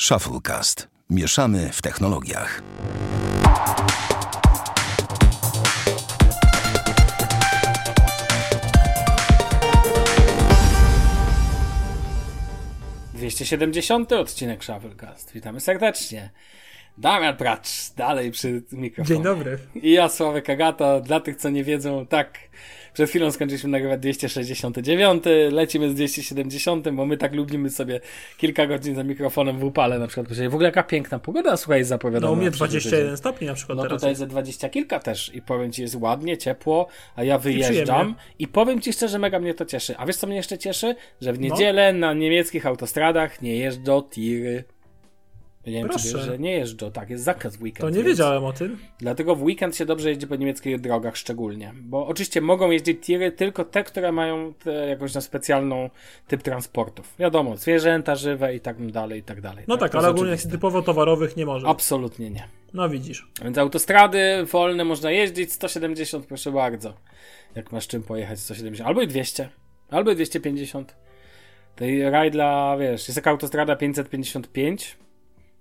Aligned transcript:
Shufflecast. 0.00 0.88
Mieszamy 1.10 1.70
w 1.72 1.82
technologiach. 1.82 2.62
Dwieście 13.14 13.46
siedemdziesiąty 13.46 14.18
odcinek 14.18 14.64
Shufflecast. 14.64 15.32
Witamy 15.32 15.60
serdecznie. 15.60 16.30
Damian 16.98 17.36
Pracz, 17.36 17.92
dalej 17.96 18.30
przy 18.30 18.62
mikrofonie. 18.72 19.14
Dzień 19.16 19.24
dobry. 19.24 19.58
I 19.82 19.92
ja, 19.92 20.08
Sławek 20.08 20.50
Agata. 20.50 21.00
Dla 21.00 21.20
tych, 21.20 21.36
co 21.36 21.50
nie 21.50 21.64
wiedzą, 21.64 22.06
tak, 22.06 22.38
przed 22.92 23.10
chwilą 23.10 23.30
skończyliśmy 23.30 23.70
nagrywać 23.70 24.00
269, 24.00 25.22
lecimy 25.50 25.90
z 25.90 25.94
270, 25.94 26.88
bo 26.90 27.06
my 27.06 27.16
tak 27.16 27.34
lubimy 27.34 27.70
sobie 27.70 28.00
kilka 28.38 28.66
godzin 28.66 28.94
za 28.94 29.04
mikrofonem 29.04 29.58
w 29.58 29.64
upale 29.64 29.98
na 29.98 30.06
przykład. 30.06 30.38
W 30.48 30.54
ogóle 30.54 30.68
jaka 30.68 30.82
piękna 30.82 31.18
pogoda, 31.18 31.56
słuchaj, 31.56 31.78
jest 31.78 31.88
zapowiadana. 31.88 32.26
No 32.26 32.32
u 32.32 32.36
mnie 32.36 32.44
na 32.44 32.50
przyszły 32.50 32.68
21 32.68 33.00
tydzień. 33.00 33.16
stopni 33.16 33.46
na 33.46 33.54
przykład 33.54 33.76
No 33.78 33.82
teraz. 33.82 33.96
tutaj 33.98 34.10
jest. 34.10 34.18
ze 34.18 34.26
20 34.26 34.68
kilka 34.68 34.98
też 35.00 35.34
i 35.34 35.42
powiem 35.42 35.72
Ci, 35.72 35.82
jest 35.82 35.94
ładnie, 35.94 36.38
ciepło, 36.38 36.86
a 37.16 37.24
ja 37.24 37.38
wyjeżdżam 37.38 37.74
przyjemnie. 37.84 38.14
i 38.38 38.48
powiem 38.48 38.80
Ci 38.80 38.92
szczerze, 38.92 39.18
mega 39.18 39.38
mnie 39.38 39.54
to 39.54 39.64
cieszy. 39.64 39.94
A 39.98 40.06
wiesz 40.06 40.16
co 40.16 40.26
mnie 40.26 40.36
jeszcze 40.36 40.58
cieszy? 40.58 40.94
Że 41.20 41.32
w 41.32 41.40
No. 41.40 41.44
niedzielę 41.48 41.92
na 41.92 42.12
niemieckich 42.14 42.66
autostradach 42.66 43.42
nie 43.42 43.56
jeżdżą 43.56 44.02
tiry. 44.02 44.64
Nie 45.66 45.72
wiem, 45.72 45.82
czy 45.82 45.88
Proszę. 45.88 46.08
wiesz, 46.18 46.26
że 46.26 46.38
nie 46.38 46.52
jeżdżą, 46.52 46.90
tak, 46.92 47.10
jest 47.10 47.24
zakaz 47.24 47.56
w 47.56 47.62
weekend. 47.62 47.80
To 47.80 47.90
nie 47.90 47.94
więc- 47.96 48.06
wiedziałem 48.06 48.44
o 48.44 48.52
tym. 48.52 48.78
Dlatego 48.98 49.36
w 49.36 49.42
weekend 49.42 49.76
się 49.76 49.86
dobrze 49.86 50.08
jeździ 50.08 50.26
po 50.26 50.36
niemieckich 50.36 50.80
drogach 50.80 51.16
szczególnie. 51.16 51.72
Bo 51.82 52.06
oczywiście 52.06 52.40
mogą 52.40 52.70
jeździć 52.70 53.00
tiry 53.06 53.32
tylko 53.32 53.64
te, 53.64 53.84
które 53.84 54.12
mają 54.12 54.54
te, 54.54 54.72
jakąś 54.72 55.12
tam 55.12 55.22
specjalną 55.22 55.90
typ 56.28 56.42
transportów. 56.42 57.14
Wiadomo, 57.18 57.56
zwierzęta 57.56 58.16
żywe 58.16 58.54
i 58.54 58.60
tak 58.60 58.90
dalej, 58.90 59.20
i 59.20 59.22
tak 59.22 59.40
dalej. 59.40 59.64
No 59.68 59.76
tak, 59.76 59.92
to 59.92 59.98
ale 59.98 60.08
ogólnie 60.08 60.36
typowo 60.36 60.82
towarowych 60.82 61.36
nie 61.36 61.46
może. 61.46 61.66
Absolutnie 61.66 62.30
nie. 62.30 62.48
No 62.74 62.88
widzisz. 62.88 63.28
Więc 63.44 63.58
autostrady 63.58 64.44
wolne 64.52 64.84
można 64.84 65.10
jeździć 65.10 65.52
170, 65.52 66.26
proszę 66.26 66.52
bardzo. 66.52 66.94
Jak 67.54 67.72
masz 67.72 67.86
czym 67.86 68.02
pojechać 68.02 68.40
170, 68.40 68.88
albo 68.88 69.02
i 69.02 69.06
200, 69.08 69.48
albo 69.90 70.10
i 70.10 70.14
250. 70.14 70.96
Tej 71.76 72.10
raj 72.10 72.30
dla, 72.30 72.76
wiesz, 72.76 73.08
jest 73.08 73.14
taka 73.14 73.30
autostrada 73.30 73.76
555, 73.76 74.96
bo 75.00 75.05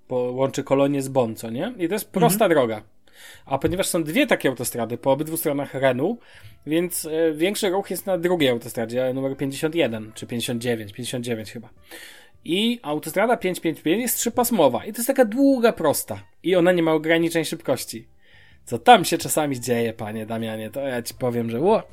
łączy 0.09 0.63
kolonię 0.63 1.01
z 1.01 1.07
Bonn, 1.07 1.35
co 1.35 1.49
nie? 1.49 1.73
I 1.77 1.87
to 1.87 1.93
jest 1.93 2.11
prosta 2.11 2.49
droga. 2.49 2.81
A 3.45 3.57
ponieważ 3.57 3.87
są 3.87 4.03
dwie 4.03 4.27
takie 4.27 4.49
autostrady 4.49 4.97
po 4.97 5.11
obydwu 5.11 5.37
stronach 5.37 5.73
Renu, 5.73 6.17
więc 6.65 7.05
e, 7.05 7.33
większy 7.33 7.69
ruch 7.69 7.89
jest 7.89 8.05
na 8.05 8.17
drugiej 8.17 8.49
autostradzie, 8.49 9.13
numer 9.13 9.37
51, 9.37 10.11
czy 10.15 10.27
59, 10.27 10.93
59 10.93 11.51
chyba. 11.51 11.69
I 12.45 12.79
autostrada 12.83 13.37
555 13.37 14.01
jest 14.01 14.17
trzypasmowa. 14.17 14.85
I 14.85 14.93
to 14.93 14.97
jest 14.97 15.07
taka 15.07 15.25
długa, 15.25 15.73
prosta. 15.73 16.23
I 16.43 16.55
ona 16.55 16.71
nie 16.71 16.83
ma 16.83 16.93
ograniczeń 16.93 17.45
szybkości. 17.45 18.07
Co 18.65 18.79
tam 18.79 19.05
się 19.05 19.17
czasami 19.17 19.59
dzieje, 19.59 19.93
panie 19.93 20.25
Damianie, 20.25 20.69
to 20.69 20.79
ja 20.79 21.01
ci 21.01 21.13
powiem, 21.13 21.49
że 21.49 21.59
ło, 21.59 21.83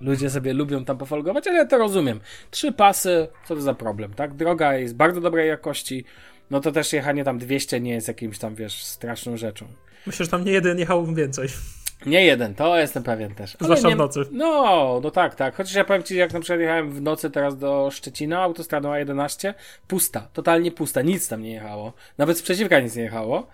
ludzie 0.00 0.30
sobie 0.30 0.52
lubią 0.52 0.84
tam 0.84 0.98
pofolgować, 0.98 1.46
ale 1.46 1.56
ja 1.56 1.66
to 1.66 1.78
rozumiem. 1.78 2.20
Trzy 2.50 2.72
pasy, 2.72 3.28
co 3.44 3.54
to 3.54 3.60
za 3.60 3.74
problem, 3.74 4.14
tak? 4.14 4.34
Droga 4.34 4.74
jest 4.74 4.96
bardzo 4.96 5.20
dobrej 5.20 5.48
jakości, 5.48 6.04
no 6.50 6.60
to 6.60 6.72
też 6.72 6.92
jechanie 6.92 7.24
tam 7.24 7.38
200 7.38 7.80
nie 7.80 7.92
jest 7.92 8.08
jakimś 8.08 8.38
tam, 8.38 8.54
wiesz, 8.54 8.84
straszną 8.84 9.36
rzeczą. 9.36 9.66
Myślę, 10.06 10.24
że 10.24 10.30
tam 10.30 10.44
nie 10.44 10.52
jeden 10.52 10.78
jechał 10.78 11.06
więcej. 11.06 11.48
Nie 12.06 12.24
jeden, 12.24 12.54
to 12.54 12.78
jestem 12.78 13.02
pewien 13.02 13.34
też. 13.34 13.56
Ale 13.60 13.64
Zwłaszcza 13.66 13.88
nie, 13.88 13.94
w 13.94 13.98
nocy. 13.98 14.20
No, 14.32 15.00
no 15.02 15.10
tak, 15.10 15.34
tak. 15.34 15.54
Chociaż 15.56 15.74
ja 15.74 15.84
powiem 15.84 16.02
ci, 16.02 16.16
jak 16.16 16.32
na 16.32 16.40
przykład 16.40 16.60
jechałem 16.60 16.92
w 16.92 17.02
nocy 17.02 17.30
teraz 17.30 17.58
do 17.58 17.90
Szczecina, 17.92 18.42
autostradą 18.42 18.92
A11, 18.92 19.54
pusta, 19.88 20.28
totalnie 20.32 20.72
pusta, 20.72 21.02
nic 21.02 21.28
tam 21.28 21.42
nie 21.42 21.52
jechało. 21.52 21.92
Nawet 22.18 22.38
z 22.38 22.42
przeciwka 22.42 22.80
nic 22.80 22.96
nie 22.96 23.02
jechało. 23.02 23.48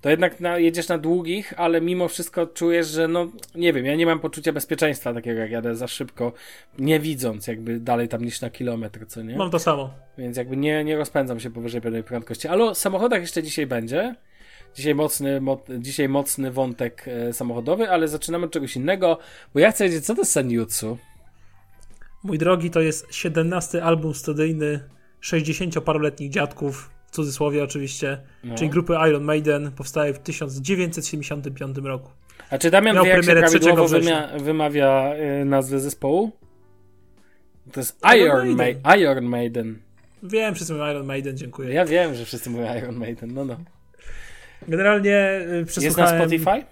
To 0.00 0.10
jednak 0.10 0.40
na, 0.40 0.58
jedziesz 0.58 0.88
na 0.88 0.98
długich, 0.98 1.54
ale 1.56 1.80
mimo 1.80 2.08
wszystko 2.08 2.46
czujesz, 2.46 2.88
że 2.88 3.08
no, 3.08 3.28
nie 3.54 3.72
wiem, 3.72 3.86
ja 3.86 3.96
nie 3.96 4.06
mam 4.06 4.20
poczucia 4.20 4.52
bezpieczeństwa 4.52 5.14
takiego, 5.14 5.40
jak 5.40 5.50
jadę 5.50 5.76
za 5.76 5.88
szybko, 5.88 6.32
nie 6.78 7.00
widząc 7.00 7.46
jakby 7.46 7.80
dalej 7.80 8.08
tam 8.08 8.24
niż 8.24 8.40
na 8.40 8.50
kilometr, 8.50 9.06
co 9.06 9.22
nie? 9.22 9.36
Mam 9.36 9.50
to 9.50 9.58
samo. 9.58 9.90
Więc 10.18 10.36
jakby 10.36 10.56
nie, 10.56 10.84
nie 10.84 10.96
rozpędzam 10.96 11.40
się 11.40 11.50
powyżej 11.50 11.80
pewnej 11.80 12.02
prędkości. 12.02 12.48
Ale 12.48 12.64
o 12.64 12.74
samochodach 12.74 13.20
jeszcze 13.20 13.42
dzisiaj 13.42 13.66
będzie. 13.66 14.14
Dzisiaj 14.74 14.94
mocny, 14.94 15.40
mo, 15.40 15.62
dzisiaj 15.78 16.08
mocny 16.08 16.50
wątek 16.50 17.04
e, 17.08 17.32
samochodowy, 17.32 17.90
ale 17.90 18.08
zaczynamy 18.08 18.46
od 18.46 18.52
czegoś 18.52 18.76
innego, 18.76 19.18
bo 19.54 19.60
ja 19.60 19.72
chcę 19.72 19.84
wiedzieć, 19.84 20.06
co 20.06 20.14
to 20.14 20.20
jest 20.20 20.32
Senjutsu. 20.32 20.98
Mój 22.22 22.38
drogi, 22.38 22.70
to 22.70 22.80
jest 22.80 23.06
17 23.14 23.84
album 23.84 24.14
studyjny 24.14 24.80
60-paroletnich 25.22 26.30
dziadków, 26.30 26.90
w 27.10 27.14
cudzysłowie 27.14 27.64
oczywiście, 27.64 28.18
No. 28.44 28.54
czyli 28.54 28.70
grupy 28.70 28.92
Iron 29.08 29.24
Maiden, 29.24 29.72
powstaje 29.72 30.14
w 30.14 30.18
1975 30.18 31.78
roku. 31.78 32.10
A 32.50 32.58
czy 32.58 32.70
Damian 32.70 32.94
Miał 32.96 33.04
wie, 33.04 33.10
jak 33.10 33.18
się 33.20 33.26
premierę 33.26 33.48
3 33.48 33.58
prawidłowo 33.58 33.88
września. 33.88 34.26
wymia, 34.26 34.44
wymawia 34.44 35.14
e, 35.14 35.44
nazwę 35.44 35.80
zespołu? 35.80 36.32
To 37.72 37.80
jest 37.80 38.00
Iron 38.16 38.46
Iron, 38.46 38.56
Maiden. 38.56 38.82
Ma 38.84 38.96
Iron 38.96 39.24
Maiden. 39.24 39.78
Wiem, 40.22 40.54
wszyscy 40.54 40.72
mówią 40.72 40.90
Iron 40.90 41.06
Maiden, 41.06 41.36
dziękuję. 41.36 41.74
Ja 41.74 41.84
wiem, 41.84 42.14
że 42.14 42.24
wszyscy 42.24 42.50
mówią 42.50 42.76
Iron 42.78 42.96
Maiden, 42.96 43.34
no 43.34 43.44
no. 43.44 43.56
Generalnie 44.68 45.40
y, 45.48 45.56
Jest 45.56 45.70
przesłuchałem... 45.70 46.18
na 46.18 46.24
Spotify? 46.24 46.64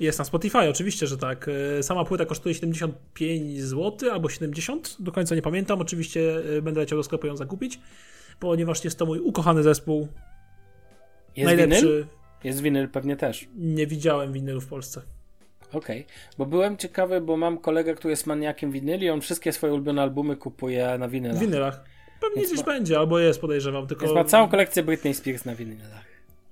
Jest 0.00 0.18
na 0.18 0.24
Spotify, 0.24 0.58
oczywiście, 0.58 1.06
że 1.06 1.18
tak. 1.18 1.50
E, 1.78 1.82
Sama 1.82 2.04
płyta 2.04 2.26
kosztuje 2.26 2.54
75 2.54 3.60
zł 3.60 4.10
albo 4.12 4.28
70, 4.28 4.96
do 4.98 5.12
końca 5.12 5.34
nie 5.34 5.42
pamiętam. 5.42 5.80
Oczywiście 5.80 6.20
e, 6.58 6.62
będę 6.62 6.80
leciał 6.80 6.98
do 6.98 7.02
sklepu 7.02 7.26
ją 7.26 7.36
zakupić, 7.36 7.80
ponieważ 8.40 8.84
jest 8.84 8.98
to 8.98 9.06
mój 9.06 9.18
ukochany 9.18 9.62
zespół. 9.62 10.08
Jest 11.36 11.46
najlepszy. 11.46 11.86
winyl? 11.86 12.06
Jest 12.44 12.60
winyl 12.60 12.88
pewnie 12.88 13.16
też. 13.16 13.48
Nie 13.56 13.86
widziałem 13.86 14.32
winylu 14.32 14.60
w 14.60 14.66
Polsce. 14.66 15.02
Okej, 15.72 16.06
bo 16.38 16.46
byłem 16.46 16.76
ciekawy, 16.76 17.20
bo 17.20 17.36
mam 17.36 17.58
kolegę, 17.58 17.94
który 17.94 18.12
jest 18.12 18.26
maniakiem 18.26 18.70
winyli, 18.70 19.10
on 19.10 19.20
wszystkie 19.20 19.52
swoje 19.52 19.72
ulubione 19.72 20.02
albumy 20.02 20.36
kupuje 20.36 20.98
na 20.98 21.08
winylach. 21.08 21.36
W 21.36 21.40
winylach. 21.40 21.84
Pewnie 22.20 22.36
Więc 22.36 22.48
gdzieś 22.52 22.66
ma- 22.66 22.72
będzie, 22.72 22.98
albo 22.98 23.18
jest, 23.18 23.40
podejrzewam. 23.40 23.86
Tylko... 23.86 24.04
Więc 24.04 24.14
ma 24.14 24.24
całą 24.24 24.48
kolekcję 24.48 24.82
Britney 24.82 25.14
Spears 25.14 25.44
na 25.44 25.54
winylach. 25.54 26.04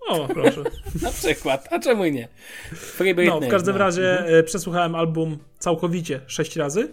O, 0.09 0.29
proszę. 0.29 0.63
Na 1.03 1.11
przykład, 1.11 1.69
a 1.71 1.79
czemu 1.79 2.05
nie? 2.05 2.29
Free 2.75 3.15
Britney. 3.15 3.41
No, 3.41 3.47
w 3.47 3.51
każdym 3.51 3.73
no. 3.75 3.79
razie 3.79 4.11
Mhm. 4.11 4.35
e, 4.35 4.43
przesłuchałem 4.43 4.95
album 4.95 5.39
całkowicie 5.59 6.21
6 6.27 6.57
razy. 6.57 6.89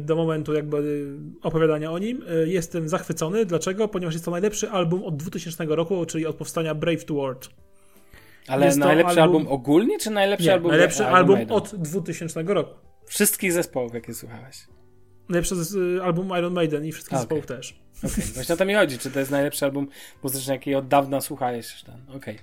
Do 0.00 0.16
momentu 0.16 0.54
jakby 0.54 0.76
e, 0.78 1.46
opowiadania 1.48 1.92
o 1.92 1.98
nim. 1.98 2.24
E, 2.28 2.48
Jestem 2.48 2.88
zachwycony. 2.88 3.46
Dlaczego? 3.46 3.88
Ponieważ 3.88 4.14
jest 4.14 4.24
to 4.24 4.30
najlepszy 4.30 4.70
album 4.70 5.02
od 5.04 5.16
2000 5.16 5.64
roku, 5.68 6.06
czyli 6.06 6.26
od 6.26 6.36
powstania 6.36 6.74
Brave 6.74 7.04
to 7.04 7.14
Word. 7.14 7.48
Ale 8.48 8.66
jest 8.66 8.78
najlepszy 8.78 9.22
album... 9.22 9.36
album 9.36 9.52
ogólnie, 9.52 9.98
czy 9.98 10.10
najlepszy 10.10 10.46
Nie, 10.46 10.52
album 10.52 10.70
najlepszy 10.70 11.06
album 11.06 11.36
Maiden? 11.36 11.56
od 11.56 11.74
2000 11.76 12.42
roku. 12.42 12.74
Wszystkich 13.06 13.52
zespołów, 13.52 13.94
jakie 13.94 14.14
słuchałeś. 14.14 14.56
Najlepszy 15.28 15.56
z- 15.64 15.74
y, 15.74 16.02
album 16.02 16.28
Iron 16.38 16.52
Maiden 16.52 16.84
i 16.86 16.92
wszystkich 16.92 17.14
A, 17.16 17.20
zespołów 17.20 17.46
też. 17.46 17.80
Okej, 17.98 18.24
właśnie 18.34 18.54
o 18.54 18.58
to 18.58 18.64
mi 18.64 18.74
chodzi, 18.74 18.98
czy 18.98 19.10
to 19.10 19.18
jest 19.18 19.30
najlepszy 19.30 19.64
album 19.64 19.88
muzyczny, 20.22 20.54
jaki 20.54 20.74
od 20.74 20.88
dawna 20.88 21.20
słuchałeś. 21.20 21.82
Ten. 21.82 22.16
Okej. 22.16 22.38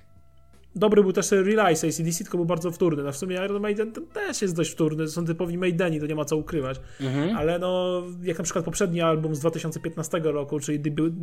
Dobry 0.76 1.02
był 1.02 1.12
też 1.12 1.30
Realize 1.30 1.86
ACDC, 1.86 2.24
tylko 2.24 2.36
był 2.36 2.46
bardzo 2.46 2.70
wtórny. 2.70 3.02
No 3.02 3.12
w 3.12 3.16
sumie 3.16 3.36
Iron 3.36 3.62
Maiden 3.62 3.92
ten 3.92 4.06
też 4.06 4.42
jest 4.42 4.56
dość 4.56 4.70
wtórny. 4.70 5.08
Są 5.08 5.24
typowi 5.24 5.58
Maideni, 5.58 6.00
to 6.00 6.06
nie 6.06 6.14
ma 6.14 6.24
co 6.24 6.36
ukrywać. 6.36 6.80
Mhm. 7.00 7.36
Ale 7.36 7.58
no, 7.58 8.02
jak 8.22 8.38
na 8.38 8.44
przykład 8.44 8.64
poprzedni 8.64 9.00
album 9.00 9.34
z 9.34 9.40
2015 9.40 10.18
roku, 10.18 10.60
czyli 10.60 10.80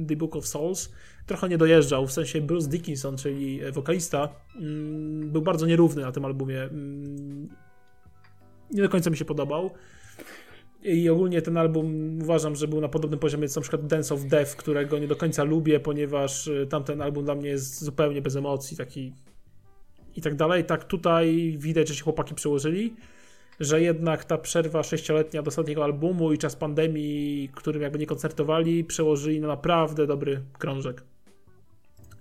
The, 0.08 0.16
Book 0.16 0.36
of 0.36 0.48
Souls, 0.48 0.92
trochę 1.26 1.50
nie 1.50 1.58
dojeżdżał. 1.58 2.08
W 2.08 2.12
sensie 2.12 2.42
Bruce 2.42 2.70
Dickinson, 2.70 3.18
czyli 3.18 3.62
wokalista, 3.72 4.30
mm, 4.56 5.30
był 5.30 5.42
bardzo 5.42 5.66
nierówny 5.66 6.02
na 6.02 6.12
tym 6.12 6.26
albumie. 6.26 6.64
Mm, 6.64 7.50
nie 8.72 8.82
do 8.82 8.90
końca 8.90 9.10
mi 9.10 9.18
się 9.18 9.26
podobał. 9.26 9.72
I 10.84 11.10
ogólnie 11.10 11.42
ten 11.42 11.58
album 11.58 12.18
uważam, 12.22 12.56
że 12.56 12.68
był 12.68 12.82
na 12.82 12.88
podobnym 12.88 13.20
poziomie 13.20 13.50
co 13.50 13.60
na 13.60 13.62
przykład 13.62 13.88
Dance 13.88 14.14
of 14.14 14.24
Death, 14.24 14.56
którego 14.56 15.00
nie 15.00 15.08
do 15.08 15.16
końca 15.16 15.44
lubię, 15.44 15.80
ponieważ 15.80 16.48
y, 16.48 16.68
tamten 16.70 17.02
album 17.02 17.26
dla 17.26 17.36
mnie 17.36 17.50
jest 17.50 17.84
zupełnie 17.84 18.22
bez 18.22 18.36
emocji, 18.36 18.78
taki 18.78 19.14
i 20.18 20.22
tak 20.22 20.36
dalej. 20.36 20.66
Tak 20.66 20.84
tutaj 20.84 21.56
widać, 21.58 21.88
że 21.88 21.96
się 21.96 22.04
chłopaki 22.04 22.36
przełożyli, 22.36 22.96
że 23.60 23.82
jednak 23.82 24.26
ta 24.26 24.38
przerwa 24.38 24.84
sześcioletnia 24.84 25.42
do 25.42 25.48
ostatniego 25.48 25.84
albumu 25.84 26.34
i 26.34 26.38
czas 26.38 26.56
pandemii, 26.56 27.50
którym 27.56 27.82
jakby 27.82 28.00
nie 28.00 28.06
koncertowali, 28.06 28.84
przełożyli 28.84 29.42
na 29.42 29.48
naprawdę 29.48 30.08
dobry 30.08 30.42
krążek. 30.58 31.04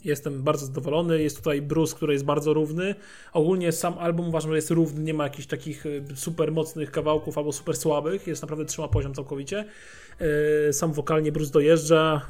Jestem 0.05 0.43
bardzo 0.43 0.67
zadowolony. 0.67 1.23
Jest 1.23 1.37
tutaj 1.37 1.63
Bruce, 1.63 1.97
który 1.97 2.13
jest 2.13 2.25
bardzo 2.25 2.55
równy. 2.55 2.95
Ogólnie 3.33 3.73
sam 3.73 3.99
album 3.99 4.29
uważam, 4.29 4.51
że 4.51 4.57
jest 4.57 4.71
równy. 4.71 5.05
Nie 5.05 5.15
ma 5.15 5.25
jakichś 5.25 5.47
takich 5.47 5.87
y, 5.87 6.05
super 6.15 6.53
mocnych 6.53 6.91
kawałków 6.91 7.39
albo 7.39 7.53
super 7.53 7.77
słabych. 7.77 8.27
Jest 8.27 8.43
naprawdę 8.43 8.65
trzyma 8.65 8.89
poziom 8.89 9.15
całkowicie. 9.15 9.65
Y, 10.69 10.73
Sam 10.73 10.93
wokalnie 10.93 11.33
Bruce 11.33 11.53
dojeżdża. 11.53 12.29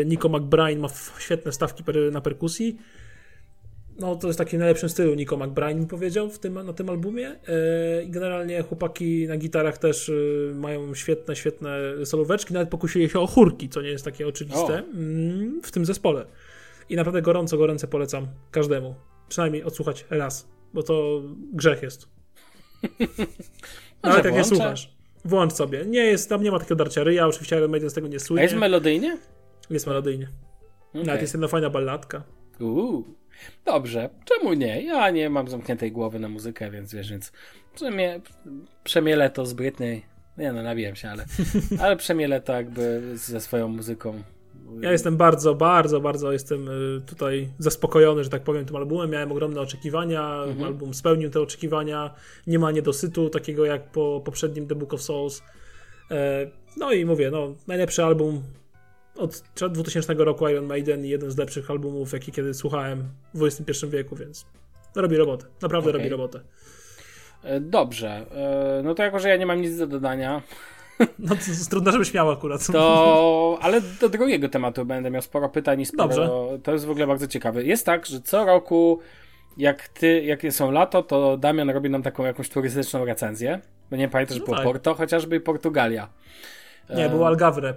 Y, 0.00 0.04
Nico 0.06 0.28
McBride 0.28 0.80
ma 0.80 0.88
świetne 1.18 1.52
stawki 1.52 1.84
na 2.12 2.20
perkusji. 2.20 2.78
No, 3.98 4.16
to 4.16 4.26
jest 4.26 4.38
taki 4.38 4.58
najlepszym 4.58 4.88
stylu 4.88 5.14
Nico 5.14 5.36
McBride 5.36 5.74
mi 5.74 5.86
powiedział 5.86 6.30
w 6.30 6.38
tym, 6.38 6.66
na 6.66 6.72
tym 6.72 6.90
albumie. 6.90 7.28
E, 7.28 8.02
I 8.02 8.10
generalnie 8.10 8.62
chłopaki 8.62 9.26
na 9.26 9.36
gitarach 9.36 9.78
też 9.78 10.08
y, 10.08 10.52
mają 10.54 10.94
świetne, 10.94 11.36
świetne 11.36 11.78
solóweczki. 12.04 12.54
Nawet 12.54 12.68
pokusili 12.68 13.08
się 13.08 13.20
o 13.20 13.26
chórki, 13.26 13.68
co 13.68 13.82
nie 13.82 13.88
jest 13.88 14.04
takie 14.04 14.28
oczywiste 14.28 14.78
mm, 14.78 15.60
w 15.62 15.70
tym 15.70 15.84
zespole. 15.84 16.26
i 16.88 16.96
naprawdę 16.96 17.22
gorąco, 17.22 17.58
gorąco 17.58 17.88
polecam 17.88 18.26
każdemu. 18.50 18.94
Przynajmniej 19.28 19.64
odsłuchać 19.64 20.04
raz, 20.10 20.48
bo 20.74 20.82
to 20.82 21.22
grzech 21.52 21.82
jest. 21.82 22.08
Nawet 24.02 24.24
jak 24.24 24.34
nie 24.34 24.44
słuchasz. 24.44 24.98
Włącz 25.24 25.52
sobie. 25.52 25.84
Nie 25.86 26.04
jest, 26.04 26.28
tam 26.28 26.42
nie 26.42 26.50
ma 26.50 26.58
takiego 26.58 26.76
darcia 26.76 27.04
ryja, 27.04 27.26
oczywiście 27.26 27.56
Iron 27.56 27.70
Maiden 27.70 27.90
z 27.90 27.94
tego 27.94 28.08
nie 28.08 28.20
słynie. 28.20 28.40
A 28.40 28.42
jest 28.42 28.56
melodyjnie? 28.56 29.18
Jest 29.70 29.86
melodyjnie. 29.86 30.28
Okay. 30.90 31.04
Nawet 31.04 31.20
jest 31.20 31.34
jedna 31.34 31.48
fajna 31.48 31.70
balladka. 31.70 32.22
Uuu. 32.60 33.17
Dobrze, 33.64 34.10
czemu 34.24 34.52
nie? 34.52 34.82
Ja 34.82 35.10
nie 35.10 35.30
mam 35.30 35.48
zamkniętej 35.48 35.92
głowy 35.92 36.18
na 36.18 36.28
muzykę, 36.28 36.70
więc 36.70 36.94
wiesz, 36.94 37.10
więc 37.10 37.32
przemie, 37.74 38.20
przemielę 38.84 39.30
to 39.30 39.46
z 39.46 39.52
Britney. 39.52 40.02
Nie 40.38 40.52
no, 40.52 40.62
nawijam 40.62 40.96
się, 40.96 41.08
ale, 41.08 41.24
ale 41.82 41.96
przemielę 41.96 42.40
to 42.40 42.52
jakby 42.52 43.02
ze 43.14 43.40
swoją 43.40 43.68
muzyką. 43.68 44.22
Ja 44.80 44.92
jestem 44.92 45.16
bardzo, 45.16 45.54
bardzo, 45.54 46.00
bardzo 46.00 46.32
jestem 46.32 46.68
y, 46.68 47.00
tutaj 47.06 47.48
zaspokojony, 47.58 48.24
że 48.24 48.30
tak 48.30 48.42
powiem, 48.42 48.64
tym 48.64 48.76
albumem. 48.76 49.10
Miałem 49.10 49.32
ogromne 49.32 49.60
oczekiwania, 49.60 50.42
mhm. 50.42 50.64
album 50.64 50.94
spełnił 50.94 51.30
te 51.30 51.40
oczekiwania. 51.40 52.14
Nie 52.46 52.58
ma 52.58 52.70
niedosytu 52.70 53.30
takiego 53.30 53.64
jak 53.64 53.90
po 53.90 54.22
poprzednim 54.24 54.66
The 54.66 54.74
Book 54.74 54.94
of 54.94 55.02
Souls. 55.02 55.42
E, 56.10 56.50
no 56.76 56.92
i 56.92 57.04
mówię, 57.04 57.30
no, 57.30 57.54
najlepszy 57.66 58.04
album 58.04 58.42
od 59.18 59.42
2000 59.70 60.14
roku 60.14 60.48
Iron 60.48 60.66
Maiden 60.66 61.04
i 61.04 61.08
jeden 61.08 61.30
z 61.30 61.36
lepszych 61.36 61.70
albumów, 61.70 62.12
jaki 62.12 62.32
kiedy 62.32 62.54
słuchałem 62.54 63.08
w 63.34 63.44
XXI 63.44 63.86
wieku, 63.86 64.16
więc 64.16 64.46
robi 64.96 65.16
robotę. 65.16 65.46
Naprawdę 65.62 65.90
okay. 65.90 65.98
robi 65.98 66.10
robotę. 66.10 66.40
E, 67.42 67.60
dobrze. 67.60 68.26
E, 68.30 68.82
no 68.84 68.94
to 68.94 69.02
jako, 69.02 69.18
że 69.18 69.28
ja 69.28 69.36
nie 69.36 69.46
mam 69.46 69.60
nic 69.60 69.76
do 69.76 69.86
dodania. 69.86 70.42
No 71.18 71.28
to 71.28 71.40
jest 71.48 71.70
trudno, 71.70 71.92
żebyś 71.92 72.14
miał 72.14 72.30
akurat. 72.30 72.66
To, 72.66 73.58
ale 73.60 73.80
do 74.00 74.08
drugiego 74.08 74.48
tematu 74.48 74.84
będę 74.84 75.10
miał 75.10 75.22
sporo 75.22 75.48
pytań 75.48 75.80
i 75.80 75.86
sporo. 75.86 76.08
Dobrze. 76.08 76.30
To 76.62 76.72
jest 76.72 76.84
w 76.84 76.90
ogóle 76.90 77.06
bardzo 77.06 77.26
ciekawe. 77.26 77.64
Jest 77.64 77.86
tak, 77.86 78.06
że 78.06 78.20
co 78.20 78.44
roku, 78.44 79.00
jak 79.56 79.88
ty, 79.88 80.22
jakie 80.22 80.52
są 80.52 80.70
lato, 80.70 81.02
to 81.02 81.36
Damian 81.36 81.70
robi 81.70 81.90
nam 81.90 82.02
taką 82.02 82.24
jakąś 82.24 82.48
turystyczną 82.48 83.04
recenzję. 83.04 83.60
Bo 83.90 83.96
nie 83.96 84.08
pamiętam, 84.08 84.34
że 84.34 84.40
no 84.40 84.44
było 84.44 84.56
tak. 84.56 84.66
Porto, 84.66 84.94
chociażby 84.94 85.40
Portugalia. 85.40 86.08
Nie, 86.96 87.08
było 87.08 87.26
Algarve, 87.26 87.74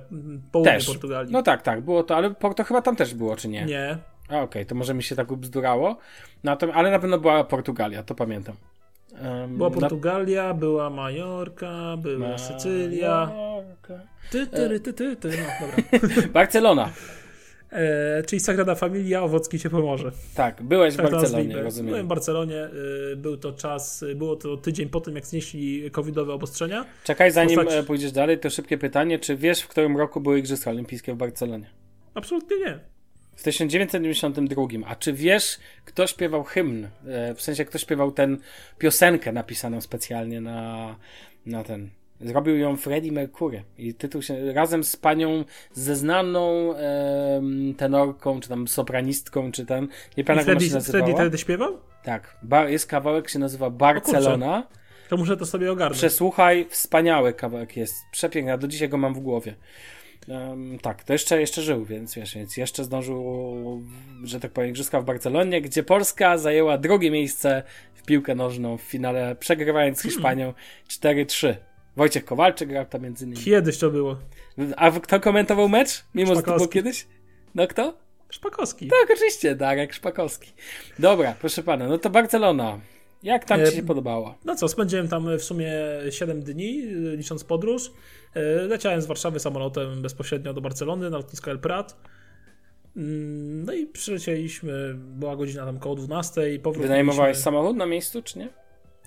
południe 0.52 0.74
też. 0.74 0.88
Portugalii. 0.88 1.32
No 1.32 1.44
tak, 1.44 1.62
tak, 1.62 1.82
było 1.82 2.04
to, 2.04 2.16
ale 2.16 2.32
Porto 2.32 2.64
chyba 2.64 2.82
tam 2.82 2.96
też 2.96 3.14
było, 3.14 3.36
czy 3.36 3.50
nie? 3.50 3.66
Nie. 3.66 3.98
Okej, 4.26 4.42
okay, 4.42 4.66
to 4.66 4.76
może 4.76 4.94
mi 4.94 5.04
się 5.04 5.16
tak 5.16 5.32
ubzdurało. 5.32 5.98
No, 6.44 6.58
ale 6.74 6.92
na 6.92 7.00
pewno 7.00 7.18
była 7.18 7.44
Portugalia, 7.44 8.04
to 8.04 8.16
pamiętam. 8.16 8.56
Um, 9.22 9.58
była 9.58 9.72
Portugalia, 9.72 10.48
na... 10.48 10.54
była 10.54 10.90
Majorka, 10.90 11.98
była 11.98 12.20
Majorka. 12.20 12.44
Sycylia. 12.44 13.32
Ty, 14.32 14.48
ty, 14.48 14.80
ty, 14.80 14.94
ty, 14.94 15.16
ty, 15.16 15.30
no 15.30 15.68
dobra. 15.68 16.28
Barcelona. 16.34 16.90
E, 17.72 18.24
czyli 18.24 18.40
Sagrada 18.40 18.76
Familia, 18.76 19.24
Owocki 19.24 19.60
się 19.60 19.70
pomoże. 19.70 20.12
Tak, 20.36 20.64
byłeś 20.64 20.94
w 20.94 20.98
Barcelonie, 20.98 21.62
rozumiem. 21.62 21.90
Byłem 21.90 22.06
w 22.06 22.10
Barcelonie, 22.10 22.70
y, 23.12 23.16
był 23.16 23.38
to 23.38 23.52
czas, 23.52 24.04
y, 24.04 24.16
było 24.16 24.36
to 24.36 24.58
tydzień 24.58 24.90
po 24.90 25.02
tym, 25.02 25.16
jak 25.16 25.26
znieśli 25.26 25.92
covidowe 25.92 26.34
obostrzenia. 26.34 26.86
Czekaj, 27.04 27.32
zanim 27.32 27.56
Postać... 27.56 27.76
E, 27.76 27.84
pójdziesz 27.84 28.12
dalej, 28.12 28.40
to 28.40 28.50
szybkie 28.50 28.78
pytanie, 28.78 29.20
czy 29.20 29.36
wiesz, 29.36 29.62
w 29.62 29.68
którym 29.68 29.98
roku 29.98 30.22
były 30.22 30.40
Igrzyska 30.40 30.72
Olimpijskie 30.72 31.14
w 31.14 31.18
Barcelonie? 31.18 31.70
Absolutnie 32.14 32.60
nie. 32.60 32.80
W 33.36 33.44
1992. 33.44 34.64
A 34.88 34.96
czy 34.96 35.14
wiesz, 35.14 35.58
kto 35.86 36.08
śpiewał 36.08 36.44
hymn? 36.44 36.88
E, 37.08 37.36
w 37.36 37.42
sensie, 37.42 37.66
kto 37.66 37.78
śpiewał 37.78 38.12
ten 38.12 38.38
piosenkę 38.78 39.32
napisaną 39.32 39.82
specjalnie 39.82 40.42
na, 40.42 40.96
na 41.46 41.64
ten, 41.64 41.90
Zrobił 42.24 42.58
ją 42.58 42.78
Freddie 42.78 43.12
Mercury 43.12 43.64
i 43.78 43.94
tytuł 43.94 44.22
się 44.22 44.54
razem 44.54 44.84
z 44.84 44.96
panią 44.96 45.44
ze 45.74 45.96
znaną 45.96 46.76
e, 46.76 47.42
tenorką, 47.78 48.40
czy 48.40 48.50
tam 48.50 48.68
sopranistką, 48.68 49.52
czy 49.52 49.66
tam, 49.66 49.88
nie 50.18 50.24
pamiętam 50.24 50.54
jak 50.54 50.64
się 50.64 50.74
nazywała. 50.74 51.06
Freddie 51.06 51.22
wtedy 51.22 51.38
śpiewał? 51.38 51.78
Tak, 52.04 52.38
ba, 52.44 52.70
jest 52.70 52.88
kawałek, 52.88 53.30
się 53.30 53.40
nazywa 53.40 53.70
Barcelona. 53.70 54.68
To 55.10 55.18
muszę 55.18 55.38
to 55.38 55.46
sobie 55.46 55.72
ogarnąć. 55.72 55.98
Przesłuchaj, 55.98 56.68
wspaniały 56.70 57.34
kawałek 57.34 57.78
jest, 57.78 57.96
przepiękny, 58.12 58.54
a 58.54 58.58
do 58.58 58.68
dzisiaj 58.68 58.90
go 58.90 58.98
mam 58.98 59.14
w 59.14 59.20
głowie. 59.20 59.56
Um, 60.28 60.80
tak, 60.80 61.04
to 61.04 61.14
jeszcze, 61.14 61.42
jeszcze 61.42 61.62
żył, 61.62 61.86
więc 61.86 62.16
wiesz, 62.16 62.36
więc 62.36 62.58
jeszcze 62.58 62.84
zdążył, 62.84 63.82
że 64.24 64.40
tak 64.40 64.52
powiem, 64.52 64.70
igrzyska 64.70 65.02
w 65.02 65.06
Barcelonie, 65.06 65.62
gdzie 65.62 65.84
Polska 65.84 66.38
zajęła 66.38 66.78
drugie 66.78 67.12
miejsce 67.12 67.64
w 67.94 68.04
piłkę 68.04 68.36
nożną 68.36 68.78
w 68.78 68.82
finale, 68.82 69.36
przegrywając 69.36 69.98
z 69.98 70.02
hmm. 70.02 70.16
Hiszpanią 70.16 70.54
hmm. 71.00 71.28
4-3. 71.28 71.56
Wojciech 71.96 72.26
Kowalczyk 72.26 72.70
grał 72.70 72.86
tam 72.86 73.02
między 73.02 73.26
innymi. 73.26 73.44
Kiedyś 73.44 73.78
to 73.78 73.90
było. 73.90 74.18
A 74.78 74.92
kto 74.92 75.20
komentował 75.20 75.70
mecz? 75.70 76.04
Mimo, 76.16 76.36
że 76.36 76.44
to 76.44 76.56
było 76.56 76.68
kiedyś? 76.68 77.08
No 77.56 77.68
kto? 77.68 77.98
Szpakowski. 78.30 78.88
Tak, 78.88 79.12
oczywiście, 79.14 79.56
Darek 79.56 79.94
Szpakowski. 79.94 80.52
Dobra, 81.00 81.36
proszę 81.40 81.64
pana, 81.64 81.88
no 81.88 81.98
to 81.98 82.10
Barcelona. 82.10 82.80
Jak 83.24 83.46
tam 83.46 83.66
ci 83.66 83.76
się 83.76 83.84
podobało? 83.84 84.36
No 84.46 84.56
co, 84.56 84.68
spędziłem 84.68 85.08
tam 85.08 85.38
w 85.38 85.44
sumie 85.44 85.74
7 86.10 86.42
dni, 86.42 86.82
licząc 87.18 87.44
podróż. 87.44 87.92
E, 88.34 88.42
leciałem 88.42 89.02
z 89.02 89.06
Warszawy 89.06 89.40
samolotem 89.40 90.02
bezpośrednio 90.02 90.54
do 90.54 90.62
Barcelony 90.62 91.10
na 91.10 91.18
lotnisko 91.18 91.52
El 91.52 91.60
Prat. 91.60 91.98
Mm, 92.98 93.66
no 93.66 93.74
i 93.74 93.88
przylecieliśmy, 93.88 94.94
była 94.96 95.36
godzina 95.36 95.66
tam 95.66 95.80
koło 95.80 95.96
12 95.96 96.54
i 96.54 96.60
powrót. 96.60 96.84
Wynajmowałeś 96.84 97.38
samochód 97.38 97.78
na 97.78 97.86
miejscu, 97.86 98.22
czy 98.22 98.40
nie? 98.40 98.50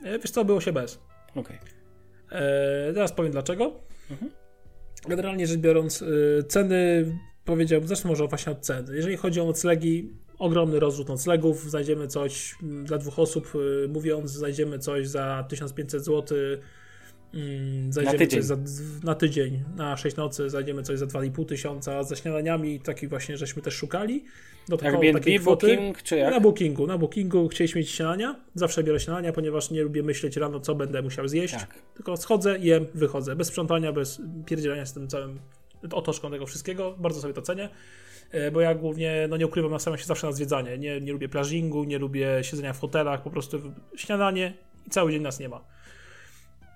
E, 0.04 0.18
wiesz 0.18 0.30
co, 0.30 0.44
było 0.44 0.60
się 0.60 0.72
bez. 0.72 0.98
Okej. 1.30 1.42
Okay. 1.42 1.83
E, 2.34 2.92
teraz 2.94 3.12
powiem 3.12 3.32
dlaczego. 3.32 3.72
Mhm. 4.10 4.30
Generalnie 5.08 5.46
rzecz 5.46 5.58
biorąc, 5.58 6.02
e, 6.02 6.06
ceny 6.42 7.06
powiedziałbym, 7.44 7.88
zacznę 7.88 8.10
może 8.10 8.26
właśnie 8.26 8.52
od 8.52 8.60
ceny. 8.60 8.96
Jeżeli 8.96 9.16
chodzi 9.16 9.40
o 9.40 9.44
noclegi, 9.44 10.12
ogromny 10.38 10.80
rozrzut 10.80 11.08
noclegów, 11.08 11.70
znajdziemy 11.70 12.06
coś 12.06 12.54
mm, 12.62 12.84
dla 12.84 12.98
dwóch 12.98 13.18
osób, 13.18 13.52
e, 13.84 13.88
mówiąc, 13.88 14.30
znajdziemy 14.30 14.78
coś 14.78 15.08
za 15.08 15.46
1500 15.48 16.04
zł, 16.04 16.38
zajdziemy 17.90 18.12
na 18.12 18.18
tydzień. 18.18 18.40
Coś 18.40 18.48
za, 18.48 18.56
na 19.04 19.14
tydzień, 19.14 19.64
na 19.76 19.96
6 19.96 20.16
nocy, 20.16 20.50
zajdziemy 20.50 20.82
coś 20.82 20.98
za 20.98 21.06
2,5 21.06 21.46
tysiąca, 21.46 22.02
za 22.02 22.16
śniadaniami, 22.16 22.80
takich 22.80 23.08
właśnie 23.08 23.36
żeśmy 23.36 23.62
też 23.62 23.74
szukali. 23.74 24.24
Do 24.68 24.82
Airbnb, 24.82 25.18
takiej 25.18 25.38
kwoty. 25.38 25.66
Booking, 25.66 26.02
czy 26.02 26.16
jak? 26.16 26.34
Na 26.34 26.40
Bookingu, 26.40 26.86
na 26.86 26.98
Bookingu 26.98 27.48
chcieliśmy 27.48 27.78
mieć 27.78 27.90
śniadania, 27.90 28.36
zawsze 28.54 28.84
biorę 28.84 29.00
śniadania, 29.00 29.32
ponieważ 29.32 29.70
nie 29.70 29.82
lubię 29.82 30.02
myśleć 30.02 30.36
rano, 30.36 30.60
co 30.60 30.74
będę 30.74 31.02
musiał 31.02 31.28
zjeść, 31.28 31.54
tak. 31.54 31.74
tylko 31.94 32.16
schodzę, 32.16 32.58
jem, 32.58 32.86
wychodzę, 32.94 33.36
bez 33.36 33.48
sprzątania, 33.48 33.92
bez 33.92 34.20
pierdzielania 34.46 34.86
z 34.86 34.92
tym 34.92 35.08
całym 35.08 35.38
otoczką 35.92 36.30
tego 36.30 36.46
wszystkiego, 36.46 36.94
bardzo 36.98 37.20
sobie 37.20 37.34
to 37.34 37.42
cenię 37.42 37.68
e, 38.30 38.50
bo 38.50 38.60
ja 38.60 38.74
głównie, 38.74 39.26
no 39.28 39.36
nie 39.36 39.46
ukrywam, 39.46 39.70
nastawiam 39.70 39.98
się 39.98 40.04
zawsze 40.04 40.26
na 40.26 40.32
zwiedzanie. 40.32 40.78
Nie, 40.78 41.00
nie 41.00 41.12
lubię 41.12 41.28
plażingu, 41.28 41.84
nie 41.84 41.98
lubię 41.98 42.38
siedzenia 42.42 42.72
w 42.72 42.80
hotelach, 42.80 43.22
po 43.22 43.30
prostu 43.30 43.60
śniadanie 43.96 44.54
i 44.86 44.90
cały 44.90 45.12
dzień 45.12 45.22
nas 45.22 45.40
nie 45.40 45.48
ma. 45.48 45.60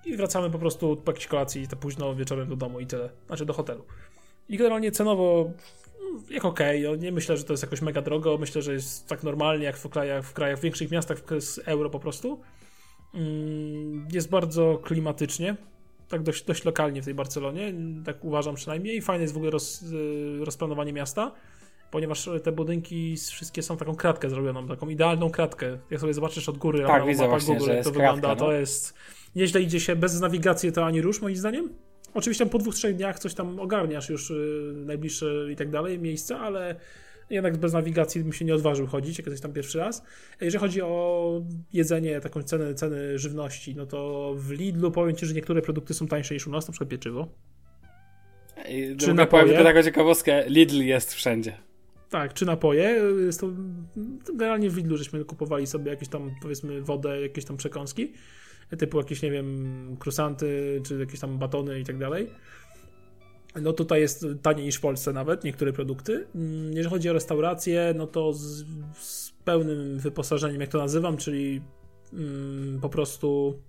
I 0.05 0.17
wracamy 0.17 0.49
po 0.49 0.59
prostu 0.59 0.97
po 0.97 1.11
jakiejś 1.11 1.27
kolacji, 1.27 1.67
to 1.67 1.75
późno 1.75 2.15
wieczorem 2.15 2.49
do 2.49 2.55
domu 2.55 2.79
i 2.79 2.87
tyle, 2.87 3.09
znaczy 3.27 3.45
do 3.45 3.53
hotelu. 3.53 3.85
I 4.49 4.57
generalnie 4.57 4.91
cenowo 4.91 5.51
jak 6.29 6.45
okej, 6.45 6.87
okay. 6.87 6.97
nie 6.97 7.11
myślę, 7.11 7.37
że 7.37 7.43
to 7.43 7.53
jest 7.53 7.63
jakoś 7.63 7.81
mega 7.81 8.01
drogo, 8.01 8.37
myślę, 8.37 8.61
że 8.61 8.73
jest 8.73 9.07
tak 9.07 9.23
normalnie 9.23 9.65
jak 9.65 9.77
w 9.77 9.89
krajach, 9.89 10.25
w 10.25 10.33
krajach, 10.33 10.59
w 10.59 10.61
większych 10.61 10.91
miastach 10.91 11.23
z 11.39 11.59
euro 11.65 11.89
po 11.89 11.99
prostu. 11.99 12.39
Mm, 13.13 14.07
jest 14.11 14.29
bardzo 14.29 14.79
klimatycznie, 14.83 15.55
tak 16.07 16.23
dość, 16.23 16.43
dość 16.43 16.65
lokalnie 16.65 17.01
w 17.01 17.05
tej 17.05 17.13
Barcelonie, 17.13 17.73
tak 18.05 18.23
uważam 18.25 18.55
przynajmniej 18.55 18.97
i 18.97 19.01
fajne 19.01 19.21
jest 19.21 19.33
w 19.33 19.37
ogóle 19.37 19.51
roz, 19.51 19.81
y, 19.81 20.45
rozplanowanie 20.45 20.93
miasta, 20.93 21.31
ponieważ 21.91 22.29
te 22.43 22.51
budynki 22.51 23.15
wszystkie 23.17 23.63
są 23.63 23.77
taką 23.77 23.95
kratkę 23.95 24.29
zrobioną, 24.29 24.67
taką 24.67 24.89
idealną 24.89 25.29
kratkę. 25.29 25.77
Jak 25.91 26.01
sobie 26.01 26.13
zobaczysz 26.13 26.49
od 26.49 26.57
góry, 26.57 26.83
tak, 26.87 27.05
widzę 27.05 27.27
właśnie, 27.27 27.57
Google, 27.57 27.71
jak 27.71 27.83
to 27.83 27.91
kratka, 27.91 28.13
wygląda, 28.13 28.27
no. 28.27 28.35
to 28.35 28.51
jest 28.51 28.93
nieźle 29.35 29.61
idzie 29.61 29.79
się 29.79 29.95
bez 29.95 30.21
nawigacji 30.21 30.71
to 30.71 30.85
ani 30.85 31.01
rusz 31.01 31.21
moim 31.21 31.35
zdaniem. 31.35 31.69
Oczywiście 32.13 32.45
po 32.45 32.57
dwóch, 32.57 32.75
trzech 32.75 32.95
dniach 32.95 33.19
coś 33.19 33.33
tam 33.33 33.59
ogarniasz 33.59 34.09
już 34.09 34.29
yy, 34.29 34.73
najbliższe 34.75 35.51
i 35.51 35.55
tak 35.55 35.69
dalej 35.69 35.99
miejsca, 35.99 36.39
ale 36.39 36.75
jednak 37.29 37.57
bez 37.57 37.73
nawigacji 37.73 38.23
bym 38.23 38.33
się 38.33 38.45
nie 38.45 38.55
odważył 38.55 38.87
chodzić, 38.87 39.17
jak 39.17 39.27
jesteś 39.27 39.41
tam 39.41 39.53
pierwszy 39.53 39.77
raz. 39.77 40.03
Jeżeli 40.41 40.59
chodzi 40.59 40.81
o 40.81 41.41
jedzenie, 41.73 42.21
taką 42.21 42.43
cenę, 42.43 42.73
ceny 42.73 43.19
żywności, 43.19 43.75
no 43.75 43.85
to 43.85 44.33
w 44.37 44.51
Lidlu 44.51 44.91
powiem 44.91 45.15
Ci, 45.15 45.25
że 45.25 45.33
niektóre 45.33 45.61
produkty 45.61 45.93
są 45.93 46.07
tańsze 46.07 46.33
niż 46.33 46.47
u 46.47 46.51
nas, 46.51 46.67
na 46.67 46.71
przykład 46.71 46.89
pieczywo. 46.89 47.27
I 48.69 48.95
czy 48.97 49.13
napoje. 49.13 49.43
Powiem 49.43 49.63
taką 49.63 49.83
ciekawostkę, 49.83 50.49
Lidl 50.49 50.81
jest 50.81 51.13
wszędzie. 51.13 51.57
Tak, 52.09 52.33
czy 52.33 52.45
napoje. 52.45 53.01
Jest 53.25 53.41
to, 53.41 53.47
generalnie 54.33 54.69
w 54.69 54.77
Lidlu 54.77 54.97
żeśmy 54.97 55.25
kupowali 55.25 55.67
sobie 55.67 55.91
jakieś 55.91 56.09
tam, 56.09 56.31
powiedzmy, 56.41 56.81
wodę, 56.81 57.21
jakieś 57.21 57.45
tam 57.45 57.57
przekąski 57.57 58.13
typu 58.77 58.97
jakieś, 58.97 59.21
nie 59.21 59.31
wiem, 59.31 59.97
krusanty, 59.99 60.81
czy 60.85 60.99
jakieś 60.99 61.19
tam 61.19 61.37
batony 61.37 61.79
i 61.79 61.83
tak 61.83 61.97
dalej. 61.97 62.29
No 63.61 63.73
tutaj 63.73 64.01
jest 64.01 64.25
taniej 64.41 64.65
niż 64.65 64.75
w 64.75 64.81
Polsce 64.81 65.13
nawet, 65.13 65.43
niektóre 65.43 65.73
produkty. 65.73 66.27
Mm, 66.35 66.73
jeżeli 66.73 66.89
chodzi 66.89 67.09
o 67.09 67.13
restaurację, 67.13 67.93
no 67.97 68.07
to 68.07 68.33
z, 68.33 68.65
z 68.97 69.31
pełnym 69.45 69.99
wyposażeniem, 69.99 70.61
jak 70.61 70.69
to 70.69 70.77
nazywam, 70.77 71.17
czyli 71.17 71.61
mm, 72.13 72.79
po 72.81 72.89
prostu 72.89 73.59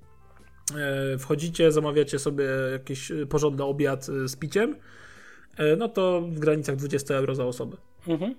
e, 0.77 1.19
wchodzicie, 1.19 1.73
zamawiacie 1.73 2.19
sobie 2.19 2.45
jakiś 2.73 3.13
porządny 3.29 3.65
obiad 3.65 4.07
z 4.07 4.37
piciem, 4.37 4.77
e, 5.57 5.77
no 5.77 5.89
to 5.89 6.21
w 6.21 6.39
granicach 6.39 6.77
20 6.77 7.15
euro 7.15 7.35
za 7.35 7.45
osobę. 7.45 7.77
Mhm. 8.09 8.35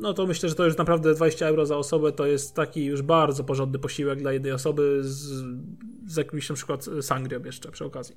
No 0.00 0.14
to 0.14 0.26
myślę, 0.26 0.48
że 0.48 0.54
to 0.54 0.64
już 0.64 0.76
naprawdę 0.76 1.14
20 1.14 1.46
euro 1.46 1.66
za 1.66 1.76
osobę 1.76 2.12
to 2.12 2.26
jest 2.26 2.54
taki 2.54 2.84
już 2.84 3.02
bardzo 3.02 3.44
porządny 3.44 3.78
posiłek 3.78 4.18
dla 4.18 4.32
jednej 4.32 4.52
osoby 4.52 4.98
z, 5.02 5.44
z 6.06 6.16
jakimś 6.16 6.48
na 6.48 6.54
przykład 6.54 6.86
sangrią 7.00 7.44
jeszcze 7.44 7.70
przy 7.70 7.84
okazji. 7.84 8.16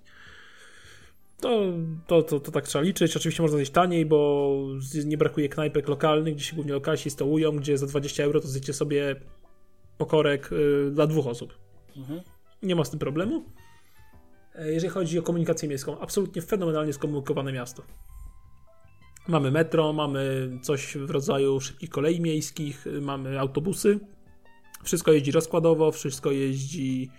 To, 1.41 1.63
to, 2.07 2.23
to, 2.23 2.39
to 2.39 2.51
tak 2.51 2.67
trzeba 2.67 2.83
liczyć. 2.83 3.17
Oczywiście 3.17 3.43
można 3.43 3.57
zjeść 3.57 3.71
taniej, 3.71 4.05
bo 4.05 4.59
nie 5.05 5.17
brakuje 5.17 5.49
knajpek 5.49 5.87
lokalnych, 5.87 6.35
gdzie 6.35 6.45
się 6.45 6.55
głównie 6.55 6.73
lokalsi 6.73 7.09
stołują, 7.09 7.51
gdzie 7.51 7.77
za 7.77 7.87
20 7.87 8.23
euro 8.23 8.39
to 8.39 8.47
zjecie 8.47 8.73
sobie 8.73 9.15
pokorek 9.97 10.51
y, 10.51 10.91
dla 10.91 11.07
dwóch 11.07 11.27
osób. 11.27 11.53
Mhm. 11.97 12.21
Nie 12.63 12.75
ma 12.75 12.83
z 12.83 12.89
tym 12.89 12.99
problemu. 12.99 13.43
E, 14.55 14.71
jeżeli 14.71 14.93
chodzi 14.93 15.19
o 15.19 15.21
komunikację 15.21 15.69
miejską, 15.69 15.99
absolutnie 15.99 16.41
fenomenalnie 16.41 16.93
skomunikowane 16.93 17.53
miasto. 17.53 17.83
Mamy 19.27 19.51
metro, 19.51 19.94
mamy 19.94 20.51
coś 20.62 20.98
w 20.98 21.10
rodzaju 21.10 21.60
szybkich 21.60 21.89
kolei 21.89 22.22
miejskich, 22.22 22.86
mamy 23.01 23.39
autobusy. 23.39 24.00
Wszystko 24.84 25.12
jeździ 25.12 25.32
rozkładowo, 25.32 25.92
wszystko 25.92 26.32
jeździ 26.32 27.10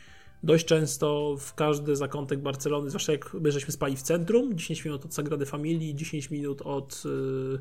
dość 0.43 0.67
często 0.67 1.37
w 1.39 1.55
każdy 1.55 1.97
zakątek 1.97 2.41
Barcelony, 2.41 2.91
zwłaszcza 2.91 3.13
jak 3.13 3.35
my 3.35 3.53
żeśmy 3.53 3.73
spali 3.73 3.97
w 3.97 4.03
centrum, 4.03 4.59
10 4.59 4.85
minut 4.85 5.05
od 5.05 5.15
Sagrady 5.15 5.47
Familii, 5.47 5.95
10 5.95 6.31
minut 6.31 6.63
od, 6.63 7.03
y, 7.07 7.59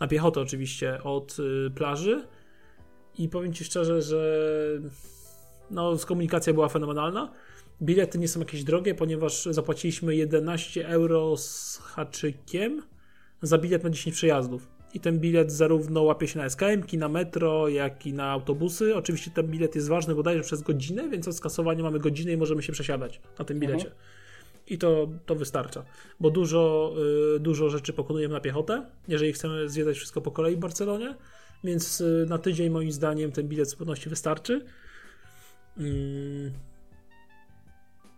na 0.00 0.08
piechotę 0.08 0.40
oczywiście, 0.40 1.02
od 1.02 1.36
y, 1.38 1.70
plaży. 1.70 2.26
I 3.18 3.28
powiem 3.28 3.52
Ci 3.52 3.64
szczerze, 3.64 4.02
że 4.02 4.48
no, 5.70 5.96
komunikacja 6.06 6.52
była 6.54 6.68
fenomenalna. 6.68 7.32
Bilety 7.82 8.18
nie 8.18 8.28
są 8.28 8.40
jakieś 8.40 8.64
drogie, 8.64 8.94
ponieważ 8.94 9.48
zapłaciliśmy 9.50 10.16
11 10.16 10.88
euro 10.88 11.36
z 11.36 11.78
haczykiem 11.82 12.82
za 13.42 13.58
bilet 13.58 13.84
na 13.84 13.90
10 13.90 14.16
przejazdów. 14.16 14.68
I 14.94 15.00
ten 15.00 15.18
bilet 15.18 15.52
zarówno 15.52 16.02
łapie 16.02 16.28
się 16.28 16.38
na 16.38 16.50
SKM, 16.50 16.98
na 16.98 17.08
metro, 17.08 17.68
jak 17.68 18.06
i 18.06 18.12
na 18.12 18.30
autobusy. 18.30 18.96
Oczywiście 18.96 19.30
ten 19.30 19.46
bilet 19.46 19.74
jest 19.74 19.88
ważny 19.88 20.14
bodajże 20.14 20.42
przez 20.42 20.62
godzinę, 20.62 21.08
więc 21.08 21.28
od 21.28 21.36
skasowania 21.36 21.82
mamy 21.82 21.98
godzinę 21.98 22.32
i 22.32 22.36
możemy 22.36 22.62
się 22.62 22.72
przesiadać 22.72 23.20
na 23.38 23.44
tym 23.44 23.58
bilecie. 23.58 23.84
Mhm. 23.84 24.02
I 24.66 24.78
to, 24.78 25.08
to 25.26 25.34
wystarcza, 25.34 25.84
bo 26.20 26.30
dużo, 26.30 26.94
y, 27.36 27.40
dużo 27.40 27.70
rzeczy 27.70 27.92
pokonujemy 27.92 28.34
na 28.34 28.40
piechotę, 28.40 28.86
jeżeli 29.08 29.32
chcemy 29.32 29.68
zwiedzać 29.68 29.96
wszystko 29.96 30.20
po 30.20 30.30
kolei 30.30 30.56
w 30.56 30.58
Barcelonie, 30.58 31.14
więc 31.64 32.00
y, 32.00 32.26
na 32.28 32.38
tydzień 32.38 32.70
moim 32.70 32.92
zdaniem 32.92 33.32
ten 33.32 33.48
bilet 33.48 33.70
z 33.70 33.76
pewnością 33.76 34.10
wystarczy. 34.10 34.64
Y, 35.80 36.52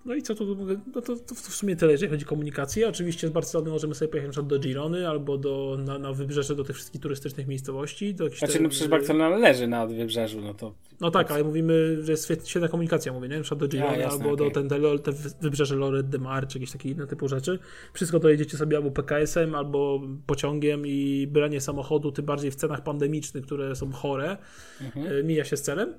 no 0.05 0.15
i 0.15 0.23
co 0.23 0.35
tu, 0.35 0.57
no 0.95 1.01
to, 1.01 1.17
to, 1.17 1.35
w 1.35 1.39
sumie 1.39 1.77
tyle, 1.77 1.93
jeżeli 1.93 2.11
chodzi 2.11 2.25
o 2.25 2.29
komunikację. 2.29 2.89
Oczywiście 2.89 3.29
z 3.29 3.31
Barcelony 3.31 3.71
możemy 3.71 3.95
sobie 3.95 4.09
pojechać 4.09 4.37
do 4.45 4.59
Girony 4.59 5.09
albo 5.09 5.39
do, 5.39 5.79
na, 5.85 5.99
na 5.99 6.13
wybrzeże 6.13 6.57
do 6.57 6.65
tych 6.65 6.77
wszystkich 6.77 7.01
turystycznych 7.01 7.47
miejscowości. 7.47 8.15
Do 8.15 8.29
znaczy, 8.31 8.63
no 8.63 8.69
przecież 8.69 8.89
Barcelona 8.89 9.37
leży 9.37 9.67
na 9.67 9.87
wybrzeżu, 9.87 10.41
no 10.41 10.55
to... 10.55 10.75
No 11.01 11.11
tak, 11.11 11.31
ale 11.31 11.45
mówimy, 11.45 11.99
że 12.03 12.13
jest 12.13 12.49
świetna 12.49 12.69
komunikacja, 12.69 13.13
mówię, 13.13 13.29
nie? 13.29 13.37
Na 13.37 13.43
przykład 13.43 13.61
do 13.61 13.69
Girony 13.69 13.99
ja, 13.99 14.09
albo 14.09 14.33
okay. 14.33 14.37
do 14.37 14.51
ten, 14.51 14.69
te, 14.69 15.13
te 15.13 15.13
wybrzeże 15.41 15.77
Loret 15.77 16.09
de 16.09 16.19
Mar, 16.19 16.49
czy 16.49 16.59
jakieś 16.59 16.73
takie 16.73 16.91
inne 16.91 17.07
typu 17.07 17.29
rzeczy. 17.29 17.59
Wszystko 17.93 18.21
to 18.21 18.29
jedziecie 18.29 18.57
sobie 18.57 18.77
albo 18.77 18.91
PKS-em, 18.91 19.55
albo 19.55 20.01
pociągiem 20.27 20.87
i 20.87 21.29
branie 21.31 21.61
samochodu, 21.61 22.13
tym 22.13 22.25
bardziej 22.25 22.51
w 22.51 22.55
cenach 22.55 22.83
pandemicznych, 22.83 23.45
które 23.45 23.77
są 23.77 23.93
chore, 23.93 24.37
mhm. 24.81 25.07
E, 25.07 25.23
mija 25.23 25.45
się 25.45 25.57
z 25.57 25.63
celem. 25.63 25.95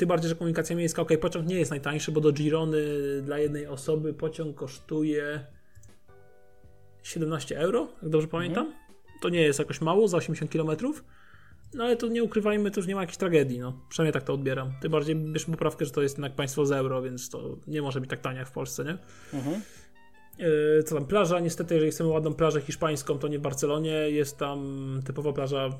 Tym 0.00 0.08
bardziej, 0.08 0.28
że 0.28 0.34
komunikacja 0.34 0.76
miejska, 0.76 1.02
ok, 1.02 1.10
pociąg 1.20 1.46
nie 1.46 1.58
jest 1.58 1.70
najtańszy, 1.70 2.12
bo 2.12 2.20
do 2.20 2.32
Girony 2.32 2.82
dla 3.22 3.38
jednej 3.38 3.66
osoby 3.66 4.14
pociąg 4.14 4.56
kosztuje 4.56 5.46
17 7.02 7.58
euro, 7.58 7.88
jak 8.02 8.10
dobrze 8.10 8.28
pamiętam. 8.28 8.66
Mhm. 8.66 8.84
To 9.22 9.28
nie 9.28 9.40
jest 9.40 9.58
jakoś 9.58 9.80
mało 9.80 10.08
za 10.08 10.16
80 10.16 10.52
km. 10.52 10.92
No 11.74 11.84
ale 11.84 11.96
to 11.96 12.08
nie 12.08 12.24
ukrywajmy, 12.24 12.70
to 12.70 12.80
już 12.80 12.86
nie 12.86 12.94
ma 12.94 13.00
jakiejś 13.00 13.16
tragedii, 13.16 13.58
no. 13.58 13.80
Przynajmniej 13.88 14.12
tak 14.12 14.22
to 14.22 14.34
odbieram. 14.34 14.72
Tym 14.80 14.92
bardziej 14.92 15.16
bierz 15.16 15.44
poprawkę, 15.44 15.84
że 15.84 15.90
to 15.90 16.02
jest 16.02 16.14
jednak 16.14 16.34
państwo 16.34 16.66
z 16.66 16.72
euro, 16.72 17.02
więc 17.02 17.30
to 17.30 17.56
nie 17.66 17.82
może 17.82 18.00
być 18.00 18.10
tak 18.10 18.20
tanie 18.20 18.38
jak 18.38 18.48
w 18.48 18.52
Polsce, 18.52 18.84
nie? 18.84 18.98
Mhm. 19.38 19.60
E, 20.78 20.82
co 20.82 20.94
tam, 20.94 21.06
plaża, 21.06 21.40
niestety, 21.40 21.74
jeżeli 21.74 21.92
chcemy 21.92 22.10
ładną 22.10 22.34
plażę 22.34 22.60
hiszpańską, 22.60 23.18
to 23.18 23.28
nie 23.28 23.38
w 23.38 23.42
Barcelonie, 23.42 23.92
jest 23.92 24.38
tam 24.38 25.00
typowa 25.06 25.32
plaża 25.32 25.70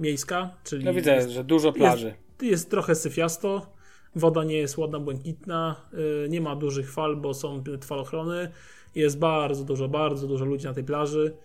miejska, 0.00 0.50
czyli... 0.64 0.84
No 0.84 0.94
widzę, 0.94 1.14
jest, 1.14 1.30
że 1.30 1.44
dużo 1.44 1.72
plaży. 1.72 2.06
Jest, 2.06 2.25
jest 2.42 2.70
trochę 2.70 2.94
syfiasto, 2.94 3.76
woda 4.16 4.44
nie 4.44 4.56
jest 4.56 4.78
ładna, 4.78 5.00
błękitna, 5.00 5.76
y, 6.24 6.28
nie 6.28 6.40
ma 6.40 6.56
dużych 6.56 6.92
fal, 6.92 7.16
bo 7.16 7.34
są 7.34 7.64
falochrony. 7.84 8.50
Jest 8.94 9.18
bardzo 9.18 9.64
dużo, 9.64 9.88
bardzo 9.88 10.26
dużo 10.26 10.44
ludzi 10.44 10.66
na 10.66 10.74
tej 10.74 10.84
plaży. 10.84 11.36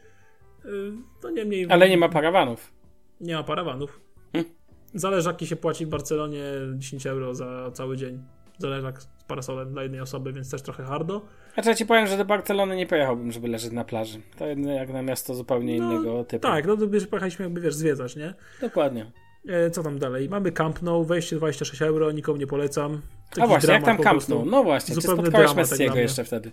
Y, 0.66 0.92
no 1.24 1.30
niemniej... 1.30 1.68
Ale 1.70 1.90
nie 1.90 1.98
ma 1.98 2.10
parawanów. 2.10 2.74
Nie 3.22 3.36
ma 3.36 3.44
parawanów. 3.44 4.00
Hm. 4.34 4.46
Zależaki 4.94 5.48
się 5.48 5.56
płaci 5.56 5.86
w 5.86 5.90
Barcelonie 5.90 6.44
10 6.76 7.08
euro 7.08 7.36
za 7.36 7.72
cały 7.74 7.98
dzień. 7.98 8.24
Zależak 8.58 9.02
z 9.02 9.08
parasolem 9.28 9.72
dla 9.72 9.84
jednej 9.84 10.02
osoby, 10.02 10.34
więc 10.34 10.52
też 10.52 10.62
trochę 10.62 10.84
hardo. 10.84 11.22
A 11.56 11.62
ja 11.70 11.76
ci 11.76 11.86
powiem, 11.86 12.08
że 12.08 12.18
do 12.18 12.26
Barcelony 12.26 12.76
nie 12.76 12.88
pojechałbym, 12.88 13.32
żeby 13.32 13.48
leżeć 13.48 13.72
na 13.72 13.84
plaży. 13.84 14.22
To 14.38 14.48
jak 14.48 14.90
na 14.90 15.02
miasto 15.02 15.34
zupełnie 15.34 15.80
no, 15.80 15.92
innego 15.92 16.24
typu. 16.24 16.48
Tak, 16.48 16.66
no 16.66 16.78
to 16.78 16.90
wiesz, 16.90 17.08
pojechaliśmy 17.08 17.46
jakby, 17.46 17.62
wiesz, 17.62 17.76
zwiedzać, 17.76 18.16
nie? 18.16 18.34
Dokładnie. 18.62 19.12
E, 19.48 19.72
co 19.72 19.84
tam 19.84 20.00
dalej? 20.00 20.30
Mamy 20.30 20.52
Camp 20.52 20.82
Nou, 20.82 21.04
wejście 21.04 21.36
26 21.36 21.82
euro, 21.82 22.12
nikomu 22.12 22.38
nie 22.38 22.48
polecam. 22.48 23.02
Taki 23.30 23.42
A 23.42 23.48
właśnie, 23.48 23.74
jak 23.74 23.86
tam 23.86 23.98
Camp 23.98 24.30
Nou? 24.30 24.46
No 24.46 24.64
właśnie, 24.64 24.96
czy 24.96 25.02
spotkałeś 25.02 25.56
Messiego 25.56 25.96
jeszcze 25.96 26.24
wtedy? 26.24 26.52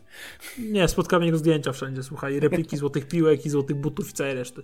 Nie, 0.59 0.88
spotkałem 0.88 1.25
jego 1.25 1.38
zdjęcia 1.38 1.73
wszędzie, 1.73 2.02
słuchaj, 2.02 2.40
repliki 2.40 2.76
złotych 2.83 3.09
piłek 3.09 3.47
i 3.47 3.50
złotych 3.50 3.76
butów 3.76 4.11
i 4.11 4.12
całej 4.12 4.35
reszty. 4.35 4.62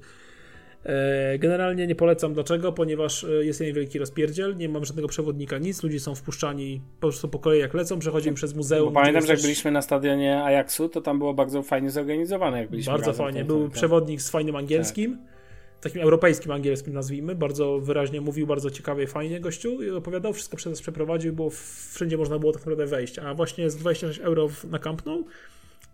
E, 0.84 1.38
generalnie 1.38 1.86
nie 1.86 1.94
polecam. 1.94 2.34
Dlaczego? 2.34 2.72
Ponieważ 2.72 3.24
e, 3.24 3.28
jest 3.28 3.60
jeden 3.60 3.74
wielki 3.74 3.98
rozpierdziel, 3.98 4.56
nie 4.56 4.68
mam 4.68 4.84
żadnego 4.84 5.08
przewodnika, 5.08 5.58
nic. 5.58 5.82
Ludzie 5.82 6.00
są 6.00 6.14
wpuszczani 6.14 6.80
po 6.94 7.00
prostu 7.00 7.28
po 7.28 7.38
kolei 7.38 7.60
jak 7.60 7.74
lecą, 7.74 7.98
przechodzimy 7.98 8.36
przez 8.36 8.54
muzeum. 8.54 8.94
Bo 8.94 9.00
pamiętam, 9.00 9.26
że 9.26 9.32
jak 9.32 9.42
byliśmy 9.42 9.70
na 9.70 9.82
stadionie 9.82 10.42
Ajaxu, 10.44 10.88
to 10.88 11.00
tam 11.00 11.18
było 11.18 11.34
bardzo 11.34 11.62
fajnie 11.62 11.90
zorganizowane. 11.90 12.58
Jak 12.58 12.70
byliśmy 12.70 12.92
bardzo 12.92 13.12
fajnie. 13.12 13.44
Był 13.44 13.68
przewodnik 13.68 14.22
z 14.22 14.30
fajnym 14.30 14.56
angielskim. 14.56 15.18
Tak 15.18 15.34
takim 15.84 16.02
europejskim 16.02 16.52
angielskim 16.52 16.92
nazwijmy, 16.92 17.34
bardzo 17.34 17.78
wyraźnie 17.78 18.20
mówił, 18.20 18.46
bardzo 18.46 18.70
ciekawie 18.70 19.04
i 19.04 19.06
fajnie 19.06 19.40
gościu 19.40 19.82
i 19.82 19.90
opowiadał, 19.90 20.32
wszystko 20.32 20.56
przez 20.56 20.70
nas 20.70 20.82
przeprowadził, 20.82 21.32
bo 21.32 21.50
wszędzie 21.92 22.16
można 22.16 22.38
było 22.38 22.52
tak 22.52 22.60
naprawdę 22.60 22.86
wejść, 22.86 23.18
a 23.18 23.34
właśnie 23.34 23.70
z 23.70 23.76
26 23.76 24.20
euro 24.20 24.48
na 24.70 24.78
Camp 24.78 25.06
Nou 25.06 25.24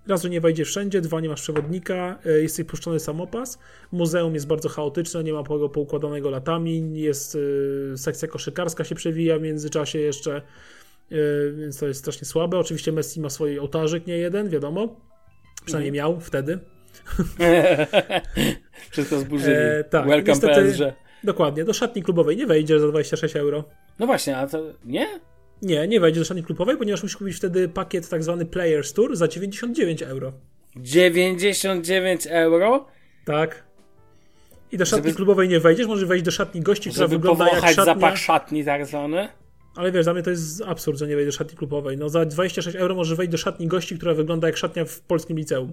Raz, 0.06 0.22
że 0.22 0.30
nie 0.30 0.40
wejdziesz 0.40 0.68
wszędzie, 0.68 1.00
dwa, 1.00 1.20
nie 1.20 1.28
masz 1.28 1.42
przewodnika, 1.42 2.18
e, 2.26 2.42
jest 2.42 2.64
puszczony 2.64 3.00
samopas. 3.00 3.58
Muzeum 3.92 4.34
jest 4.34 4.46
bardzo 4.46 4.68
chaotyczne, 4.68 5.24
nie 5.24 5.32
ma 5.32 5.42
go 5.42 5.68
poukładanego 5.68 6.30
latami, 6.30 7.00
jest 7.00 7.38
e, 7.92 7.98
sekcja 7.98 8.28
koszykarska 8.28 8.84
się 8.84 8.94
przewija 8.94 9.38
w 9.38 9.42
międzyczasie 9.42 9.98
jeszcze, 9.98 10.36
e, 10.36 10.42
więc 11.52 11.78
to 11.78 11.86
jest 11.86 12.00
strasznie 12.00 12.26
słabe. 12.26 12.58
Oczywiście 12.58 12.92
Messi 12.92 13.20
ma 13.20 13.30
swój 13.30 13.58
ołtarzyk, 13.58 14.06
nie 14.06 14.18
jeden, 14.18 14.48
wiadomo. 14.48 15.00
Przynajmniej 15.64 15.98
mhm. 15.98 16.12
miał 16.12 16.20
wtedy. 16.20 16.58
Wszystko 18.90 19.18
zburzyli. 19.18 19.54
E, 19.54 19.84
tak, 19.84 20.06
Welcome 20.06 20.32
niestety, 20.32 20.72
PSG. 20.72 20.82
Dokładnie, 21.24 21.64
do 21.64 21.72
szatni 21.72 22.02
klubowej 22.02 22.36
nie 22.36 22.46
wejdziesz 22.46 22.80
za 22.80 22.88
26 22.88 23.36
euro. 23.36 23.64
No 23.98 24.06
właśnie, 24.06 24.36
a 24.36 24.46
to 24.46 24.62
nie? 24.84 25.06
Nie, 25.62 25.88
nie 25.88 26.00
wejdzie 26.00 26.20
do 26.20 26.24
szatni 26.24 26.42
klubowej, 26.42 26.76
ponieważ 26.76 27.02
musisz 27.02 27.16
kupić 27.16 27.36
wtedy 27.36 27.68
pakiet 27.68 28.08
tak 28.08 28.22
zwany 28.22 28.46
Players 28.46 28.92
Tour 28.92 29.16
za 29.16 29.28
99 29.28 30.02
euro. 30.02 30.32
99 30.76 32.26
euro? 32.26 32.86
Tak. 33.24 33.62
I 34.72 34.78
do 34.78 34.84
szatni 34.84 35.04
żeby, 35.04 35.16
klubowej 35.16 35.48
nie 35.48 35.60
wejdziesz, 35.60 35.86
może 35.86 36.06
wejść 36.06 36.24
do 36.24 36.30
szatni 36.30 36.60
gości, 36.60 36.90
która 36.90 37.06
wygląda 37.06 37.48
jak 37.48 37.60
szatnia. 37.60 37.84
zapach 37.84 38.18
szatni 38.18 38.64
tak 38.64 38.86
zwany. 38.86 39.28
Ale 39.76 39.92
wiesz, 39.92 40.04
dla 40.04 40.12
mnie 40.12 40.22
to 40.22 40.30
jest 40.30 40.62
absurd, 40.62 40.98
że 40.98 41.06
nie 41.06 41.16
wejdzie 41.16 41.30
do 41.30 41.36
szatni 41.36 41.56
klubowej. 41.56 41.96
No 41.96 42.08
za 42.08 42.24
26 42.24 42.76
euro 42.76 42.94
może 42.94 43.16
wejść 43.16 43.32
do 43.32 43.38
szatni 43.38 43.66
gości, 43.66 43.96
która 43.96 44.14
wygląda 44.14 44.46
jak 44.46 44.56
szatnia 44.56 44.84
w 44.84 45.00
polskim 45.00 45.36
liceum. 45.36 45.72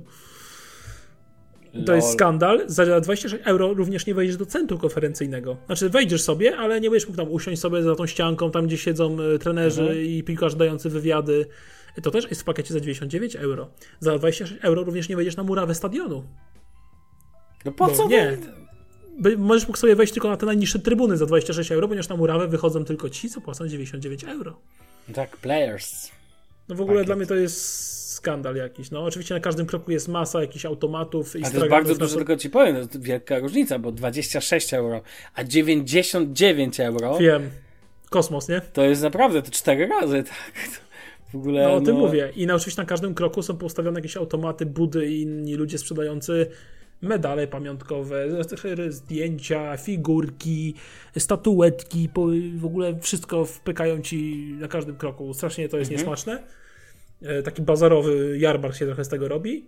To 1.86 1.96
jest 1.96 2.14
skandal. 2.14 2.64
Za 2.68 3.02
26 3.02 3.44
euro 3.46 3.74
również 3.74 4.06
nie 4.06 4.14
wejdziesz 4.14 4.38
do 4.38 4.46
centrum 4.46 4.80
konferencyjnego. 4.80 5.58
Znaczy 5.66 5.90
wejdziesz 5.90 6.22
sobie, 6.22 6.58
ale 6.58 6.82
nie 6.82 6.90
będziesz 6.90 7.08
mógł 7.08 7.18
tam 7.18 7.32
usiąść 7.32 7.62
sobie 7.62 7.84
za 7.84 7.96
tą 7.96 8.08
ścianką, 8.08 8.52
tam 8.52 8.68
gdzie 8.68 8.78
siedzą 8.78 9.18
e, 9.22 9.40
trenerzy 9.40 9.82
mhm. 9.82 10.02
i 10.02 10.24
piłkarze 10.24 10.58
dający 10.58 10.90
wywiady. 10.90 11.46
To 12.04 12.12
też 12.12 12.30
jest 12.30 12.42
w 12.42 12.44
pakiecie 12.44 12.74
za 12.74 12.80
99 12.80 13.36
euro. 13.36 13.70
Za 14.00 14.18
26 14.18 14.62
euro 14.62 14.84
również 14.84 15.10
nie 15.10 15.16
wejdziesz 15.16 15.38
na 15.38 15.44
murawę 15.44 15.76
stadionu. 15.76 16.24
No 17.66 17.72
po 17.72 17.88
Bo 17.88 17.94
co? 17.94 18.08
Nie. 18.08 18.38
Możesz 19.38 19.68
mógł 19.68 19.78
sobie 19.78 19.96
wejść 19.96 20.14
tylko 20.14 20.30
na 20.30 20.38
te 20.38 20.46
najniższe 20.46 20.80
trybuny 20.80 21.18
za 21.18 21.26
26 21.26 21.72
euro, 21.72 21.88
ponieważ 21.88 22.10
na 22.10 22.16
murawę 22.16 22.48
wychodzą 22.48 22.86
tylko 22.86 23.10
ci, 23.10 23.30
co 23.30 23.42
płacą 23.42 23.68
99 23.68 24.24
euro. 24.24 24.60
Tak, 25.14 25.38
players. 25.38 26.12
No 26.70 26.76
w 26.76 26.82
ogóle 26.82 26.96
Pakiet. 26.96 27.08
dla 27.08 27.16
mnie 27.16 27.26
to 27.26 27.36
jest 27.36 27.97
skandal 28.18 28.56
jakiś. 28.56 28.92
No 28.92 29.04
oczywiście 29.04 29.34
na 29.34 29.40
każdym 29.40 29.66
kroku 29.66 29.92
jest 29.92 30.08
masa 30.08 30.42
jakichś 30.42 30.66
automatów 30.66 31.36
i 31.36 31.46
A 31.46 31.50
to 31.50 31.58
jest 31.58 31.70
bardzo 31.70 31.96
dużo, 31.96 32.18
tylko 32.18 32.36
ci 32.36 32.50
powiem, 32.50 32.76
to 32.76 32.80
jest 32.80 33.02
wielka 33.02 33.40
różnica, 33.40 33.80
bo 33.80 33.92
26 33.92 34.74
euro, 34.74 35.02
a 35.36 35.44
99 35.44 36.80
euro. 36.80 37.18
Wiem. 37.18 37.50
Kosmos, 38.10 38.50
nie? 38.50 38.62
To 38.74 38.84
jest 38.84 39.02
naprawdę 39.02 39.42
to 39.42 39.52
cztery 39.52 39.88
razy, 39.88 40.24
tak. 40.24 40.54
W 41.34 41.36
ogóle, 41.36 41.64
no 41.64 41.74
o 41.74 41.82
tym 41.82 41.96
no... 41.96 42.02
mówię. 42.02 42.32
I 42.36 42.46
na, 42.46 42.56
oczywiście 42.56 42.82
na 42.82 42.86
każdym 42.86 43.14
kroku 43.14 43.42
są 43.42 43.58
poustawione 43.58 44.00
jakieś 44.00 44.18
automaty, 44.18 44.66
budy 44.66 45.08
i 45.08 45.22
inni 45.22 45.56
ludzie 45.56 45.78
sprzedający 45.78 46.48
medale 47.02 47.48
pamiątkowe, 47.48 48.28
zdjęcia, 48.90 49.78
figurki, 49.78 50.74
statuetki, 51.18 52.10
w 52.56 52.66
ogóle 52.66 53.00
wszystko 53.00 53.46
wpykają 53.46 54.02
ci 54.02 54.52
na 54.60 54.68
każdym 54.68 54.96
kroku. 54.96 55.34
Strasznie 55.34 55.70
to 55.70 55.78
jest 55.78 55.92
mhm. 55.92 56.00
niesmaczne. 56.00 56.44
E, 57.22 57.44
taki 57.44 57.62
bazarowy 57.62 58.38
jarmark 58.40 58.76
się 58.76 58.86
trochę 58.86 59.06
z 59.06 59.10
tego 59.10 59.28
robi. 59.28 59.66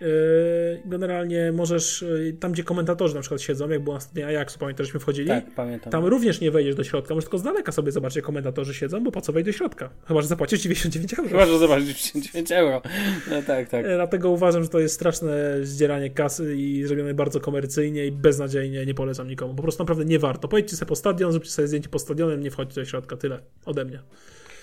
Yy, 0.00 0.82
generalnie 0.84 1.52
możesz, 1.52 2.02
yy, 2.02 2.32
tam 2.32 2.52
gdzie 2.52 2.64
komentatorzy 2.64 3.14
na 3.14 3.20
przykład 3.20 3.42
siedzą, 3.42 3.68
jak 3.68 3.80
było 3.80 3.94
na 3.94 4.00
stadionie 4.00 4.26
Ajaxu, 4.26 4.58
pamiętasz, 4.58 4.86
żeśmy 4.86 5.00
wchodzili? 5.00 5.28
Tak, 5.28 5.44
pamiętam. 5.54 5.92
Tam 5.92 6.04
również 6.04 6.40
nie 6.40 6.50
wejdziesz 6.50 6.74
do 6.74 6.84
środka, 6.84 7.14
możesz 7.14 7.24
tylko 7.24 7.38
z 7.38 7.42
daleka 7.42 7.72
sobie 7.72 7.92
zobaczyć, 7.92 8.16
jak 8.16 8.24
komentatorzy 8.24 8.74
siedzą, 8.74 9.04
bo 9.04 9.10
po 9.12 9.20
co 9.20 9.32
wejść 9.32 9.46
do 9.46 9.52
środka? 9.52 9.90
Chyba, 10.08 10.22
że 10.22 10.28
zapłacisz 10.28 10.60
99 10.60 11.14
euro. 11.14 11.28
Chyba, 11.28 11.46
że 11.46 11.58
zobaczysz 11.58 11.86
99 11.86 12.52
euro. 12.52 12.82
No 13.30 13.42
tak, 13.42 13.68
tak. 13.68 13.84
Dlatego 13.84 14.30
uważam, 14.30 14.62
że 14.62 14.68
to 14.68 14.78
jest 14.78 14.94
straszne 14.94 15.56
zdzieranie 15.62 16.10
kasy 16.10 16.56
i 16.56 16.84
zrobione 16.84 17.14
bardzo 17.14 17.40
komercyjnie 17.40 18.06
i 18.06 18.12
beznadziejnie, 18.12 18.86
nie 18.86 18.94
polecam 18.94 19.28
nikomu. 19.28 19.54
Po 19.54 19.62
prostu 19.62 19.82
naprawdę 19.82 20.04
nie 20.04 20.18
warto. 20.18 20.48
Pojedźcie 20.48 20.76
sobie 20.76 20.88
po 20.88 20.96
stadion, 20.96 21.32
zróbcie 21.32 21.50
sobie 21.50 21.68
zdjęcie 21.68 21.88
po 21.88 21.98
stadionem, 21.98 22.40
nie 22.40 22.50
wchodźcie 22.50 22.80
do 22.80 22.84
środka, 22.84 23.16
tyle 23.16 23.38
ode 23.64 23.84
mnie. 23.84 24.00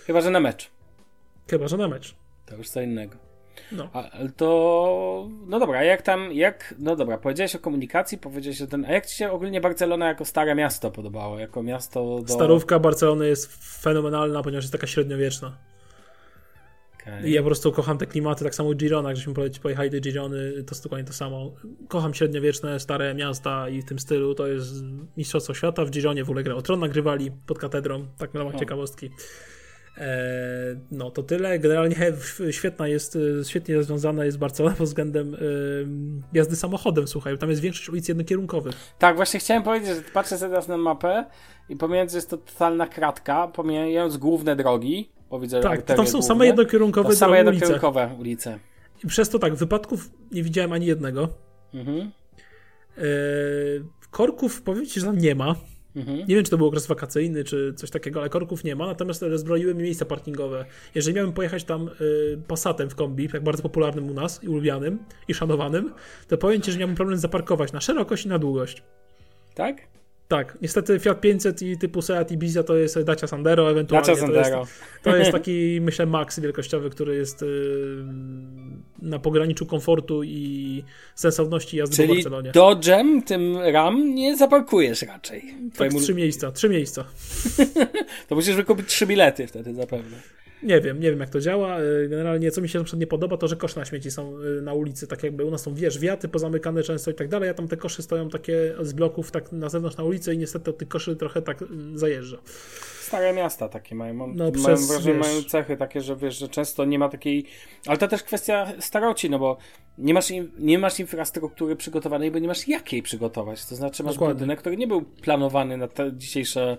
Chyba, 0.05 0.21
że 0.21 0.31
na 0.31 0.39
mecz. 0.39 0.69
Chyba, 1.49 1.67
że 1.67 1.77
na 1.77 1.87
mecz. 1.87 2.26
To 2.47 2.55
już 2.55 2.69
co 2.69 2.81
innego. 2.81 3.17
No. 3.71 3.89
Ale 3.93 4.29
to. 4.37 5.29
No 5.47 5.59
dobra, 5.59 5.83
jak 5.83 6.01
tam. 6.01 6.33
jak 6.33 6.75
No 6.79 6.95
dobra, 6.95 7.17
powiedziałeś 7.17 7.55
o 7.55 7.59
komunikacji, 7.59 8.17
powiedziałeś 8.17 8.61
o 8.61 8.67
ten. 8.67 8.85
A 8.85 8.91
jak 8.91 9.05
ci 9.05 9.15
się 9.15 9.31
ogólnie 9.31 9.61
Barcelona 9.61 10.07
jako 10.07 10.25
stare 10.25 10.55
miasto 10.55 10.91
podobało? 10.91 11.39
Jako 11.39 11.63
miasto 11.63 12.21
do. 12.21 12.33
Starówka 12.33 12.79
Barcelony 12.79 13.27
jest 13.27 13.65
fenomenalna, 13.81 14.43
ponieważ 14.43 14.63
jest 14.63 14.71
taka 14.71 14.87
średniowieczna. 14.87 15.57
Okay. 17.01 17.29
I 17.29 17.31
ja 17.31 17.41
po 17.41 17.45
prostu 17.45 17.71
kocham 17.71 17.97
te 17.97 18.05
klimaty, 18.05 18.43
tak 18.43 18.55
samo 18.55 18.73
Girona, 18.73 19.15
żeśmy 19.15 19.33
pojechali 19.61 19.89
do 19.89 19.99
Girony, 19.99 20.51
to 20.51 20.75
jest 20.75 20.83
dokładnie 20.83 21.07
to 21.07 21.13
samo. 21.13 21.51
Kocham 21.87 22.13
średniowieczne, 22.13 22.79
stare 22.79 23.15
miasta 23.15 23.69
i 23.69 23.81
w 23.81 23.85
tym 23.85 23.99
stylu, 23.99 24.35
to 24.35 24.47
jest 24.47 24.83
Mistrzostwo 25.17 25.53
Świata. 25.53 25.85
W 25.85 25.89
Gironie 25.89 26.23
w 26.23 26.29
ogóle 26.29 26.43
grał 26.43 26.61
Tron 26.61 26.79
nagrywali 26.79 27.31
pod 27.45 27.59
katedrą, 27.59 28.05
tak 28.17 28.33
na 28.33 28.39
ramach 28.39 28.55
ciekawostki. 28.55 29.09
E, 29.97 30.17
no 30.91 31.11
to 31.11 31.23
tyle. 31.23 31.59
Generalnie 31.59 31.95
świetna 32.51 32.87
jest, 32.87 33.17
e, 33.39 33.45
świetnie 33.45 33.75
rozwiązana 33.75 34.25
jest 34.25 34.37
Barcelona 34.37 34.75
pod 34.75 34.87
względem 34.87 35.35
e, 35.35 35.37
jazdy 36.33 36.55
samochodem, 36.55 37.07
słuchaj. 37.07 37.37
Tam 37.37 37.49
jest 37.49 37.61
większość 37.61 37.89
ulic 37.89 38.07
jednokierunkowych. 38.07 38.75
Tak, 38.99 39.15
właśnie 39.15 39.39
chciałem 39.39 39.63
powiedzieć, 39.63 39.89
że 39.95 40.01
patrzę 40.13 40.37
sobie 40.37 40.49
teraz 40.49 40.67
na 40.67 40.77
mapę 40.77 41.25
i 41.69 41.75
pomiędzy 41.75 42.17
jest 42.17 42.29
to 42.29 42.37
totalna 42.37 42.87
kratka, 42.87 43.47
pomijając 43.47 44.17
główne 44.17 44.55
drogi, 44.55 45.09
bo 45.29 45.39
widzę, 45.39 45.61
Tak, 45.61 45.81
tam 45.81 45.97
są 45.97 46.03
główne, 46.03 46.27
same 46.27 46.45
jednokierunkowe 46.45 47.09
to 47.09 47.15
same 47.15 47.37
jednokierunkowe 47.37 48.05
ulice. 48.05 48.19
ulice. 48.19 48.59
I 49.03 49.07
przez 49.07 49.29
to 49.29 49.39
tak, 49.39 49.55
wypadków 49.55 50.11
nie 50.31 50.43
widziałem 50.43 50.73
ani 50.73 50.85
jednego. 50.85 51.29
Mhm. 51.73 52.11
Korków 54.11 54.61
powiem 54.61 54.85
ci, 54.85 54.99
że 54.99 55.05
tam 55.05 55.17
nie 55.17 55.35
ma. 55.35 55.55
Mhm. 55.97 56.17
Nie 56.17 56.35
wiem, 56.35 56.43
czy 56.43 56.51
to 56.51 56.57
był 56.57 56.67
okres 56.67 56.87
wakacyjny, 56.87 57.43
czy 57.43 57.73
coś 57.75 57.89
takiego, 57.89 58.19
ale 58.19 58.29
korków 58.29 58.63
nie 58.63 58.75
ma, 58.75 58.87
natomiast 58.87 59.21
rozbroiły 59.21 59.75
mi 59.75 59.83
miejsca 59.83 60.05
parkingowe. 60.05 60.65
Jeżeli 60.95 61.15
miałbym 61.15 61.33
pojechać 61.33 61.63
tam 61.63 61.89
y, 62.01 62.37
Passatem 62.47 62.89
w 62.89 62.95
kombi, 62.95 63.29
tak 63.29 63.43
bardzo 63.43 63.63
popularnym 63.63 64.09
u 64.09 64.13
nas 64.13 64.43
i 64.43 64.47
ulubianym 64.47 64.99
i 65.27 65.33
szanowanym, 65.33 65.93
to 66.27 66.37
powiem 66.37 66.61
Ci, 66.61 66.71
że 66.71 66.79
miałbym 66.79 66.95
problem 66.95 67.17
zaparkować 67.17 67.73
na 67.73 67.81
szerokość 67.81 68.25
i 68.25 68.29
na 68.29 68.39
długość. 68.39 68.83
Tak? 69.55 69.87
Tak, 70.27 70.57
niestety 70.61 70.99
Fiat 70.99 71.21
500 71.21 71.61
i 71.61 71.77
typu 71.77 72.01
Seat 72.01 72.31
Ibiza 72.31 72.63
to 72.63 72.75
jest 72.75 73.01
Dacia 73.01 73.27
Sandero 73.27 73.71
ewentualnie. 73.71 74.07
Dacia 74.07 74.21
Sandero. 74.21 74.49
To 74.49 74.59
jest, 74.59 75.03
to 75.03 75.15
jest 75.15 75.31
taki, 75.31 75.79
myślę, 75.81 76.05
max 76.05 76.39
wielkościowy, 76.39 76.89
który 76.89 77.15
jest 77.15 77.41
yy, 77.41 77.47
na 79.01 79.19
pograniczu 79.19 79.65
komfortu 79.65 80.23
i 80.23 80.83
sensowności 81.15 81.77
jazdy 81.77 81.95
Czyli 81.95 82.07
po 82.07 82.13
Barcelonie. 82.13 82.51
Dodge'em, 82.51 83.23
tym 83.23 83.57
RAM 83.57 84.15
nie 84.15 84.37
zaparkujesz 84.37 85.01
raczej. 85.01 85.43
Tak, 85.77 85.93
trzy 85.93 86.13
miejsca, 86.13 86.51
trzy 86.51 86.69
miejsca. 86.69 87.05
to 88.27 88.35
musisz 88.35 88.55
wykupić 88.55 88.87
trzy 88.87 89.05
bilety 89.05 89.47
wtedy 89.47 89.73
zapewne. 89.73 90.17
Nie 90.63 90.81
wiem, 90.81 90.99
nie 90.99 91.11
wiem 91.11 91.19
jak 91.19 91.29
to 91.29 91.39
działa. 91.39 91.81
Y, 91.81 92.07
generalnie 92.09 92.51
co 92.51 92.61
mi 92.61 92.69
się 92.69 92.83
nie 92.97 93.07
podoba, 93.07 93.37
to 93.37 93.47
że 93.47 93.55
kosze 93.55 93.79
na 93.79 93.85
śmieci 93.85 94.11
są 94.11 94.41
y, 94.41 94.61
na 94.61 94.73
ulicy, 94.73 95.07
tak 95.07 95.23
jakby 95.23 95.45
u 95.45 95.51
nas 95.51 95.61
są, 95.61 95.75
wiesz, 95.75 95.99
wiaty 95.99 96.27
pozamykane 96.27 96.83
często 96.83 97.11
i 97.11 97.13
tak 97.13 97.27
dalej, 97.27 97.49
a 97.49 97.53
tam 97.53 97.67
te 97.67 97.77
kosze 97.77 98.03
stoją 98.03 98.29
takie 98.29 98.75
z 98.81 98.93
bloków 98.93 99.31
tak 99.31 99.51
na 99.51 99.69
zewnątrz 99.69 99.97
na 99.97 100.03
ulicy 100.03 100.33
i 100.33 100.37
niestety 100.37 100.69
od 100.69 100.77
tych 100.77 100.87
koszy 100.87 101.15
trochę 101.15 101.41
tak 101.41 101.61
mm, 101.61 101.97
zajeżdża. 101.97 102.37
Stare 103.07 103.33
miasta 103.33 103.69
takie 103.69 103.95
mają. 103.95 104.13
Mam, 104.13 104.35
no, 104.35 104.51
przez, 104.51 104.63
mają 104.63 104.77
wrażenie, 104.77 105.17
wiesz, 105.17 105.27
mają 105.27 105.43
cechy 105.43 105.77
takie, 105.77 106.01
że 106.01 106.15
wiesz, 106.15 106.37
że 106.37 106.49
często 106.49 106.85
nie 106.85 106.99
ma 106.99 107.09
takiej. 107.09 107.45
Ale 107.85 107.97
to 107.97 108.07
też 108.07 108.23
kwestia 108.23 108.67
staroci, 108.79 109.29
no 109.29 109.39
bo 109.39 109.57
nie 109.97 110.13
masz, 110.13 110.27
nie 110.59 110.79
masz 110.79 110.99
infrastruktury 110.99 111.75
przygotowanej, 111.75 112.31
bo 112.31 112.39
nie 112.39 112.47
masz 112.47 112.67
jakiej 112.67 113.03
przygotować. 113.03 113.65
To 113.65 113.75
znaczy 113.75 114.03
masz 114.03 114.13
Dokładnie. 114.13 114.33
budynek, 114.33 114.59
który 114.59 114.77
nie 114.77 114.87
był 114.87 115.01
planowany 115.01 115.77
na 115.77 115.87
te 115.87 116.11
dzisiejsze. 116.13 116.77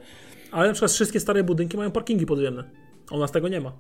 Ale 0.53 0.67
na 0.67 0.73
przykład 0.73 0.93
wszystkie 0.93 1.21
stare 1.21 1.45
budynki 1.45 1.77
mają 1.77 1.91
parkingi 1.91 2.27
podziemne. 2.27 2.65
U 3.11 3.19
nas 3.19 3.33
tego 3.33 3.49
nie 3.49 3.61
ma. 3.61 3.73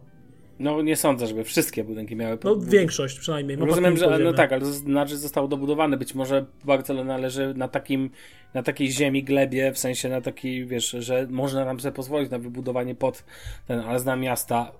No 0.58 0.82
nie 0.82 0.96
sądzę, 0.96 1.26
żeby 1.26 1.44
wszystkie 1.44 1.84
budynki 1.84 2.16
miały. 2.16 2.38
No 2.44 2.56
większość 2.56 3.18
przynajmniej. 3.18 3.56
Ma 3.58 3.66
Rozumiem, 3.66 3.96
że 3.96 4.18
no 4.18 4.32
tak, 4.32 4.52
ale 4.52 4.60
to 4.60 4.72
znaczy 4.72 5.16
zostało 5.16 5.48
dobudowane. 5.48 5.96
Być 5.96 6.14
może 6.14 6.46
Barcelona 6.64 7.16
leży 7.16 7.54
na 7.56 7.68
takim, 7.68 8.10
na 8.54 8.62
takiej 8.62 8.90
ziemi, 8.90 9.24
glebie, 9.24 9.72
w 9.72 9.78
sensie 9.78 10.08
na 10.08 10.20
takiej, 10.20 10.66
wiesz, 10.66 10.90
że 10.98 11.26
można 11.30 11.64
nam 11.64 11.80
sobie 11.80 11.92
pozwolić 11.92 12.30
na 12.30 12.38
wybudowanie 12.38 12.94
pod 12.94 13.24
ten, 13.66 13.80
ale 13.80 13.98
znam 14.00 14.20
miasta 14.20 14.72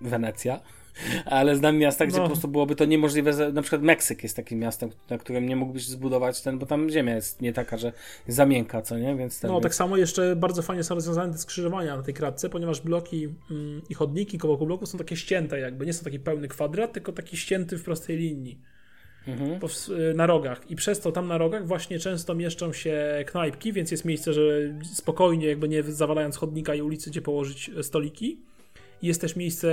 Wenecja 0.00 0.60
ale 1.24 1.56
znam 1.56 1.78
miasta, 1.78 2.06
gdzie 2.06 2.16
no. 2.16 2.22
po 2.22 2.28
prostu 2.28 2.48
byłoby 2.48 2.76
to 2.76 2.84
niemożliwe. 2.84 3.52
Na 3.52 3.62
przykład 3.62 3.82
Meksyk 3.82 4.22
jest 4.22 4.36
takim 4.36 4.58
miastem, 4.58 4.90
na 5.10 5.18
którym 5.18 5.46
nie 5.46 5.56
mógłbyś 5.56 5.86
zbudować 5.86 6.42
ten, 6.42 6.58
bo 6.58 6.66
tam 6.66 6.90
ziemia 6.90 7.14
jest 7.14 7.42
nie 7.42 7.52
taka, 7.52 7.76
że 7.76 7.92
zamięka, 8.28 8.82
co 8.82 8.98
nie? 8.98 9.16
Więc 9.16 9.42
no, 9.42 9.60
tak 9.60 9.74
samo 9.74 9.96
jeszcze 9.96 10.36
bardzo 10.36 10.62
fajnie 10.62 10.84
są 10.84 10.94
rozwiązane 10.94 11.32
te 11.32 11.38
skrzyżowania 11.38 11.96
na 11.96 12.02
tej 12.02 12.14
kratce, 12.14 12.48
ponieważ 12.48 12.80
bloki 12.80 13.28
mm, 13.50 13.82
i 13.88 13.94
chodniki 13.94 14.38
koło 14.38 14.56
bloków 14.66 14.88
są 14.88 14.98
takie 14.98 15.16
ścięte 15.16 15.60
jakby, 15.60 15.86
nie 15.86 15.92
są 15.92 16.04
taki 16.04 16.18
pełny 16.18 16.48
kwadrat, 16.48 16.92
tylko 16.92 17.12
taki 17.12 17.36
ścięty 17.36 17.78
w 17.78 17.84
prostej 17.84 18.16
linii. 18.16 18.58
Mhm. 19.28 19.60
Y, 20.10 20.14
na 20.14 20.26
rogach. 20.26 20.70
I 20.70 20.76
przez 20.76 21.00
to 21.00 21.12
tam 21.12 21.28
na 21.28 21.38
rogach 21.38 21.66
właśnie 21.66 21.98
często 21.98 22.34
mieszczą 22.34 22.72
się 22.72 23.24
knajpki, 23.26 23.72
więc 23.72 23.90
jest 23.90 24.04
miejsce, 24.04 24.32
że 24.32 24.42
spokojnie, 24.94 25.46
jakby 25.46 25.68
nie 25.68 25.82
zawalając 25.82 26.36
chodnika 26.36 26.74
i 26.74 26.82
ulicy, 26.82 27.10
gdzie 27.10 27.22
położyć 27.22 27.70
e, 27.78 27.82
stoliki. 27.82 28.40
Jest 29.02 29.20
też 29.20 29.36
miejsce, 29.36 29.70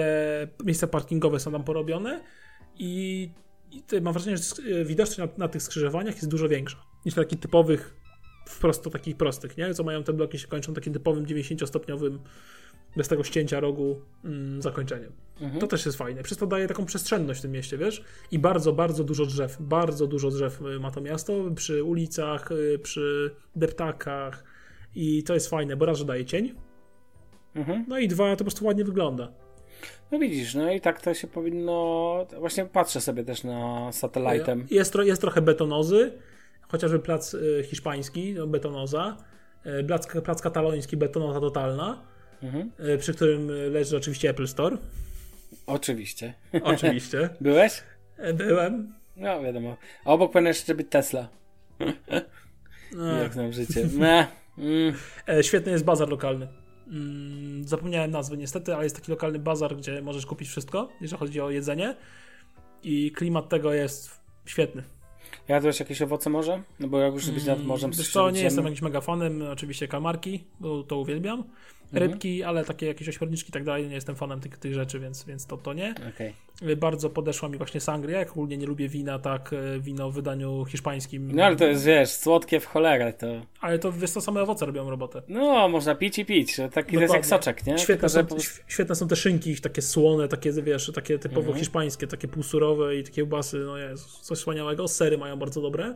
miejsca 0.65 0.87
parkingowe 0.87 1.39
są 1.39 1.51
tam 1.51 1.63
porobione 1.63 2.23
i, 2.79 3.29
i 3.71 4.01
mam 4.01 4.13
wrażenie, 4.13 4.37
że 4.37 4.43
widoczność 4.85 5.17
na, 5.17 5.27
na, 5.37 5.47
tych 5.47 5.63
skrzyżowaniach 5.63 6.15
jest 6.15 6.27
dużo 6.27 6.49
większa 6.49 6.77
niż 7.05 7.15
na 7.15 7.23
takich 7.23 7.39
typowych, 7.39 7.95
prosto 8.61 8.89
takich 8.89 9.17
prostych, 9.17 9.57
nie? 9.57 9.73
Co 9.73 9.83
mają 9.83 10.03
te 10.03 10.13
bloki 10.13 10.39
się 10.39 10.47
kończą 10.47 10.73
takim 10.73 10.93
typowym 10.93 11.25
90-stopniowym 11.25 12.19
bez 12.95 13.07
tego 13.07 13.23
ścięcia 13.23 13.59
rogu 13.59 14.01
mm, 14.23 14.61
zakończeniem. 14.61 15.11
Mhm. 15.41 15.61
To 15.61 15.67
też 15.67 15.85
jest 15.85 15.97
fajne. 15.97 16.23
Przez 16.23 16.37
to 16.37 16.47
daje 16.47 16.67
taką 16.67 16.85
przestrzenność 16.85 17.39
w 17.39 17.41
tym 17.41 17.51
mieście, 17.51 17.77
wiesz? 17.77 18.03
I 18.31 18.39
bardzo, 18.39 18.73
bardzo 18.73 19.03
dużo 19.03 19.25
drzew. 19.25 19.57
Bardzo 19.59 20.07
dużo 20.07 20.31
drzew 20.31 20.61
y, 20.61 20.79
ma 20.79 20.91
to 20.91 21.01
miasto 21.01 21.33
przy 21.55 21.83
ulicach, 21.83 22.51
y, 22.51 22.79
przy 22.79 23.35
deptakach 23.55 24.43
i 24.95 25.23
to 25.23 25.33
jest 25.33 25.49
fajne, 25.49 25.77
bo 25.77 25.85
raz, 25.85 25.97
że 25.97 26.05
daje 26.05 26.25
cień, 26.25 26.55
Mhm. 27.55 27.85
No 27.87 27.99
i 27.99 28.07
dwa, 28.07 28.31
to 28.31 28.37
po 28.37 28.43
prostu 28.43 28.65
ładnie 28.65 28.83
wygląda. 28.83 29.31
No 30.11 30.19
widzisz, 30.19 30.55
no 30.55 30.71
i 30.71 30.81
tak 30.81 31.01
to 31.01 31.13
się 31.13 31.27
powinno. 31.27 32.27
Właśnie 32.39 32.65
patrzę 32.65 33.01
sobie 33.01 33.23
też 33.23 33.43
na 33.43 33.91
satelitem. 33.91 34.67
Jest, 34.71 34.95
jest 34.95 35.21
trochę 35.21 35.41
betonozy, 35.41 36.11
chociażby 36.67 36.99
plac 36.99 37.33
y, 37.33 37.63
hiszpański, 37.69 38.33
no, 38.33 38.47
betonoza, 38.47 39.17
y, 39.65 39.83
plac, 39.83 40.07
plac 40.23 40.41
kataloński, 40.41 40.97
betonoza 40.97 41.39
totalna, 41.39 42.01
mhm. 42.43 42.71
y, 42.89 42.97
przy 42.97 43.13
którym 43.13 43.51
leży 43.71 43.97
oczywiście 43.97 44.29
Apple 44.29 44.47
Store. 44.47 44.77
Oczywiście. 45.65 46.33
Oczywiście. 46.63 47.29
Byłeś? 47.41 47.83
E, 48.17 48.33
byłem. 48.33 48.93
No 49.15 49.41
wiadomo. 49.41 49.77
A 50.05 50.09
obok 50.09 50.31
powinien 50.31 50.47
jeszcze 50.47 50.75
być 50.75 50.87
Tesla. 50.89 51.27
No. 52.91 53.17
Jak 53.17 53.33
znam 53.33 53.53
życie. 53.53 53.87
Mm. 54.57 54.93
E, 55.27 55.43
świetny 55.43 55.71
jest 55.71 55.85
bazar 55.85 56.09
lokalny. 56.09 56.47
Mm, 56.87 57.67
zapomniałem 57.67 58.11
nazwy 58.11 58.37
niestety, 58.37 58.75
ale 58.75 58.83
jest 58.83 58.95
taki 58.95 59.11
lokalny 59.11 59.39
bazar, 59.39 59.75
gdzie 59.77 60.01
możesz 60.01 60.25
kupić 60.25 60.47
wszystko, 60.47 60.89
jeżeli 61.01 61.19
chodzi 61.19 61.41
o 61.41 61.49
jedzenie. 61.49 61.95
I 62.83 63.11
klimat 63.11 63.49
tego 63.49 63.73
jest 63.73 64.21
świetny. 64.45 64.83
Jadłeś 65.47 65.79
jakieś 65.79 66.01
owoce 66.01 66.29
może? 66.29 66.61
No 66.79 66.87
bo 66.87 66.99
jak 66.99 67.13
już 67.13 67.31
być 67.31 67.45
nad 67.45 67.63
morzem 67.63 67.91
Wiesz 67.91 68.11
co, 68.11 68.29
nie 68.29 68.41
jestem 68.41 68.63
jakimś 68.63 68.81
mega 68.81 69.01
fanem, 69.01 69.41
oczywiście 69.41 69.87
kalmarki, 69.87 70.43
bo 70.59 70.83
to 70.83 70.99
uwielbiam. 70.99 71.43
Mhm. 71.93 72.11
Rybki, 72.11 72.43
ale 72.43 72.65
takie 72.65 72.85
jakieś 72.85 73.09
ośmiorniczki 73.09 73.49
i 73.49 73.53
tak 73.53 73.63
dalej, 73.63 73.87
nie 73.87 73.95
jestem 73.95 74.15
fanem 74.15 74.39
tych, 74.39 74.57
tych 74.57 74.73
rzeczy, 74.73 74.99
więc, 74.99 75.25
więc 75.25 75.45
to, 75.45 75.57
to 75.57 75.73
nie. 75.73 75.95
Okay. 76.15 76.33
Bardzo 76.75 77.09
podeszła 77.09 77.49
mi 77.49 77.57
właśnie 77.57 77.81
sangria, 77.81 78.19
jak 78.19 78.31
ogólnie 78.31 78.57
nie 78.57 78.65
lubię 78.65 78.89
wina, 78.89 79.19
tak, 79.19 79.53
e, 79.53 79.79
wino 79.79 80.11
w 80.11 80.13
wydaniu 80.13 80.65
hiszpańskim. 80.65 81.31
No 81.31 81.43
ale 81.43 81.55
to 81.55 81.65
jest, 81.65 81.85
wiesz, 81.85 82.09
słodkie 82.09 82.59
w 82.59 82.65
cholerę 82.65 83.13
to. 83.13 83.27
Ale 83.61 83.79
to, 83.79 83.91
wiesz, 83.91 84.11
to 84.11 84.21
same 84.21 84.41
owoce 84.41 84.65
robią 84.65 84.89
robotę. 84.89 85.21
No, 85.27 85.69
można 85.69 85.95
pić 85.95 86.19
i 86.19 86.25
pić, 86.25 86.57
taki 86.73 86.95
jest 86.95 87.13
jak 87.13 87.25
soczek, 87.25 87.65
nie? 87.65 87.77
Świetne, 87.77 88.09
Tylko, 88.09 88.29
są, 88.29 88.39
że... 88.39 88.49
świetne 88.67 88.95
są 88.95 89.07
te 89.07 89.15
szynki, 89.15 89.55
takie 89.61 89.81
słone, 89.81 90.27
takie, 90.27 90.51
wiesz, 90.51 90.91
takie 90.95 91.19
typowo 91.19 91.39
mhm. 91.39 91.59
hiszpańskie, 91.59 92.07
takie 92.07 92.27
półsurowe 92.27 92.95
i 92.95 93.03
takie 93.03 93.15
kiełbasy, 93.15 93.57
no 93.57 93.77
jest 93.77 94.19
coś 94.21 94.37
wspaniałego. 94.37 94.87
Sery 94.87 95.17
mają 95.17 95.34
bardzo 95.37 95.61
dobre. 95.61 95.95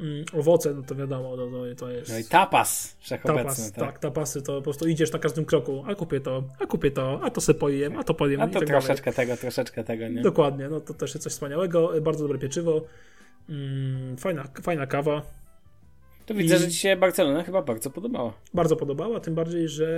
Mm, 0.00 0.24
owoce, 0.32 0.74
no 0.74 0.82
to 0.82 0.94
wiadomo, 0.94 1.36
no 1.36 1.46
to, 1.46 1.74
to 1.76 1.90
jest... 1.90 2.12
No 2.12 2.18
i 2.18 2.24
tapas. 2.24 2.96
Tapas, 3.22 3.72
tak. 3.72 3.86
tak, 3.86 3.98
tapasy 3.98 4.42
to 4.42 4.56
po 4.56 4.62
prostu 4.62 4.88
idziesz 4.88 5.12
na 5.12 5.18
każdym 5.18 5.44
kroku, 5.44 5.84
a 5.86 5.94
kupię 5.94 6.20
to, 6.20 6.42
a 6.60 6.66
kupię 6.66 6.90
to, 6.90 7.20
a 7.22 7.30
to 7.30 7.40
se 7.40 7.54
pojem, 7.54 7.98
a 7.98 8.04
to 8.04 8.14
pojem 8.14 8.40
A 8.40 8.48
to 8.48 8.58
tak 8.58 8.68
troszeczkę 8.68 9.12
tego, 9.12 9.36
troszeczkę 9.36 9.84
tego, 9.84 10.08
nie? 10.08 10.22
Dokładnie, 10.22 10.68
no 10.68 10.80
to 10.80 10.94
też 10.94 11.14
jest 11.14 11.24
coś 11.24 11.32
wspaniałego, 11.32 11.92
bardzo 12.02 12.24
dobre 12.24 12.38
pieczywo, 12.38 12.82
mm, 13.48 14.16
fajna, 14.16 14.44
fajna 14.62 14.86
kawa, 14.86 15.22
To 16.26 16.34
widzę, 16.34 16.56
I- 16.56 16.58
że 16.58 16.68
ci 16.68 16.78
się 16.78 16.96
Barcelona 16.96 17.42
chyba 17.42 17.62
bardzo 17.62 17.90
podobała. 17.90 18.32
bardzo 18.54 18.76
podobała, 18.76 19.20
tym 19.20 19.34
bardziej, 19.34 19.68
że 19.68 19.88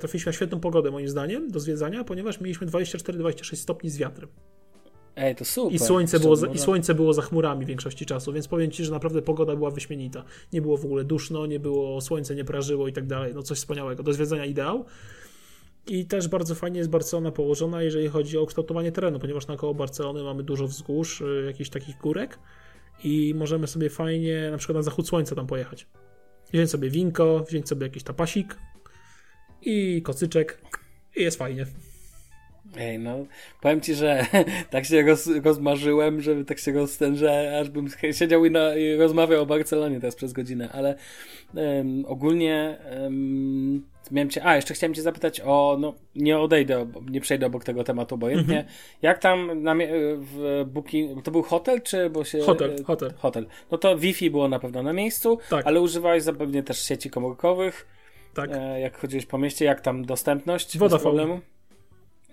trafiliśmy 0.00 0.30
na 0.30 0.36
świetną 0.36 0.60
pogodę 0.60 0.90
moim 0.90 1.08
zdaniem 1.08 1.50
do 1.50 1.60
zwiedzania, 1.60 2.04
ponieważ 2.04 2.40
mieliśmy 2.40 2.66
24-26 2.66 3.56
stopni 3.56 3.90
z 3.90 3.98
wiatrem. 3.98 4.28
Ej, 5.16 5.36
to 5.36 5.44
super. 5.44 5.74
I 5.74 5.78
słońce, 5.78 6.20
było 6.20 6.36
za, 6.36 6.46
I 6.46 6.58
słońce 6.58 6.94
było 6.94 7.12
za 7.12 7.22
chmurami 7.22 7.66
większości 7.66 8.06
czasu, 8.06 8.32
więc 8.32 8.48
powiem 8.48 8.70
Ci, 8.70 8.84
że 8.84 8.92
naprawdę 8.92 9.22
pogoda 9.22 9.56
była 9.56 9.70
wyśmienita. 9.70 10.24
Nie 10.52 10.62
było 10.62 10.76
w 10.76 10.84
ogóle 10.84 11.04
duszno, 11.04 11.46
nie 11.46 11.60
było, 11.60 12.00
słońce 12.00 12.34
nie 12.34 12.44
prażyło 12.44 12.88
i 12.88 12.92
tak 12.92 13.06
dalej. 13.06 13.34
No 13.34 13.42
coś 13.42 13.58
wspaniałego. 13.58 14.02
Do 14.02 14.12
zwiedzania 14.12 14.44
ideał. 14.44 14.84
I 15.86 16.04
też 16.04 16.28
bardzo 16.28 16.54
fajnie 16.54 16.78
jest 16.78 16.90
Barcelona 16.90 17.30
położona, 17.30 17.82
jeżeli 17.82 18.08
chodzi 18.08 18.38
o 18.38 18.46
kształtowanie 18.46 18.92
terenu, 18.92 19.18
ponieważ 19.18 19.46
naokoło 19.46 19.74
Barcelony 19.74 20.22
mamy 20.22 20.42
dużo 20.42 20.66
wzgórz, 20.66 21.20
y, 21.20 21.44
jakichś 21.46 21.70
takich 21.70 21.98
górek 21.98 22.38
i 23.04 23.34
możemy 23.36 23.66
sobie 23.66 23.90
fajnie 23.90 24.48
na 24.50 24.58
przykład 24.58 24.76
na 24.76 24.82
zachód 24.82 25.08
słońca 25.08 25.34
tam 25.34 25.46
pojechać. 25.46 25.86
Wziąć 26.52 26.70
sobie 26.70 26.90
winko, 26.90 27.44
wziąć 27.48 27.68
sobie 27.68 27.86
jakiś 27.86 28.02
tapasik 28.02 28.58
i 29.62 30.02
kocyczek 30.02 30.60
i 31.16 31.22
jest 31.22 31.38
fajnie. 31.38 31.66
Ej, 32.78 32.98
no, 32.98 33.16
powiem 33.60 33.80
ci, 33.80 33.94
że 33.94 34.26
tak 34.70 34.84
się 34.84 35.02
roz, 35.02 35.30
rozmarzyłem, 35.44 36.20
że 36.20 36.44
tak 36.44 36.58
się 36.58 36.72
rozten, 36.72 37.16
że 37.16 37.58
aż 37.60 37.70
bym 37.70 37.86
siedział 38.12 38.44
i, 38.44 38.50
na, 38.50 38.76
i 38.76 38.96
rozmawiał 38.96 39.42
o 39.42 39.46
Barcelonie 39.46 40.00
teraz 40.00 40.16
przez 40.16 40.32
godzinę, 40.32 40.68
ale 40.72 40.94
em, 41.56 42.04
ogólnie 42.08 42.78
em, 42.90 43.82
miałem 44.10 44.30
cię, 44.30 44.44
a 44.46 44.56
jeszcze 44.56 44.74
chciałem 44.74 44.94
cię 44.94 45.02
zapytać 45.02 45.40
o, 45.44 45.76
no 45.80 45.94
nie 46.16 46.38
odejdę, 46.38 46.86
nie 47.10 47.20
przejdę 47.20 47.46
obok 47.46 47.64
tego 47.64 47.84
tematu 47.84 48.14
obojętnie, 48.14 48.58
Mhm. 48.58 48.74
jak 49.02 49.18
tam 49.18 49.62
na, 49.62 49.74
w 50.18 50.64
Booking, 50.66 51.24
to 51.24 51.30
był 51.30 51.42
hotel, 51.42 51.82
czy 51.82 52.10
bo 52.10 52.24
się... 52.24 52.40
Hotel, 52.40 52.76
e, 52.80 52.84
hotel. 52.84 53.12
Hotel. 53.16 53.46
No 53.70 53.78
to 53.78 53.98
Wi-Fi 53.98 54.30
było 54.30 54.48
na 54.48 54.58
pewno 54.58 54.82
na 54.82 54.92
miejscu, 54.92 55.38
Tak. 55.50 55.66
ale 55.66 55.80
używałeś 55.80 56.22
zapewne 56.22 56.62
też 56.62 56.84
sieci 56.84 57.10
komórkowych, 57.10 57.86
Tak. 58.34 58.50
e, 58.52 58.80
jak 58.80 58.96
chodziłeś 58.98 59.26
po 59.26 59.38
mieście, 59.38 59.64
jak 59.64 59.80
tam 59.80 60.04
dostępność? 60.04 60.78
Vodafone. 60.78 60.96
Bez 60.96 61.02
problemu? 61.02 61.40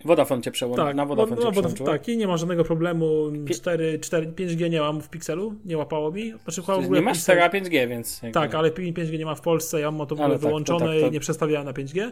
Vodafone 0.06 0.42
cię 0.42 0.52
przełączył. 0.52 0.86
Tak, 0.86 0.96
na 0.96 1.06
Vodafone 1.06 1.36
no, 1.36 1.46
cię 1.46 1.52
przełączyło. 1.52 1.90
tak, 1.90 2.10
i 2.10 2.18
nie 2.18 2.28
ma 2.28 2.38
żadnego 2.38 2.64
problemu. 2.64 3.32
4, 3.54 4.00
4, 4.00 4.28
5G 4.28 4.70
nie 4.70 4.80
mam 4.80 5.02
w 5.02 5.10
Pixelu, 5.10 5.56
nie 5.66 5.78
łapało 5.78 6.12
mi. 6.12 6.34
Znaczy, 6.44 6.62
chyba 6.62 6.78
w 6.78 6.86
ogóle 6.86 7.00
nie 7.00 7.06
masz 7.06 7.18
Pixel- 7.18 7.50
4 7.50 7.66
5G, 7.66 7.88
więc... 7.90 8.22
jakby- 8.24 8.34
Tak, 8.34 8.56
ale 8.56 8.72
5G 8.72 9.20
nie 9.20 9.26
ma 9.26 9.36
w 9.36 9.42
Polsce, 9.42 9.80
ja 9.80 9.92
mam 9.92 10.08
to 10.08 10.16
w 10.16 10.20
ogóle 10.20 10.36
tak, 10.36 10.42
to 10.42 10.48
wyłączone 10.48 10.86
tak, 10.86 11.02
to- 11.02 11.08
i 11.08 11.12
nie 11.12 11.20
przestawiałem 11.20 11.66
na 11.66 11.74
5G, 11.74 12.12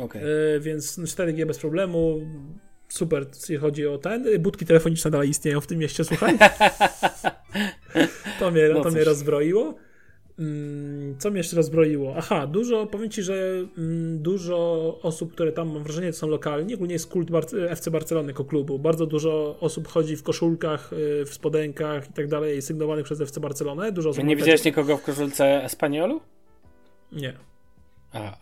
Okej. 0.00 0.22
e, 0.22 0.60
więc 0.60 0.98
4G 0.98 1.46
bez 1.46 1.58
problemu. 1.58 2.20
Super, 2.88 3.26
jeśli 3.40 3.56
chodzi 3.56 3.86
o 3.86 3.98
ten. 3.98 4.24
Budki 4.38 4.66
telefoniczne 4.66 5.10
dalej 5.10 5.28
istnieją 5.28 5.60
w 5.60 5.66
tym 5.66 5.78
mieście, 5.78 6.04
słuchaj. 6.04 6.38
to 8.40 8.50
mnie, 8.50 8.68
No 8.74 8.80
to 8.80 8.90
mnie 8.90 9.04
rozbroiło. 9.04 9.74
Mm, 10.38 11.18
Co 11.18 11.30
mnie 11.30 11.38
jeszcze 11.38 11.56
rozbroiło? 11.56 12.14
Aha, 12.16 12.46
dużo, 12.46 12.86
powiem 12.86 13.10
Ci, 13.10 13.22
że 13.22 13.34
mm, 13.78 14.22
dużo 14.22 14.98
osób, 15.02 15.32
które 15.32 15.52
tam, 15.52 15.72
mam 15.72 15.82
wrażenie, 15.82 16.12
są 16.12 16.28
lokalni, 16.28 16.74
ogólnie 16.74 16.92
jest 16.92 17.10
kult 17.10 17.30
Bar 17.30 17.44
FC 17.68 17.90
Barcelony 17.90 18.28
jako 18.28 18.44
klubu. 18.44 18.78
Bardzo 18.78 19.06
dużo 19.06 19.56
osób 19.60 19.88
chodzi 19.88 20.16
w 20.16 20.22
koszulkach, 20.22 20.92
y, 20.92 21.24
w 21.24 21.34
spodenkach 21.34 22.10
i 22.10 22.12
tak 22.12 22.28
dalej, 22.28 22.62
sygnowanych 22.62 23.04
przez 23.04 23.20
FC 23.20 23.40
Barcelonę. 23.40 23.92
Dużo 23.92 24.10
osób 24.10 24.24
Nie 24.24 24.36
widziałeś 24.36 24.64
nikogo 24.64 24.96
w 24.96 25.02
koszulce 25.02 25.64
Espaniolu? 25.64 26.20
Nie. 27.12 27.32
A, 28.12 28.36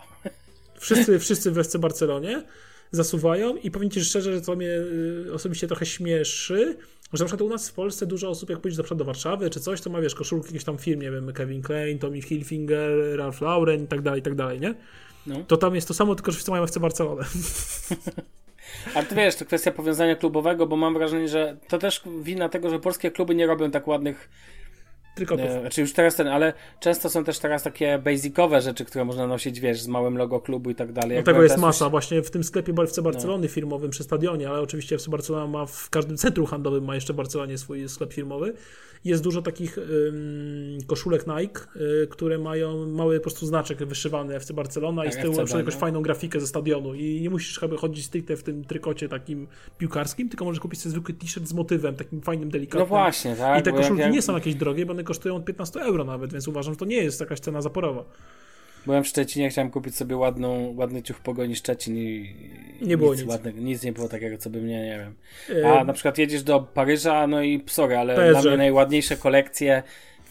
Wszyscy, 0.79 1.19
wszyscy 1.19 1.51
w 1.51 1.59
FC 1.59 1.79
Barcelonie 1.79 2.43
zasuwają 2.91 3.57
i 3.57 3.71
powiem 3.71 3.91
Ci 3.91 4.05
szczerze, 4.05 4.35
że 4.35 4.41
to 4.41 4.57
mnie 4.57 4.71
y, 5.27 5.33
osobiście 5.35 5.67
trochę 5.67 5.87
śmieszy, 5.87 6.77
że 7.13 7.25
na 7.25 7.27
przykład 7.29 7.41
u 7.41 7.49
nas 7.49 7.69
w 7.69 7.73
Polsce 7.73 8.07
dużo 8.07 8.29
osób, 8.29 8.51
jak 8.51 8.61
pójdziesz 8.61 8.95
do 8.97 9.05
Warszawy 9.05 9.51
czy 9.51 9.61
coś, 9.61 9.81
to 9.81 9.91
ma, 9.91 10.01
wiesz, 10.01 10.15
koszulki 10.15 10.47
jakichś 10.47 10.65
tam 10.65 10.79
firm, 10.79 11.01
nie 11.01 11.11
wiem, 11.11 11.33
Kevin 11.33 11.63
Klein, 11.63 11.99
Tommy 11.99 12.23
Hilfiger, 12.23 13.17
Ralph 13.17 13.41
Lauren 13.41 13.85
i 13.85 13.87
tak 13.87 14.03
dalej, 14.03 14.21
i 14.21 14.23
tak 14.23 14.35
dalej, 14.35 14.61
nie? 14.61 14.75
No. 15.27 15.37
To 15.47 15.57
tam 15.57 15.75
jest 15.75 15.89
to 15.89 15.95
samo, 15.95 16.15
tylko 16.15 16.31
że 16.31 16.35
wszyscy 16.35 16.51
mają 16.51 16.63
FC 16.63 16.81
Barcelonę. 16.81 17.25
Ale 18.95 19.07
to 19.07 19.15
wiesz, 19.15 19.37
to 19.37 19.45
kwestia 19.45 19.71
powiązania 19.71 20.17
klubowego, 20.17 20.67
bo 20.67 20.77
mam 20.77 20.95
wrażenie, 20.95 21.29
że 21.29 21.57
to 21.69 21.79
też 21.79 22.03
wina 22.23 22.49
tego, 22.49 22.71
że 22.71 22.79
polskie 22.79 23.11
kluby 23.11 23.35
nie 23.35 23.47
robią 23.47 23.71
tak 23.71 23.89
ładnych 23.89 24.29
Trykotów. 25.15 25.47
E, 25.47 25.61
Znaczy 25.61 25.81
już 25.81 25.93
teraz 25.93 26.17
ten, 26.17 26.29
ale 26.29 26.53
często 26.81 27.11
są 27.11 27.25
też 27.25 27.39
teraz 27.39 27.63
takie 27.63 27.99
basicowe 27.99 28.61
rzeczy, 28.61 28.85
które 28.85 29.05
można 29.05 29.27
nosić, 29.27 29.61
wiesz, 29.61 29.81
z 29.81 29.89
małym 29.89 30.19
logo 30.19 30.41
klubu 30.41 30.71
i 30.71 30.75
tak 30.75 30.93
dalej. 30.93 31.17
No 31.19 31.23
tego 31.23 31.43
jest 31.43 31.57
masa, 31.59 31.91
właśnie 31.91 32.23
w 32.23 32.31
tym 32.31 32.45
sklepie 32.45 32.73
FC 32.83 33.03
Barcelony 33.03 33.49
firmowym 33.49 33.91
przy 33.91 34.05
stadionie, 34.05 34.49
ale 34.49 34.61
oczywiście 34.61 34.97
FC 34.97 35.11
Barcelona 35.11 35.47
ma 35.47 35.67
w 35.67 35.91
każdym 35.91 36.17
centrum 36.17 36.47
handlowym 36.47 36.85
ma 36.85 36.95
jeszcze 36.95 37.13
w 37.13 37.17
Barcelonie 37.17 37.59
swój 37.59 37.89
sklep 37.89 38.13
firmowy. 38.13 38.55
Jest 39.05 39.23
dużo 39.23 39.43
takich 39.43 39.79
koszulek 40.87 41.27
Nike, 41.27 41.61
y, 41.77 42.07
które 42.07 42.39
mają 42.39 42.87
mały 42.87 43.17
po 43.17 43.23
prostu 43.23 43.47
znaczek 43.47 43.85
wyszywany 43.85 44.35
FC 44.35 44.55
Barcelona 44.55 45.05
i 45.05 45.11
Tak, 45.11 45.19
z 45.19 45.23
tyłu 45.23 45.37
na 45.37 45.45
przykład 45.45 45.67
jakąś 45.67 45.81
fajną 45.81 46.03
grafikę 46.03 46.41
ze 46.41 46.47
stadionu 46.47 46.95
i 46.95 47.21
nie 47.21 47.31
musisz 47.31 47.59
chyba 47.59 47.77
chodzić 47.77 48.07
stricte 48.07 48.37
w 48.37 48.43
tym 48.43 48.65
trykocie 48.65 49.09
takim 49.09 49.47
piłkarskim, 49.79 50.29
tylko 50.29 50.45
możesz 50.45 50.61
kupić 50.61 50.81
sobie 50.81 50.91
zwykły 50.91 51.15
t-shirt 51.15 51.49
z 51.49 51.53
motywem, 51.53 51.97
takim 51.97 52.21
fajnym, 52.21 52.51
delikatnym. 52.51 52.81
No 52.81 52.87
właśnie, 52.87 53.37
tak. 53.37 53.61
I 53.61 53.63
te 53.63 53.71
jak 53.71 53.81
koszulki 53.81 54.01
ja 54.01 54.09
nie 54.09 54.23
są 54.23 54.35
jakieś 54.35 54.55
drogie, 54.55 54.87
bo 54.87 54.93
one 54.93 55.05
kosztują 55.05 55.37
od 55.37 55.45
15 55.45 55.81
euro 55.81 56.05
nawet, 56.05 56.33
więc 56.33 56.49
uważam, 56.49 56.75
że 56.75 56.79
to 56.79 56.85
nie 56.85 56.97
jest 56.97 57.21
jakaś 57.21 57.41
cena 57.41 57.63
zaporowa. 57.63 58.05
Byłem 58.87 59.05
w 59.05 59.09
Szczecinie, 59.09 59.51
chciałem 59.51 59.71
kupić 59.71 59.97
sobie 59.97 60.17
ładną, 60.17 60.75
ładny 60.77 61.03
ciuch 61.03 61.21
pogoni 61.21 61.57
Szczecin 61.57 61.97
i 61.99 62.35
Nie 62.83 62.97
było 62.97 63.13
nic, 63.13 63.21
nic. 63.23 63.31
Ładnego, 63.31 63.61
nic 63.61 63.83
nie 63.83 63.93
było 63.93 64.09
takiego, 64.09 64.39
co 64.39 64.51
by 64.51 64.61
mnie, 64.63 64.83
nie 64.85 64.99
wiem. 64.99 65.15
E, 65.65 65.73
A 65.81 65.85
na 65.85 65.93
przykład 65.93 66.19
jedziesz 66.19 66.43
do 66.43 66.61
Paryża, 66.61 67.27
no 67.27 67.43
i 67.43 67.63
sorry, 67.67 67.97
ale 67.97 68.15
PSG. 68.15 68.43
dla 68.43 68.51
mnie 68.51 68.59
najładniejsze 68.59 69.17
kolekcje 69.17 69.83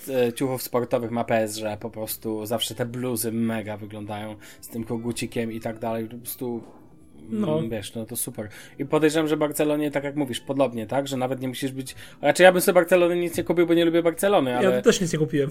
e, 0.09 0.33
ciuchów 0.33 0.61
sportowych 0.63 1.11
ma 1.11 1.23
PSG, 1.23 1.63
po 1.79 1.89
prostu 1.89 2.45
zawsze 2.45 2.75
te 2.75 2.85
bluzy 2.85 3.31
mega 3.31 3.77
wyglądają 3.77 4.35
z 4.61 4.67
tym 4.67 4.83
kogucikiem 4.83 5.51
i 5.51 5.59
tak 5.59 5.79
dalej, 5.79 6.05
po 6.05 6.17
prostu 6.17 6.63
No. 7.29 7.47
no. 7.47 7.69
wiesz, 7.69 7.95
no 7.95 8.05
to 8.05 8.15
super. 8.15 8.49
I 8.79 8.85
podejrzewam, 8.85 9.27
że 9.27 9.37
Barcelonie, 9.37 9.91
tak 9.91 10.03
jak 10.03 10.15
mówisz, 10.15 10.39
podobnie, 10.39 10.87
tak, 10.87 11.07
że 11.07 11.17
nawet 11.17 11.41
nie 11.41 11.47
musisz 11.47 11.71
być, 11.71 11.95
raczej 12.21 12.43
ja 12.43 12.51
bym 12.51 12.61
sobie 12.61 12.73
Barcelony 12.73 13.15
nic 13.15 13.37
nie 13.37 13.43
kupił, 13.43 13.67
bo 13.67 13.73
nie 13.73 13.85
lubię 13.85 14.03
Barcelony, 14.03 14.57
ale 14.57 14.75
Ja 14.75 14.81
też 14.81 15.01
nic 15.01 15.13
nie 15.13 15.19
kupiłem. 15.19 15.49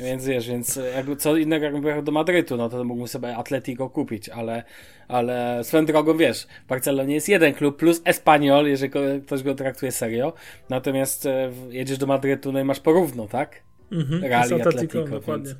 więc 0.00 0.26
wiesz, 0.26 0.48
więc 0.48 0.80
jakby 0.94 1.16
co 1.16 1.36
innego 1.36 1.64
jakbym 1.64 1.82
pojechał 1.82 2.02
do 2.02 2.12
Madrytu, 2.12 2.56
no 2.56 2.68
to 2.68 2.84
mógłbym 2.84 3.08
sobie 3.08 3.36
Atletico 3.36 3.90
kupić, 3.90 4.28
ale, 4.28 4.62
ale 5.08 5.64
swoją 5.64 5.86
drogą 5.86 6.16
wiesz, 6.16 6.46
w 6.64 6.68
Barcelonie 6.68 7.14
jest 7.14 7.28
jeden 7.28 7.54
klub 7.54 7.76
plus 7.76 8.02
Espanyol, 8.04 8.66
jeżeli 8.66 8.92
ktoś 9.26 9.42
go 9.42 9.54
traktuje 9.54 9.92
serio, 9.92 10.32
natomiast 10.68 11.26
e, 11.26 11.52
jedziesz 11.70 11.98
do 11.98 12.06
Madrytu, 12.06 12.52
no 12.52 12.60
i 12.60 12.64
masz 12.64 12.80
porówno, 12.80 13.26
tak? 13.28 13.62
Mhm, 13.92 14.24
Real 14.24 14.42
Atletico, 14.42 14.68
Atletico, 14.68 15.04
dokładnie. 15.04 15.46
więc, 15.46 15.58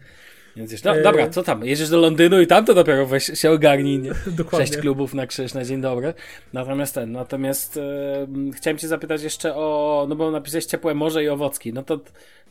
więc 0.56 0.70
wiesz, 0.72 0.84
no 0.84 0.96
E, 0.96 1.02
dobra, 1.02 1.28
co 1.28 1.42
tam, 1.42 1.64
jedziesz 1.64 1.88
do 1.88 1.98
Londynu 1.98 2.40
i 2.40 2.46
tam 2.46 2.64
to 2.64 2.74
dopiero 2.74 3.06
weź 3.06 3.24
się 3.24 3.50
ogarnij, 3.50 3.98
nie? 3.98 4.10
Dokładnie. 4.26 4.66
Sześć 4.66 4.80
klubów 4.80 5.14
na 5.14 5.26
krzyż 5.26 5.54
na 5.54 5.64
dzień 5.64 5.80
dobry. 5.80 6.14
Natomiast 6.52 6.94
ten, 6.94 7.12
natomiast 7.12 7.76
e, 7.76 8.26
chciałem 8.56 8.78
cię 8.78 8.88
zapytać 8.88 9.22
jeszcze 9.22 9.54
o, 9.56 10.06
no 10.08 10.16
bo 10.16 10.30
napisałeś 10.30 10.64
ciepłe 10.64 10.94
morze 10.94 11.24
i 11.24 11.28
owocki, 11.28 11.72
no 11.72 11.82
to 11.82 12.00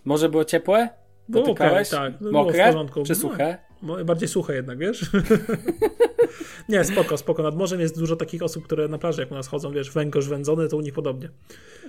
morze 0.05 0.29
było 0.29 0.45
ciepłe? 0.45 0.89
Było 1.29 1.45
Dotykałeś? 1.45 1.89
tak. 1.89 2.13
no 2.21 2.29
było 2.31 2.43
w 2.43 2.45
Mokre? 2.47 2.65
porządku. 2.65 3.03
Czy 3.03 3.13
No, 3.13 3.19
suche? 3.19 3.57
Bardziej 4.05 4.27
suche 4.29 4.55
jednak, 4.55 4.77
wiesz? 4.77 5.11
nie, 6.69 6.83
spoko, 6.83 7.17
spoko. 7.17 7.43
Nad 7.43 7.55
morzem 7.55 7.79
jest 7.79 7.99
dużo 7.99 8.15
takich 8.15 8.43
osób, 8.43 8.63
które 8.63 8.87
na 8.87 8.97
plaży 8.97 9.21
jak 9.21 9.31
u 9.31 9.35
nas 9.35 9.47
chodzą, 9.47 9.71
wiesz, 9.71 9.91
węgorz 9.91 10.27
wędzony, 10.27 10.67
to 10.67 10.77
u 10.77 10.81
nich 10.81 10.93
podobnie. 10.93 11.29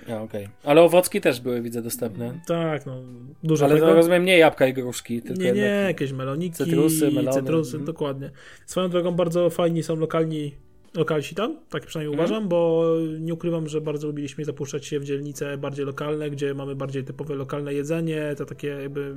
Ja, 0.07 0.21
okej. 0.21 0.47
Ale 0.63 0.81
owocki 0.81 1.21
też 1.21 1.41
były, 1.41 1.61
widzę, 1.61 1.81
dostępne. 1.81 2.39
Tak, 2.47 2.85
no, 2.85 2.95
dużo 3.43 3.65
Ale 3.65 3.75
tego. 3.75 3.93
rozumiem 3.93 4.25
nie 4.25 4.37
jabłka 4.37 4.67
i 4.67 4.73
gruszki, 4.73 5.21
tylko 5.21 5.41
Nie, 5.43 5.51
nie, 5.51 5.61
jakieś 5.61 6.11
meloniki, 6.11 6.55
Cytrusy, 6.55 7.11
melony. 7.11 7.33
cytrusy, 7.41 7.71
Mhm. 7.77 7.85
dokładnie. 7.85 8.31
Swoją 8.65 8.89
drogą 8.89 9.11
bardzo 9.11 9.49
fajni 9.49 9.83
są 9.83 9.95
lokalni 9.95 10.55
lokalsi 10.93 11.35
tam, 11.35 11.57
tak 11.69 11.85
przynajmniej 11.85 12.13
Mhm. 12.13 12.29
uważam, 12.29 12.49
bo 12.49 12.85
nie 13.19 13.33
ukrywam, 13.33 13.69
że 13.69 13.81
bardzo 13.81 14.07
lubiliśmy 14.07 14.45
zapuszczać 14.45 14.85
się 14.85 14.99
w 14.99 15.03
dzielnice 15.03 15.57
bardziej 15.57 15.85
lokalne, 15.85 16.29
gdzie 16.29 16.53
mamy 16.53 16.75
bardziej 16.75 17.03
typowe 17.03 17.35
lokalne 17.35 17.73
jedzenie, 17.73 18.33
te 18.37 18.45
takie 18.45 18.67
jakby, 18.67 19.15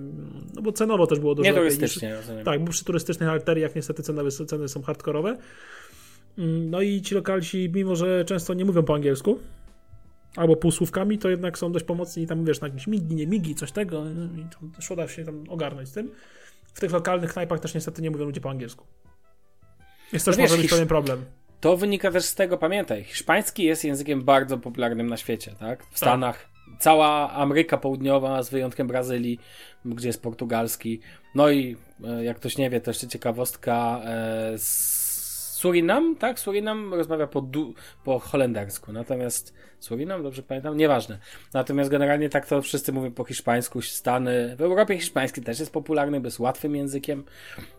no 0.55 0.63
bo 0.63 0.73
cenowo 0.73 1.07
też 1.07 1.19
było 1.19 1.35
dużo 1.35 1.45
Nie 1.45 1.51
niż, 1.53 1.59
turystycznie, 1.61 2.15
rozumiem. 2.15 2.45
Tak, 2.45 2.65
bo 2.65 2.71
przy 2.71 2.85
turystycznych 2.85 3.29
arteriach 3.29 3.75
niestety 3.75 4.03
ceny, 4.03 4.31
ceny 4.31 4.69
są 4.69 4.83
hardkorowe. 4.83 5.37
Mm, 6.39 6.71
No 6.71 6.81
i 6.83 7.03
ci 7.03 7.15
lokalsi, 7.15 7.71
mimo 7.75 7.97
że 7.97 8.25
często 8.25 8.55
nie 8.55 8.65
mówią 8.65 8.83
po 8.83 8.95
angielsku, 8.95 9.39
albo 10.37 10.57
półsłówkami, 10.57 11.19
to 11.19 11.31
jednak 11.31 11.59
są 11.59 11.73
dość 11.73 11.85
pomocni 11.85 12.23
i 12.23 12.27
tam, 12.27 12.45
wiesz, 12.45 12.61
na 12.61 12.69
jakieś 12.69 12.87
migi, 12.87 13.15
nie 13.15 13.27
migi, 13.27 13.55
coś 13.55 13.73
tego 13.73 14.05
no 14.05 14.25
i 14.25 14.45
tam 14.45 14.73
szło 14.83 14.97
da 14.97 15.09
się 15.09 15.25
tam 15.25 15.45
ogarnąć 15.49 15.89
z 15.89 15.93
tym. 15.93 16.11
W 16.75 16.81
tych 16.81 16.93
lokalnych 16.93 17.33
knajpach 17.33 17.61
też 17.61 17.75
niestety 17.75 18.03
nie 18.03 18.11
mówią 18.11 18.25
ludzie 18.25 18.41
po 18.41 18.51
angielsku. 18.51 18.85
Jest 20.13 20.25
też 20.25 20.37
No 20.37 20.43
wiesz, 20.43 20.51
może 20.51 20.63
być 20.63 20.71
pewien 20.71 20.89
problem. 20.89 21.25
To 21.61 21.77
wynika 21.77 22.11
też 22.11 22.25
z 22.25 22.35
tego, 22.35 22.59
pamiętaj, 22.59 23.05
hiszpański 23.05 23.65
jest 23.65 23.85
językiem 23.85 24.23
bardzo 24.25 24.59
popularnym 24.59 25.07
na 25.07 25.17
świecie, 25.17 25.55
tak? 25.61 25.85
W 25.85 25.97
Stanach, 25.99 26.49
cała 26.81 27.31
Ameryka 27.33 27.79
Południowa, 27.79 28.43
z 28.43 28.51
wyjątkiem 28.51 28.87
Brazylii, 28.87 29.39
gdzie 29.85 30.09
jest 30.09 30.23
portugalski. 30.23 31.01
No 31.35 31.51
i 31.51 31.77
e, 32.05 32.25
jak 32.25 32.37
ktoś 32.37 32.59
nie 32.59 32.71
wie, 32.71 32.81
to 32.81 32.91
jeszcze 32.91 33.09
ciekawostka, 33.09 34.01
e, 34.05 34.53
Surinam, 34.59 36.17
tak? 36.17 36.39
Surinam 36.41 36.95
rozmawia 36.95 37.27
po, 37.27 37.41
du- 37.41 37.75
po 38.05 38.19
holendersku, 38.19 38.93
natomiast 38.93 39.55
Surinam, 39.81 40.23
dobrze 40.23 40.43
pamiętam? 40.43 40.77
Nieważne. 40.77 41.19
Natomiast 41.55 41.91
generalnie 41.91 42.29
tak 42.29 42.47
to 42.47 42.63
wszyscy 42.63 42.93
mówią 42.93 43.11
po 43.11 43.25
hiszpańsku, 43.25 43.83
Stany. 43.83 44.57
W 44.57 44.61
Europie 44.63 44.99
hiszpański 44.99 45.43
też 45.43 45.61
jest 45.61 45.73
popularny, 45.73 46.21
bo 46.21 46.27
jest 46.27 46.41
łatwym 46.41 46.77
językiem 46.77 47.25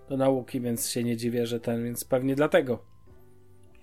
do 0.09 0.17
nauki, 0.17 0.61
więc 0.61 0.89
się 0.89 1.03
nie 1.03 1.17
dziwię, 1.17 1.45
że 1.47 1.59
ten, 1.59 1.83
więc 1.83 2.05
pewnie 2.05 2.35
dlatego. 2.35 2.94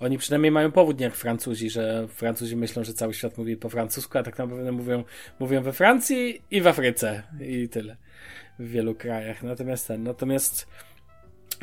Oni 0.02 0.18
przynajmniej 0.18 0.52
mają 0.52 0.72
powód, 0.72 0.98
nie 0.98 1.04
jak 1.04 1.14
Francuzi, 1.14 1.70
że 1.70 2.08
Francuzi 2.08 2.56
myślą, 2.56 2.84
że 2.84 2.94
cały 2.94 3.14
świat 3.14 3.38
mówi 3.38 3.56
po 3.56 3.68
francusku, 3.68 4.18
a 4.18 4.22
tak 4.22 4.38
naprawdę 4.38 4.72
mówią, 4.72 5.04
mówią 5.38 5.62
we 5.62 5.72
Francji 5.72 6.42
i 6.50 6.60
w 6.60 6.66
Afryce 6.66 7.22
i 7.40 7.68
tyle. 7.68 7.96
W 8.58 8.68
wielu 8.68 8.94
krajach. 8.94 9.42
Natomiast 9.42 9.88
ten, 9.88 10.02
natomiast 10.02 10.66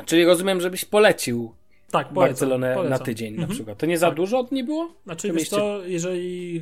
Czyli 0.06 0.25
rozumiem, 0.25 0.62
żebyś 0.62 0.86
polecił 0.86 1.56
tak, 1.91 2.08
polecam, 2.13 2.34
Barcelonę 2.34 2.73
polecam. 2.75 2.99
na 2.99 3.06
tydzień 3.06 3.34
na 3.34 3.41
Mhm. 3.41 3.56
przykład. 3.56 3.78
To 3.78 3.86
nie 3.86 3.97
za 3.97 4.08
Tak. 4.08 4.15
dużo 4.15 4.39
od 4.39 4.52
niej 4.52 4.63
było? 4.63 4.93
Znaczy, 5.06 5.34
wiesz 5.34 5.49
co, 5.49 5.86
jeżeli 5.86 6.62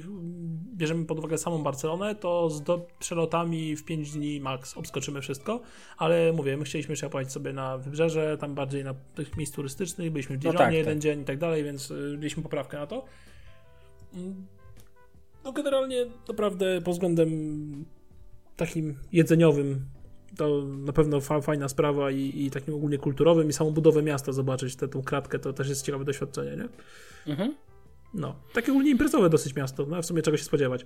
bierzemy 0.76 1.06
pod 1.06 1.20
uwagę 1.20 1.38
samą 1.38 1.64
Barcelonę, 1.64 2.16
to 2.16 2.50
z 2.50 2.62
do, 2.62 2.88
przelotami 3.00 3.76
w 3.76 3.86
5 3.86 4.12
dni 4.12 4.40
max 4.40 4.78
obskoczymy 4.78 5.22
wszystko, 5.22 5.60
ale 5.98 6.34
mówię, 6.34 6.58
my 6.58 6.64
chcieliśmy 6.66 6.92
jeszcze 6.92 7.10
pojechać 7.10 7.34
sobie 7.34 7.54
na 7.54 7.78
wybrzeże, 7.78 8.38
tam 8.38 8.56
bardziej 8.56 8.84
na 8.84 8.94
tych 9.16 9.38
miejsc 9.38 9.54
turystycznych, 9.56 10.12
byliśmy 10.12 10.36
w 10.38 10.38
No 10.38 10.42
Dijonie 10.52 10.58
tak, 10.58 10.74
jeden 10.74 10.94
tak. 10.94 11.04
dzień 11.04 11.22
i 11.22 11.26
tak 11.26 11.38
dalej, 11.38 11.64
więc 11.64 11.92
y, 11.92 12.16
mieliśmy 12.18 12.44
poprawkę 12.44 12.78
na 12.78 12.88
to. 12.88 13.06
No 15.44 15.52
generalnie 15.52 16.06
naprawdę 16.28 16.82
pod 16.82 16.94
względem 16.94 17.86
takim 18.56 18.96
jedzeniowym 19.12 19.86
to 20.38 20.64
na 20.68 20.94
pewno 20.94 21.22
fa 21.22 21.42
fajna 21.42 21.70
sprawa 21.70 22.12
i, 22.12 22.46
i 22.46 22.52
takim 22.52 22.74
ogólnie 22.74 22.98
kulturowym 22.98 23.50
i 23.50 23.54
samą 23.54 23.72
budowę 23.72 24.02
miasta 24.02 24.32
zobaczyć, 24.32 24.76
tę 24.76 24.88
tą 24.88 25.04
kratkę, 25.04 25.40
to 25.40 25.54
też 25.54 25.70
jest 25.70 25.86
ciekawe 25.86 26.06
doświadczenie, 26.06 26.58
nie? 26.58 26.68
Mhm. 27.32 27.56
No, 28.14 28.36
takie 28.54 28.72
ogólnie 28.72 28.92
imprezowe 28.92 29.30
dosyć 29.30 29.56
miasto, 29.56 29.86
no 29.86 30.02
w 30.02 30.06
sumie 30.06 30.22
czego 30.22 30.38
się 30.38 30.44
spodziewać. 30.44 30.86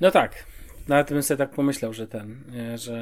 No 0.00 0.10
tak. 0.10 0.44
Nawet 0.88 1.08
bym 1.12 1.22
sobie 1.22 1.38
tak 1.38 1.50
pomyślał, 1.50 1.92
że 1.92 2.06
ten, 2.06 2.36
nie, 2.52 2.78
że, 2.78 2.96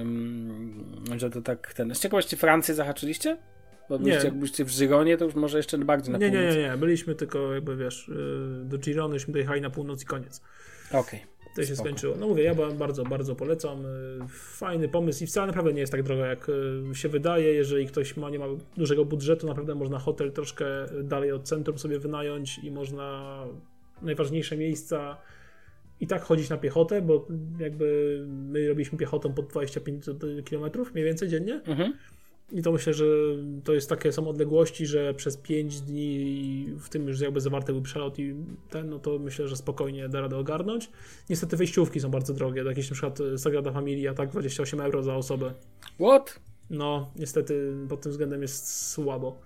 mm, 0.00 0.84
że 1.16 1.30
to 1.30 1.42
tak 1.42 1.74
ten. 1.74 1.94
Z 1.94 2.00
ciekawości 2.00 2.36
Francję 2.36 2.74
zahaczyliście? 2.74 3.38
Bo 3.88 3.98
byliście, 3.98 4.18
Nie. 4.18 4.24
jak 4.24 4.34
byliście 4.34 4.64
w 4.64 4.78
Gironie, 4.78 5.16
to 5.16 5.24
już 5.24 5.34
może 5.34 5.56
jeszcze 5.56 5.78
bardziej 5.78 6.12
na 6.12 6.18
Nie, 6.18 6.30
nie, 6.30 6.38
północ. 6.38 6.56
nie, 6.56 6.62
nie, 6.62 6.76
byliśmy 6.76 7.14
tylko 7.14 7.54
jakby 7.54 7.76
wiesz, 7.76 8.08
yy, 8.08 8.64
do 8.64 8.78
Gironyśmy 8.78 9.32
dojechali 9.32 9.60
na 9.60 9.70
północ 9.70 10.02
i 10.02 10.06
koniec. 10.06 10.40
Okej. 10.92 11.20
To 11.56 11.62
się 11.62 11.74
Spoko. 11.74 11.88
skończyło. 11.88 12.16
No 12.20 12.28
mówię, 12.28 12.42
ja 12.42 12.54
ba- 12.54 12.70
bardzo, 12.70 13.04
bardzo 13.04 13.34
polecam. 13.34 13.82
Yy, 13.82 14.28
Fajny 14.28 14.88
pomysł 14.88 15.24
i 15.24 15.26
wcale 15.26 15.46
naprawdę 15.46 15.72
nie 15.72 15.80
jest 15.80 15.92
tak 15.92 16.02
drogo, 16.02 16.24
jak 16.24 16.48
yy, 16.88 16.94
się 16.94 17.08
wydaje. 17.08 17.52
Jeżeli 17.52 17.86
ktoś 17.86 18.16
ma, 18.16 18.30
nie 18.30 18.38
ma 18.38 18.46
dużego 18.76 19.04
budżetu, 19.04 19.46
naprawdę 19.46 19.74
można 19.74 19.98
hotel 19.98 20.32
troszkę 20.32 20.64
dalej 21.02 21.32
od 21.32 21.42
centrum 21.42 21.78
sobie 21.78 21.98
wynająć 21.98 22.58
i 22.58 22.70
można 22.70 23.36
najważniejsze 24.02 24.56
miejsca 24.56 25.16
i 26.00 26.06
tak 26.06 26.22
chodzić 26.22 26.50
na 26.50 26.56
piechotę, 26.56 27.02
bo 27.02 27.26
jakby 27.58 28.20
my 28.28 28.68
robiliśmy 28.68 28.98
piechotą 28.98 29.32
po 29.32 29.42
25 29.42 30.04
km 30.50 30.70
mniej 30.94 31.04
więcej 31.04 31.28
dziennie. 31.28 31.60
Mhm. 31.66 31.92
I 32.52 32.62
to 32.62 32.72
myślę, 32.72 32.94
że 32.94 33.04
to 33.64 33.74
jest 33.74 33.88
takie 33.88 34.12
są 34.12 34.28
odległości, 34.28 34.86
że 34.86 35.14
przez 35.14 35.36
5 35.36 35.80
dni 35.80 36.66
w 36.78 36.88
tym 36.88 37.08
już 37.08 37.20
jakby 37.20 37.40
zawarty 37.40 37.72
był 37.72 37.82
przelot 37.82 38.18
i 38.18 38.34
ten, 38.70 38.90
no 38.90 38.98
to 38.98 39.18
myślę, 39.18 39.48
że 39.48 39.56
spokojnie 39.56 40.08
da 40.08 40.20
radę 40.20 40.36
ogarnąć. 40.36 40.90
Niestety 41.30 41.56
wejściówki 41.56 42.00
są 42.00 42.10
bardzo 42.10 42.34
drogie. 42.34 42.62
Jakieś 42.62 42.90
na 42.90 42.94
przykład 42.94 43.18
Sagrada 43.36 43.72
Familia, 43.72 44.14
tak 44.14 44.30
28 44.30 44.80
euro 44.80 45.02
za 45.02 45.16
osobę. 45.16 45.54
What? 45.94 46.40
No, 46.70 47.10
niestety 47.16 47.72
pod 47.88 48.00
tym 48.00 48.12
względem 48.12 48.42
jest 48.42 48.90
słabo. 48.90 49.38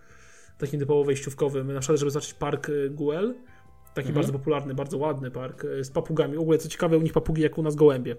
Takim 0.58 0.80
typowo 0.80 1.04
wejściówkowym. 1.04 1.72
Na 1.72 1.80
przykład, 1.80 1.98
żeby 1.98 2.10
zobaczyć 2.10 2.34
park 2.34 2.68
y, 2.68 2.90
Guel, 2.90 3.34
taki 3.94 4.08
Mhm. 4.08 4.14
bardzo 4.14 4.32
popularny, 4.32 4.74
bardzo 4.74 4.98
ładny 4.98 5.30
park 5.30 5.64
y, 5.64 5.84
z 5.84 5.90
papugami. 5.90 6.36
W 6.36 6.40
ogóle 6.40 6.58
co 6.58 6.68
ciekawe, 6.68 6.98
u 6.98 7.02
nich 7.02 7.12
papugi 7.12 7.42
jak 7.42 7.58
u 7.58 7.62
nas 7.62 7.74
gołębie. 7.74 8.16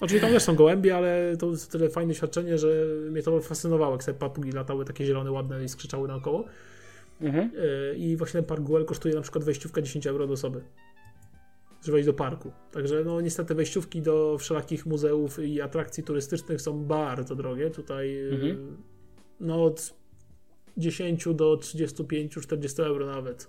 Oczywiście 0.00 0.20
tam 0.26 0.34
też 0.34 0.42
są 0.42 0.54
gołębie, 0.54 0.96
ale 0.96 1.36
to 1.38 1.50
jest 1.50 1.72
tyle 1.72 1.90
fajne 1.90 2.12
doświadczenie, 2.12 2.58
że 2.58 2.68
mnie 3.10 3.22
to 3.22 3.40
fascynowało, 3.40 3.92
jak 3.92 4.04
sobie 4.04 4.18
papugi 4.18 4.52
latały 4.52 4.84
takie 4.84 5.04
zielone, 5.06 5.30
ładne 5.30 5.64
i 5.64 5.68
skrzyczały 5.68 6.08
naokoło. 6.08 6.44
Mhm. 7.20 7.50
Y, 7.54 7.96
I 7.96 8.16
właśnie 8.16 8.32
ten 8.32 8.44
park 8.44 8.62
Guel 8.62 8.84
kosztuje 8.84 9.14
na 9.14 9.20
przykład 9.20 9.44
wejściówka 9.44 9.82
10 9.82 10.06
euro 10.06 10.26
do 10.26 10.32
osoby. 10.32 10.60
Żeby 11.82 11.92
wejść 11.92 12.06
do 12.06 12.14
parku. 12.14 12.52
Także 12.72 13.04
no 13.04 13.20
niestety 13.20 13.54
wejściówki 13.54 14.02
do 14.02 14.38
wszelakich 14.38 14.86
muzeów 14.86 15.38
i 15.38 15.60
atrakcji 15.60 16.02
turystycznych 16.04 16.60
są 16.60 16.84
bardzo 16.84 17.34
drogie. 17.34 17.70
Tutaj 17.70 18.16
y, 18.16 18.30
Mhm. 18.32 18.76
no 19.40 19.64
od 19.64 19.94
10 20.76 21.24
do 21.34 21.56
35-40 21.56 22.82
euro 22.82 23.06
nawet. 23.06 23.48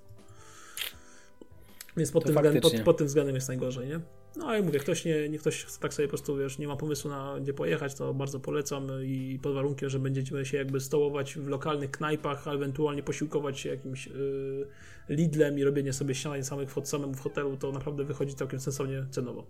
Więc 1.98 2.12
pod 2.12 2.24
tym, 2.24 2.36
względem, 2.36 2.62
pod, 2.62 2.82
pod 2.82 2.98
tym 2.98 3.08
względem 3.08 3.36
jest 3.36 3.48
najgorzej, 3.48 3.88
nie? 3.88 4.00
No 4.36 4.58
i 4.58 4.62
mówię, 4.64 4.80
ktoś 4.80 5.06
nie, 5.06 5.30
nie 5.30 5.40
ktoś 5.40 5.64
chce 5.66 5.80
tak 5.80 5.94
sobie 5.94 6.08
po 6.08 6.10
prostu, 6.10 6.36
wiesz, 6.38 6.58
nie 6.60 6.68
ma 6.68 6.76
pomysłu 6.76 7.12
na 7.12 7.36
gdzie 7.42 7.54
pojechać, 7.54 7.96
to 7.96 8.14
bardzo 8.14 8.40
polecam 8.40 8.88
i 9.06 9.40
pod 9.42 9.54
warunkiem, 9.54 9.90
że 9.90 10.00
będziemy 10.00 10.46
się 10.46 10.58
jakby 10.58 10.80
stołować 10.80 11.36
w 11.36 11.48
lokalnych 11.48 11.92
knajpach, 11.92 12.48
a 12.48 12.52
ewentualnie 12.54 13.04
posiłkować 13.04 13.60
się 13.60 13.70
jakimś 13.70 14.08
yy, 14.08 14.68
Lidlem 15.10 15.60
i 15.60 15.64
robienie 15.64 15.94
sobie 15.94 16.16
śniadań 16.16 16.44
samych 16.44 16.70
w, 16.74 16.88
samemu 16.88 17.14
w 17.14 17.20
hotelu, 17.20 17.58
to 17.58 17.72
naprawdę 17.72 18.04
wychodzi 18.04 18.36
całkiem 18.36 18.60
sensownie 18.60 19.06
cenowo. 19.12 19.46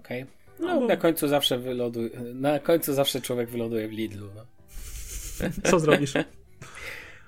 Okej. 0.00 0.26
No, 0.60 0.66
No, 0.66 0.80
bo- 0.80 0.86
na 0.86 0.96
końcu 0.96 1.28
zawsze 1.28 1.58
wyloduje, 1.58 2.10
na 2.34 2.58
końcu 2.58 2.94
zawsze 2.94 3.20
człowiek 3.20 3.50
wyloduje 3.50 3.88
w 3.88 3.92
Lidlu, 3.92 4.28
no. 4.34 4.44
Co 5.70 5.78
zrobisz? 5.80 6.14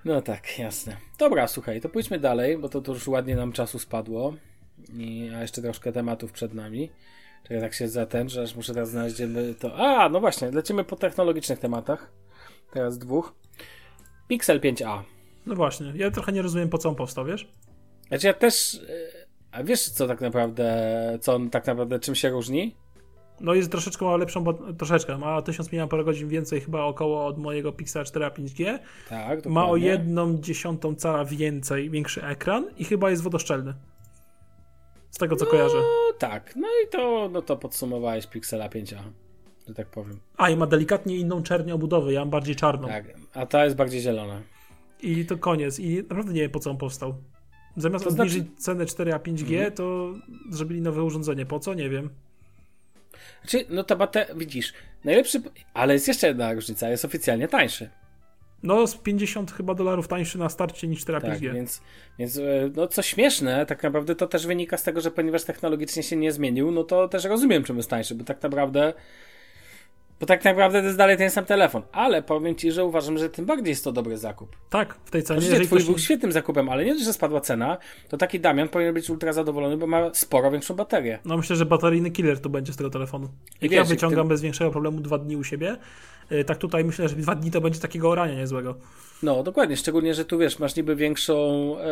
No 0.04 0.22
tak, 0.22 0.58
jasne. 0.58 0.96
Dobra, 1.18 1.48
słuchaj, 1.48 1.80
to 1.80 1.88
pójdźmy 1.88 2.18
dalej, 2.18 2.58
bo 2.58 2.68
to, 2.68 2.80
to 2.80 2.92
już 2.92 3.08
ładnie 3.08 3.36
nam 3.36 3.52
czasu 3.52 3.78
spadło. 3.78 4.34
I, 4.94 5.30
a 5.36 5.42
jeszcze 5.42 5.62
troszkę 5.62 5.92
tematów 5.92 6.32
przed 6.32 6.54
nami. 6.54 6.90
Czekaj, 7.42 7.60
tak 7.60 7.74
się 7.74 7.88
za 7.88 8.06
ten, 8.06 8.28
że 8.28 8.42
aż 8.42 8.54
muszę 8.56 8.74
teraz 8.74 8.90
znaleźć 8.90 9.14
gdzie 9.14 9.54
to. 9.54 9.76
A, 9.76 10.08
no 10.08 10.20
właśnie, 10.20 10.50
lecimy 10.50 10.84
po 10.84 10.96
technologicznych 10.96 11.58
tematach. 11.58 12.12
Teraz 12.72 12.98
dwóch. 12.98 13.34
Pixel 14.28 14.60
5a. 14.60 15.02
No 15.46 15.54
właśnie, 15.54 15.92
ja 15.96 16.10
trochę 16.10 16.32
nie 16.32 16.42
rozumiem 16.42 16.68
po 16.68 16.78
co 16.78 16.88
on 16.88 16.94
powstał, 16.94 17.24
wiesz? 17.24 17.48
Znaczy 18.08 18.26
ja 18.26 18.34
też. 18.34 18.74
e, 18.74 19.26
A 19.52 19.62
wiesz 19.64 19.88
co 19.88 20.06
tak 20.06 20.20
naprawdę, 20.20 21.18
co 21.20 21.34
on 21.34 21.50
tak 21.50 21.66
naprawdę 21.66 22.00
czym 22.00 22.14
się 22.14 22.28
różni? 22.30 22.76
No 23.40 23.54
jest 23.54 23.70
troszeczkę 23.70 24.04
ma 24.04 24.16
lepszą, 24.16 24.44
bo, 24.44 24.52
troszeczkę, 24.54 25.18
ma 25.18 25.42
1000 25.42 25.68
mAh 25.72 26.14
więcej 26.26 26.60
chyba 26.60 26.84
około 26.84 27.26
od 27.26 27.38
mojego 27.38 27.72
Pixela 27.72 28.04
4a 28.04 28.30
5G. 28.30 28.78
Tak, 29.08 29.46
Ma 29.46 29.60
o 29.60 29.64
dokładnie. 29.64 29.86
jedną 29.86 30.38
dziesiątą 30.38 30.94
cala 30.94 31.24
więcej, 31.24 31.90
większy 31.90 32.24
ekran 32.24 32.70
i 32.78 32.84
chyba 32.84 33.10
jest 33.10 33.22
wodoszczelny. 33.22 33.74
Z 35.10 35.18
tego 35.18 35.36
co 35.36 35.46
kojarzę. 35.46 35.76
No 35.76 36.12
tak, 36.18 36.56
no 36.56 36.68
i 36.84 36.88
to, 36.88 37.28
no 37.32 37.42
to 37.42 37.56
podsumowałeś 37.56 38.26
Pixela 38.26 38.68
5a, 38.68 38.98
że 39.68 39.74
tak 39.74 39.86
powiem. 39.86 40.20
A 40.36 40.50
i 40.50 40.56
ma 40.56 40.66
delikatnie 40.66 41.16
inną 41.16 41.42
czernię 41.42 41.74
obudowy, 41.74 42.12
ja 42.12 42.20
mam 42.20 42.30
bardziej 42.30 42.56
czarną. 42.56 42.88
Tak, 42.88 43.04
a 43.34 43.46
ta 43.46 43.64
jest 43.64 43.76
bardziej 43.76 44.00
zielona. 44.00 44.40
I 45.02 45.26
to 45.26 45.38
koniec. 45.38 45.78
I 45.78 45.96
naprawdę 45.96 46.32
nie 46.32 46.40
wiem 46.40 46.50
po 46.50 46.58
co 46.60 46.70
on 46.70 46.76
powstał. 46.76 47.14
Zamiast 47.76 48.04
To 48.04 48.10
znaczy- 48.10 48.30
obniżyć 48.30 48.60
cenę 48.62 48.84
4A 48.86 49.18
5G, 49.18 49.54
Mhm. 49.54 49.72
to 49.72 50.12
zrobili 50.50 50.80
nowe 50.80 51.02
urządzenie. 51.02 51.46
Po 51.46 51.58
co? 51.60 51.74
Nie 51.74 51.88
wiem. 51.90 52.10
Znaczy, 53.42 53.64
no 53.70 53.84
ta 53.84 53.96
bateria, 53.96 54.34
widzisz, 54.34 54.72
najlepszy, 55.04 55.42
ale 55.74 55.92
jest 55.94 56.08
jeszcze 56.08 56.26
jedna 56.26 56.52
różnica, 56.52 56.88
jest 56.90 57.04
oficjalnie 57.04 57.48
tańszy. 57.48 57.90
No 58.62 58.86
z 58.86 58.96
50 58.96 59.52
chyba 59.52 59.74
dolarów 59.74 60.08
tańszy 60.08 60.38
na 60.38 60.48
starcie 60.48 60.88
niż 60.88 61.04
4A 61.04 61.20
Tak, 61.20 61.38
5G. 61.38 61.54
więc, 61.54 61.80
więc 62.18 62.36
e, 62.36 62.42
no 62.76 62.86
co 62.86 63.02
śmieszne, 63.02 63.66
tak 63.66 63.82
naprawdę 63.82 64.14
to 64.14 64.26
też 64.26 64.46
wynika 64.46 64.76
z 64.76 64.82
tego, 64.82 65.00
że 65.00 65.10
ponieważ 65.10 65.44
technologicznie 65.44 66.02
się 66.02 66.16
nie 66.16 66.32
zmienił, 66.32 66.70
no 66.70 66.84
to 66.84 67.08
też 67.08 67.24
rozumiem, 67.24 67.64
czym 67.64 67.76
jest 67.76 67.90
tańszy, 67.90 68.14
bo 68.14 68.24
tak 68.24 68.42
naprawdę 68.42 68.92
bo 70.20 70.26
tak 70.26 70.44
naprawdę 70.44 70.80
to 70.80 70.84
jest 70.86 70.98
dalej 70.98 71.16
ten 71.16 71.30
sam 71.30 71.44
telefon, 71.44 71.82
ale 71.92 72.22
powiem 72.22 72.56
Ci, 72.56 72.72
że 72.72 72.84
uważam, 72.84 73.18
że 73.18 73.30
tym 73.30 73.46
bardziej 73.46 73.68
jest 73.70 73.84
to 73.84 73.92
dobry 73.92 74.18
zakup. 74.18 74.56
Tak, 74.70 74.94
w 75.04 75.10
tej 75.10 75.22
cenie. 75.22 75.38
Oczywiście 75.38 75.62
Jeżeli 75.62 75.80
twój 75.82 75.92
był 75.92 75.98
świetnym 75.98 76.32
zakupem, 76.32 76.68
ale 76.68 76.84
nie 76.84 76.92
dość, 76.92 77.04
że 77.04 77.12
spadła 77.12 77.40
cena, 77.40 77.78
to 78.08 78.16
taki 78.16 78.40
Damian 78.40 78.68
powinien 78.68 78.94
być 78.94 79.10
ultra 79.10 79.32
zadowolony, 79.32 79.76
bo 79.76 79.86
ma 79.86 80.14
sporo 80.14 80.50
większą 80.50 80.74
baterię. 80.74 81.18
No 81.24 81.36
myślę, 81.36 81.56
że 81.56 81.66
bateryjny 81.66 82.10
killer 82.10 82.40
tu 82.40 82.50
będzie 82.50 82.72
z 82.72 82.76
tego 82.76 82.90
telefonu. 82.90 83.28
Jak 83.60 83.70
wiesz, 83.70 83.78
ja 83.78 83.84
wyciągam 83.84 84.26
ty- 84.26 84.28
bez 84.28 84.42
większego 84.42 84.70
problemu 84.70 85.00
dwa 85.00 85.18
dni 85.18 85.36
u 85.36 85.44
siebie, 85.44 85.76
tak 86.46 86.58
tutaj 86.58 86.84
myślę, 86.84 87.08
że 87.08 87.16
dwa 87.16 87.34
dni 87.34 87.50
to 87.50 87.60
będzie 87.60 87.80
takiego 87.80 88.10
orania 88.10 88.34
niezłego. 88.34 88.74
No, 89.22 89.42
dokładnie, 89.42 89.76
szczególnie, 89.76 90.14
że 90.14 90.24
tu 90.24 90.38
wiesz, 90.38 90.58
masz 90.58 90.76
niby 90.76 90.96
większą, 90.96 91.34
e, 91.78 91.84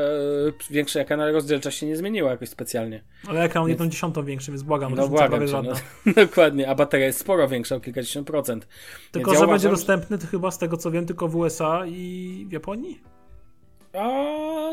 większy 0.71 1.01
ekran, 1.01 1.21
ale 1.21 1.33
rozdzielczość 1.33 1.79
się 1.79 1.87
nie 1.87 1.97
zmieniła 1.97 2.31
jakoś 2.31 2.49
specjalnie. 2.49 3.05
Ale 3.27 3.43
ekran 3.43 3.69
jedną 3.69 3.89
dziesiątą 3.89 4.25
większy, 4.25 4.51
więc 4.51 4.63
błagam, 4.63 4.95
No 4.95 5.09
błagam 5.09 5.41
cię, 5.41 5.49
żadna. 5.49 5.73
no, 6.07 6.13
dokładnie, 6.27 6.69
a 6.69 6.75
bateria 6.75 7.07
jest 7.07 7.19
sporo 7.19 7.49
większa, 7.49 7.77
o 7.77 7.81
kilkadziesiąt 7.81 8.27
procent. 8.27 8.69
Tylko, 9.13 9.31
Więc 9.31 9.41
że 9.41 9.47
ja 9.47 9.53
będzie 9.53 9.69
dostępny 9.69 10.19
to 10.19 10.27
chyba 10.27 10.51
z 10.51 10.59
tego 10.59 10.77
co 10.77 10.91
wiem 10.91 11.07
tylko 11.07 11.29
w 11.29 11.37
USA 11.37 11.87
i 11.87 12.47
w 12.49 12.53
Japonii? 12.53 13.01
A 13.93 14.09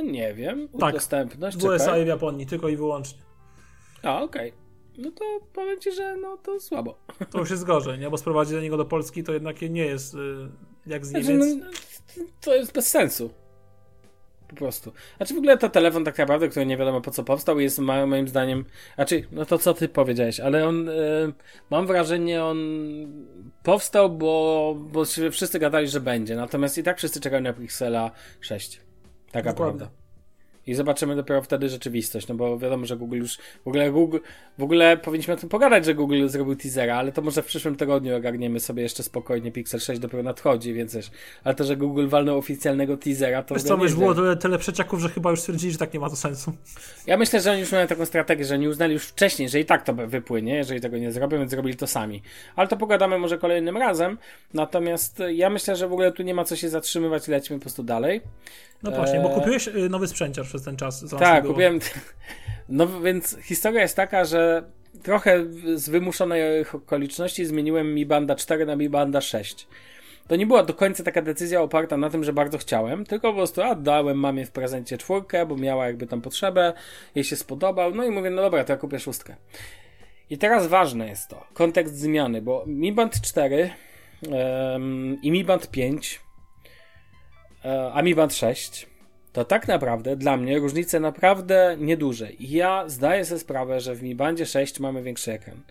nie 0.01 0.33
wiem, 0.33 0.67
Tak, 0.79 0.89
udostępność, 0.89 1.57
W 1.57 1.63
USA 1.63 1.85
czekaj. 1.85 2.01
i 2.01 2.05
w 2.05 2.07
Japonii, 2.07 2.45
tylko 2.45 2.69
i 2.69 2.75
wyłącznie. 2.75 3.19
A, 4.03 4.21
okej. 4.21 4.49
Okay. 4.51 4.64
No 4.97 5.11
to 5.11 5.23
powiem 5.53 5.79
ci, 5.79 5.91
że 5.91 6.17
no 6.17 6.37
to 6.37 6.59
słabo. 6.59 6.97
To 7.31 7.39
już 7.39 7.49
jest 7.49 7.63
gorzej, 7.63 7.99
nie? 7.99 8.09
Bo 8.09 8.17
sprowadzenie 8.17 8.69
go 8.69 8.77
do 8.77 8.85
Polski 8.85 9.23
to 9.23 9.33
jednak 9.33 9.61
nie 9.61 9.85
jest 9.85 10.13
y, 10.13 10.17
jak 10.87 11.05
z 11.05 11.09
znaczy, 11.09 11.27
Niemiec. 11.27 11.53
Znaczy, 11.53 11.71
no, 12.17 12.23
to 12.41 12.55
jest 12.55 12.73
bez 12.73 12.87
sensu. 12.87 13.29
Po 14.47 14.55
prostu. 14.55 14.91
Znaczy 15.17 15.33
w 15.33 15.37
ogóle 15.37 15.57
to 15.57 15.69
telefon 15.69 16.05
tak 16.05 16.17
naprawdę, 16.17 16.49
który 16.49 16.65
nie 16.65 16.77
wiadomo 16.77 17.01
po 17.01 17.11
co 17.11 17.23
powstał, 17.23 17.59
jest 17.59 17.79
moim 17.79 18.27
zdaniem. 18.27 18.65
Znaczy, 18.95 19.27
no 19.31 19.45
to 19.45 19.57
co 19.57 19.73
ty 19.73 19.89
powiedziałeś, 19.89 20.39
ale 20.39 20.67
on. 20.67 20.89
Y, 20.89 21.33
mam 21.69 21.87
wrażenie, 21.87 22.43
on 22.43 22.57
powstał, 23.63 24.09
bo, 24.09 24.75
bo 24.77 25.05
wszyscy 25.31 25.59
gadali, 25.59 25.87
że 25.87 25.99
będzie. 25.99 26.35
Natomiast 26.35 26.77
i 26.77 26.83
tak 26.83 26.97
wszyscy 26.97 27.21
czekają 27.21 27.41
na 27.41 27.53
Pixela 27.53 28.11
6. 28.41 28.81
Taka 29.31 29.49
Dokładnie. 29.49 29.79
prawda. 29.79 30.04
I 30.67 30.73
zobaczymy 30.73 31.15
dopiero 31.15 31.41
wtedy 31.41 31.69
rzeczywistość, 31.69 32.27
no 32.27 32.35
bo 32.35 32.57
wiadomo, 32.59 32.85
że 32.85 32.97
Google 32.97 33.17
już. 33.17 33.37
W 33.65 33.67
ogóle, 33.67 33.91
Google, 33.91 34.17
w 34.57 34.63
ogóle 34.63 34.97
powinniśmy 34.97 35.33
o 35.33 35.37
tym 35.37 35.49
pogadać, 35.49 35.85
że 35.85 35.95
Google 35.95 36.27
zrobił 36.27 36.55
teasera, 36.55 36.97
ale 36.97 37.11
to 37.11 37.21
może 37.21 37.41
w 37.41 37.45
przyszłym 37.45 37.75
tygodniu 37.75 38.17
ogarniemy 38.17 38.59
sobie 38.59 38.83
jeszcze 38.83 39.03
spokojnie. 39.03 39.51
Pixel 39.51 39.79
6 39.79 39.99
dopiero 39.99 40.23
nadchodzi, 40.23 40.73
więc 40.73 40.93
też. 40.93 41.11
Ale 41.43 41.55
to, 41.55 41.63
że 41.63 41.77
Google 41.77 42.07
walnął 42.07 42.37
oficjalnego 42.37 42.97
teasera, 42.97 43.43
to. 43.43 43.55
Wiesz 43.55 43.63
co, 43.63 43.75
już 43.75 43.95
było 43.95 44.15
tyle, 44.15 44.37
tyle 44.37 44.57
przeciaków, 44.57 44.99
że 44.99 45.09
chyba 45.09 45.31
już 45.31 45.39
stwierdzili, 45.39 45.71
że 45.71 45.77
tak 45.77 45.93
nie 45.93 45.99
ma 45.99 46.09
to 46.09 46.15
sensu. 46.15 46.53
Ja 47.07 47.17
myślę, 47.17 47.41
że 47.41 47.51
oni 47.51 47.59
już 47.59 47.71
mają 47.71 47.87
taką 47.87 48.05
strategię, 48.05 48.45
że 48.45 48.59
nie 48.59 48.69
uznali 48.69 48.93
już 48.93 49.03
wcześniej, 49.03 49.49
że 49.49 49.59
i 49.59 49.65
tak 49.65 49.83
to 49.83 49.93
wypłynie, 49.93 50.55
jeżeli 50.55 50.81
tego 50.81 50.97
nie 50.97 51.11
zrobią, 51.11 51.37
więc 51.37 51.51
zrobili 51.51 51.75
to 51.75 51.87
sami. 51.87 52.21
Ale 52.55 52.67
to 52.67 52.77
pogadamy 52.77 53.17
może 53.17 53.37
kolejnym 53.37 53.77
razem. 53.77 54.17
Natomiast 54.53 55.23
ja 55.33 55.49
myślę, 55.49 55.75
że 55.75 55.87
w 55.87 55.93
ogóle 55.93 56.11
tu 56.11 56.23
nie 56.23 56.33
ma 56.33 56.43
co 56.43 56.55
się 56.55 56.69
zatrzymywać, 56.69 57.27
lecimy 57.27 57.59
po 57.59 57.63
prostu 57.63 57.83
dalej. 57.83 58.21
No 58.83 58.91
właśnie, 58.91 59.19
bo 59.19 59.29
kupiłeś 59.29 59.67
y, 59.67 59.89
nowy 59.89 60.07
sprzęciarz 60.07 60.54
przez 60.55 60.65
ten 60.65 60.77
czas. 60.77 61.05
Tak, 61.19 61.45
kupiłem. 61.45 61.79
No 62.69 63.01
więc 63.01 63.37
historia 63.43 63.81
jest 63.81 63.95
taka, 63.95 64.25
że 64.25 64.63
trochę 65.03 65.45
z 65.75 65.89
wymuszonej 65.89 66.65
okoliczności 66.73 67.45
zmieniłem 67.45 67.93
Mi 67.93 68.05
Banda 68.05 68.35
4 68.35 68.65
na 68.65 68.75
Mi 68.75 68.89
Banda 68.89 69.21
6. 69.21 69.67
To 70.27 70.35
nie 70.35 70.47
była 70.47 70.63
do 70.63 70.73
końca 70.73 71.03
taka 71.03 71.21
decyzja 71.21 71.61
oparta 71.61 71.97
na 71.97 72.09
tym, 72.09 72.23
że 72.23 72.33
bardzo 72.33 72.57
chciałem, 72.57 73.05
tylko 73.05 73.29
po 73.29 73.37
prostu 73.37 73.61
a, 73.61 73.75
dałem 73.75 74.17
mamie 74.17 74.45
w 74.45 74.51
prezencie 74.51 74.97
czwórkę, 74.97 75.45
bo 75.45 75.55
miała 75.55 75.87
jakby 75.87 76.07
tam 76.07 76.21
potrzebę, 76.21 76.73
jej 77.15 77.23
się 77.23 77.35
spodobał, 77.35 77.95
no 77.95 78.03
i 78.03 78.09
mówię, 78.09 78.29
no 78.29 78.41
dobra, 78.41 78.63
to 78.63 78.73
ja 78.73 78.77
kupię 78.77 78.99
szóstkę. 78.99 79.35
I 80.29 80.37
teraz 80.37 80.67
ważne 80.67 81.07
jest 81.07 81.29
to, 81.29 81.45
kontekst 81.53 81.97
zmiany, 81.97 82.41
bo 82.41 82.63
Mi 82.67 82.91
Band 82.91 83.21
4 83.21 83.69
um, 84.21 85.17
i 85.21 85.31
Mi 85.31 85.43
Band 85.43 85.71
5 85.71 86.25
E, 87.65 87.91
Ami 87.93 88.15
Band 88.15 88.33
6, 88.33 88.87
to 89.35 89.45
tak 89.45 89.67
naprawdę 89.67 90.15
dla 90.15 90.37
mnie 90.37 90.59
różnice 90.59 90.99
naprawdę 90.99 91.75
nieduże. 91.79 92.27
Ja 92.39 92.83
zdaję 92.87 93.25
sobie 93.25 93.39
sprawę, 93.39 93.79
że 93.79 93.95
w 93.95 94.03
Mi 94.03 94.15
Bandzie 94.15 94.45
6 94.45 94.79
mamy 94.79 95.03
większy 95.03 95.31
ekran. 95.31 95.61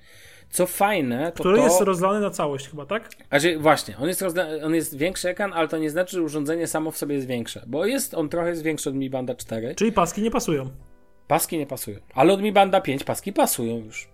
Co 0.50 0.66
fajne, 0.66 1.32
to 1.32 1.40
Który 1.40 1.56
to... 1.56 1.64
jest 1.64 1.80
rozlany 1.80 2.20
na 2.20 2.30
całość 2.30 2.68
chyba, 2.68 2.86
tak? 2.86 3.08
Znaczy, 3.28 3.58
właśnie, 3.58 3.96
on 3.96 4.08
jest, 4.08 4.22
rozla... 4.22 4.46
on 4.64 4.74
jest 4.74 4.96
większy 4.96 5.28
ekran, 5.28 5.52
ale 5.52 5.68
to 5.68 5.78
nie 5.78 5.90
znaczy, 5.90 6.16
że 6.16 6.22
urządzenie 6.22 6.66
samo 6.66 6.90
w 6.90 6.96
sobie 6.96 7.14
jest 7.14 7.26
większe, 7.26 7.62
bo 7.66 7.86
jest 7.86 8.14
on 8.14 8.28
trochę 8.28 8.48
jest 8.48 8.62
większy 8.62 8.88
od 8.88 8.94
Mi 8.94 9.10
Banda 9.10 9.34
4. 9.34 9.74
Czyli 9.74 9.92
paski 9.92 10.22
nie 10.22 10.30
pasują. 10.30 10.70
Paski 11.28 11.58
nie 11.58 11.66
pasują, 11.66 11.98
ale 12.14 12.32
od 12.32 12.42
Mi 12.42 12.52
Banda 12.52 12.80
5 12.80 13.04
paski 13.04 13.32
pasują 13.32 13.76
już. 13.76 14.08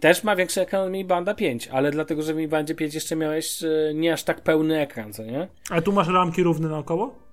Też 0.00 0.24
ma 0.24 0.36
większy 0.36 0.60
ekran 0.60 0.86
od 0.86 0.92
Mi 0.92 1.04
Banda 1.04 1.34
5, 1.34 1.68
ale 1.68 1.90
dlatego, 1.90 2.22
że 2.22 2.34
w 2.34 2.36
Mi 2.36 2.48
Bandzie 2.48 2.74
5 2.74 2.94
jeszcze 2.94 3.16
miałeś 3.16 3.62
e, 3.62 3.68
nie 3.94 4.12
aż 4.12 4.22
tak 4.22 4.40
pełny 4.40 4.80
ekran, 4.80 5.12
co 5.12 5.24
nie? 5.24 5.48
Ale 5.70 5.82
tu 5.82 5.92
masz 5.92 6.08
ramki 6.08 6.42
równe 6.42 6.68
naokoło? 6.68 7.27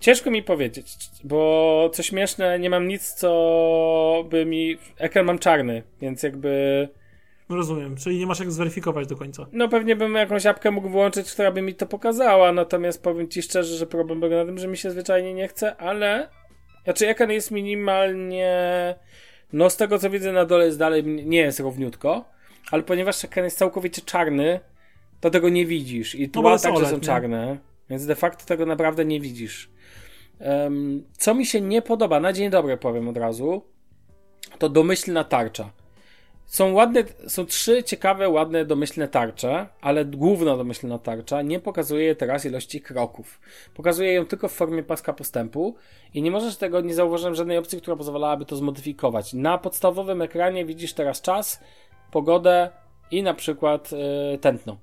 Ciężko 0.00 0.30
mi 0.30 0.42
powiedzieć, 0.42 0.96
bo 1.24 1.90
co 1.92 2.02
śmieszne, 2.02 2.58
nie 2.58 2.70
mam 2.70 2.88
nic, 2.88 3.12
co 3.12 4.24
by 4.30 4.46
mi. 4.46 4.78
Ekran 4.98 5.26
mam 5.26 5.38
czarny, 5.38 5.82
więc 6.00 6.22
jakby. 6.22 6.88
Rozumiem, 7.48 7.96
czyli 7.96 8.18
nie 8.18 8.26
masz 8.26 8.40
jak 8.40 8.50
zweryfikować 8.50 9.06
do 9.06 9.16
końca. 9.16 9.46
No 9.52 9.68
pewnie 9.68 9.96
bym 9.96 10.14
jakąś 10.14 10.46
apkę 10.46 10.70
mógł 10.70 10.88
włączyć, 10.88 11.32
która 11.32 11.52
by 11.52 11.62
mi 11.62 11.74
to 11.74 11.86
pokazała, 11.86 12.52
natomiast 12.52 13.02
powiem 13.02 13.28
ci 13.28 13.42
szczerze, 13.42 13.76
że 13.76 13.86
problem 13.86 14.20
polega 14.20 14.36
na 14.36 14.44
tym, 14.44 14.58
że 14.58 14.68
mi 14.68 14.76
się 14.76 14.90
zwyczajnie 14.90 15.34
nie 15.34 15.48
chce, 15.48 15.76
ale. 15.76 16.28
Znaczy, 16.84 17.08
ekran 17.08 17.30
jest 17.30 17.50
minimalnie 17.50 18.94
no 19.52 19.70
z 19.70 19.76
tego 19.76 19.98
co 19.98 20.10
widzę 20.10 20.32
na 20.32 20.44
dole 20.44 20.66
jest 20.66 20.78
dalej 20.78 21.04
nie 21.04 21.38
jest 21.38 21.60
równiutko, 21.60 22.24
ale 22.70 22.82
ponieważ 22.82 23.24
ekran 23.24 23.44
jest 23.44 23.58
całkowicie 23.58 24.02
czarny, 24.02 24.60
to 25.20 25.30
tego 25.30 25.48
nie 25.48 25.66
widzisz. 25.66 26.14
I 26.14 26.28
tła 26.28 26.50
no 26.50 26.58
także 26.58 26.78
OLED, 26.78 26.90
są 26.90 27.00
czarne, 27.00 27.58
więc 27.90 28.06
de 28.06 28.14
facto 28.14 28.46
tego 28.46 28.66
naprawdę 28.66 29.04
nie 29.04 29.20
widzisz. 29.20 29.70
Co 31.12 31.34
mi 31.34 31.46
się 31.46 31.60
nie 31.60 31.82
podoba, 31.82 32.20
na 32.20 32.32
dzień 32.32 32.50
dobry 32.50 32.76
powiem 32.76 33.08
od 33.08 33.16
razu, 33.16 33.62
to 34.58 34.68
domyślna 34.68 35.24
tarcza. 35.24 35.70
Są 36.48 36.72
ładne, 36.72 37.04
są 37.26 37.46
trzy 37.46 37.82
ciekawe, 37.82 38.28
ładne, 38.28 38.64
domyślne 38.64 39.08
tarcze, 39.08 39.66
ale 39.80 40.04
główna 40.04 40.56
domyślna 40.56 40.98
tarcza 40.98 41.42
nie 41.42 41.60
pokazuje 41.60 42.16
teraz 42.16 42.44
ilości 42.44 42.80
kroków. 42.80 43.40
Pokazuje 43.74 44.12
ją 44.12 44.26
tylko 44.26 44.48
w 44.48 44.52
formie 44.52 44.82
paska 44.82 45.12
postępu 45.12 45.74
i 46.14 46.22
nie 46.22 46.30
możesz 46.30 46.56
tego, 46.56 46.80
nie 46.80 46.94
zauważyłem 46.94 47.34
żadnej 47.34 47.58
opcji, 47.58 47.80
która 47.80 47.96
pozwalałaby 47.96 48.44
to 48.44 48.56
zmodyfikować. 48.56 49.34
Na 49.34 49.58
podstawowym 49.58 50.22
ekranie 50.22 50.64
widzisz 50.64 50.92
teraz 50.92 51.20
czas, 51.22 51.60
pogodę 52.10 52.70
i 53.10 53.22
na 53.22 53.34
przykład 53.34 53.92
yy, 53.92 54.38
tętno. 54.38 54.76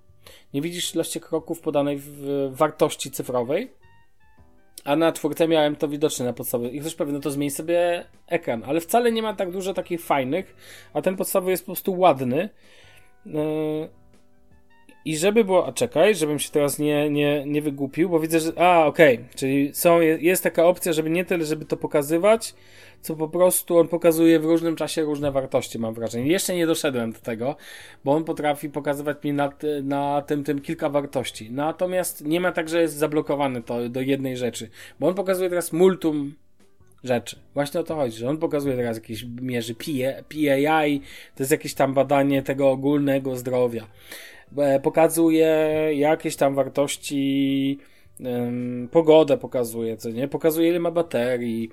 Nie 0.53 0.61
widzisz 0.61 0.95
ilości 0.95 1.21
kroków 1.21 1.61
podanej 1.61 1.97
w 1.99 2.49
wartości 2.51 3.11
cyfrowej, 3.11 3.71
a 4.85 4.95
na 4.95 5.11
czwórce 5.11 5.47
miałem 5.47 5.75
to 5.75 5.87
widoczne 5.87 6.25
na 6.25 6.33
podstawie. 6.33 6.69
I 6.69 6.79
ktoś 6.79 6.95
powie, 6.95 7.11
no 7.11 7.19
to 7.19 7.31
zmień 7.31 7.49
sobie 7.49 8.05
ekran, 8.27 8.63
ale 8.65 8.81
wcale 8.81 9.11
nie 9.11 9.21
ma 9.21 9.33
tak 9.33 9.51
dużo 9.51 9.73
takich 9.73 10.01
fajnych, 10.01 10.55
a 10.93 11.01
ten 11.01 11.15
podstawowy 11.15 11.51
jest 11.51 11.63
po 11.63 11.65
prostu 11.65 11.99
ładny. 11.99 12.49
Yy, 13.25 13.89
I 15.05 15.17
żeby 15.17 15.43
było, 15.43 15.67
a 15.67 15.71
czekaj, 15.71 16.15
żebym 16.15 16.39
się 16.39 16.49
teraz 16.51 16.79
nie, 16.79 17.09
nie, 17.09 17.43
nie 17.45 17.61
wygłupił, 17.61 18.09
bo 18.09 18.19
widzę, 18.19 18.39
że, 18.39 18.51
a 18.59 18.85
okej, 18.85 19.15
okay, 19.15 19.27
czyli 19.35 19.73
są, 19.73 20.01
jest 20.01 20.43
taka 20.43 20.65
opcja, 20.65 20.93
żeby 20.93 21.09
nie 21.09 21.25
tyle, 21.25 21.45
żeby 21.45 21.65
to 21.65 21.77
pokazywać, 21.77 22.55
co 23.01 23.15
po 23.15 23.27
prostu 23.29 23.77
on 23.77 23.87
pokazuje 23.87 24.39
w 24.39 24.45
różnym 24.45 24.75
czasie 24.75 25.01
różne 25.01 25.31
wartości, 25.31 25.79
mam 25.79 25.93
wrażenie. 25.93 26.31
Jeszcze 26.31 26.55
nie 26.55 26.67
doszedłem 26.67 27.11
do 27.11 27.19
tego, 27.19 27.55
bo 28.05 28.11
on 28.11 28.23
potrafi 28.23 28.69
pokazywać 28.69 29.23
mi 29.23 29.33
na, 29.33 29.51
na 29.83 30.21
tym, 30.21 30.43
tym 30.43 30.61
kilka 30.61 30.89
wartości. 30.89 31.51
Natomiast 31.51 32.25
nie 32.25 32.39
ma 32.39 32.51
tak, 32.51 32.69
że 32.69 32.81
jest 32.81 32.95
zablokowany 32.95 33.63
to 33.63 33.89
do 33.89 34.01
jednej 34.01 34.37
rzeczy, 34.37 34.69
bo 34.99 35.07
on 35.07 35.13
pokazuje 35.13 35.49
teraz 35.49 35.73
multum 35.73 36.33
rzeczy. 37.03 37.39
Właśnie 37.53 37.79
o 37.79 37.83
to 37.83 37.95
chodzi, 37.95 38.17
że 38.17 38.29
on 38.29 38.37
pokazuje 38.37 38.75
teraz 38.75 38.97
jakieś 38.97 39.25
mierzy 39.41 39.75
PAI, 39.75 41.01
to 41.35 41.43
jest 41.43 41.51
jakieś 41.51 41.73
tam 41.73 41.93
badanie 41.93 42.43
tego 42.43 42.69
ogólnego 42.69 43.35
zdrowia. 43.35 43.87
E, 44.57 44.79
pokazuje 44.79 45.47
jakieś 45.93 46.35
tam 46.35 46.55
wartości, 46.55 47.79
pogodę 48.91 49.37
pokazuje, 49.37 49.97
co 49.97 50.09
nie? 50.09 50.27
Pokazuje 50.27 50.69
ile 50.69 50.79
ma 50.79 50.91
baterii, 50.91 51.69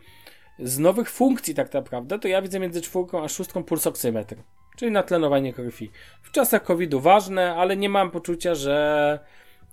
z 0.58 0.78
nowych 0.78 1.10
funkcji 1.10 1.54
tak 1.54 1.72
naprawdę, 1.72 2.18
to 2.18 2.28
ja 2.28 2.42
widzę 2.42 2.60
między 2.60 2.80
czwórką 2.80 3.24
a 3.24 3.28
szóstką 3.28 3.64
pulsoksymetr, 3.64 4.36
czyli 4.76 4.90
natlenowanie 4.90 5.52
krwi. 5.52 5.90
W 6.22 6.30
czasach 6.30 6.64
COVID-u 6.64 7.00
ważne, 7.00 7.54
ale 7.54 7.76
nie 7.76 7.88
mam 7.88 8.10
poczucia, 8.10 8.54
że, 8.54 9.18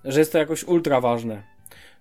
że 0.03 0.19
jest 0.19 0.31
to 0.31 0.37
jakoś 0.37 0.63
ultra 0.63 1.01
ważne. 1.01 1.43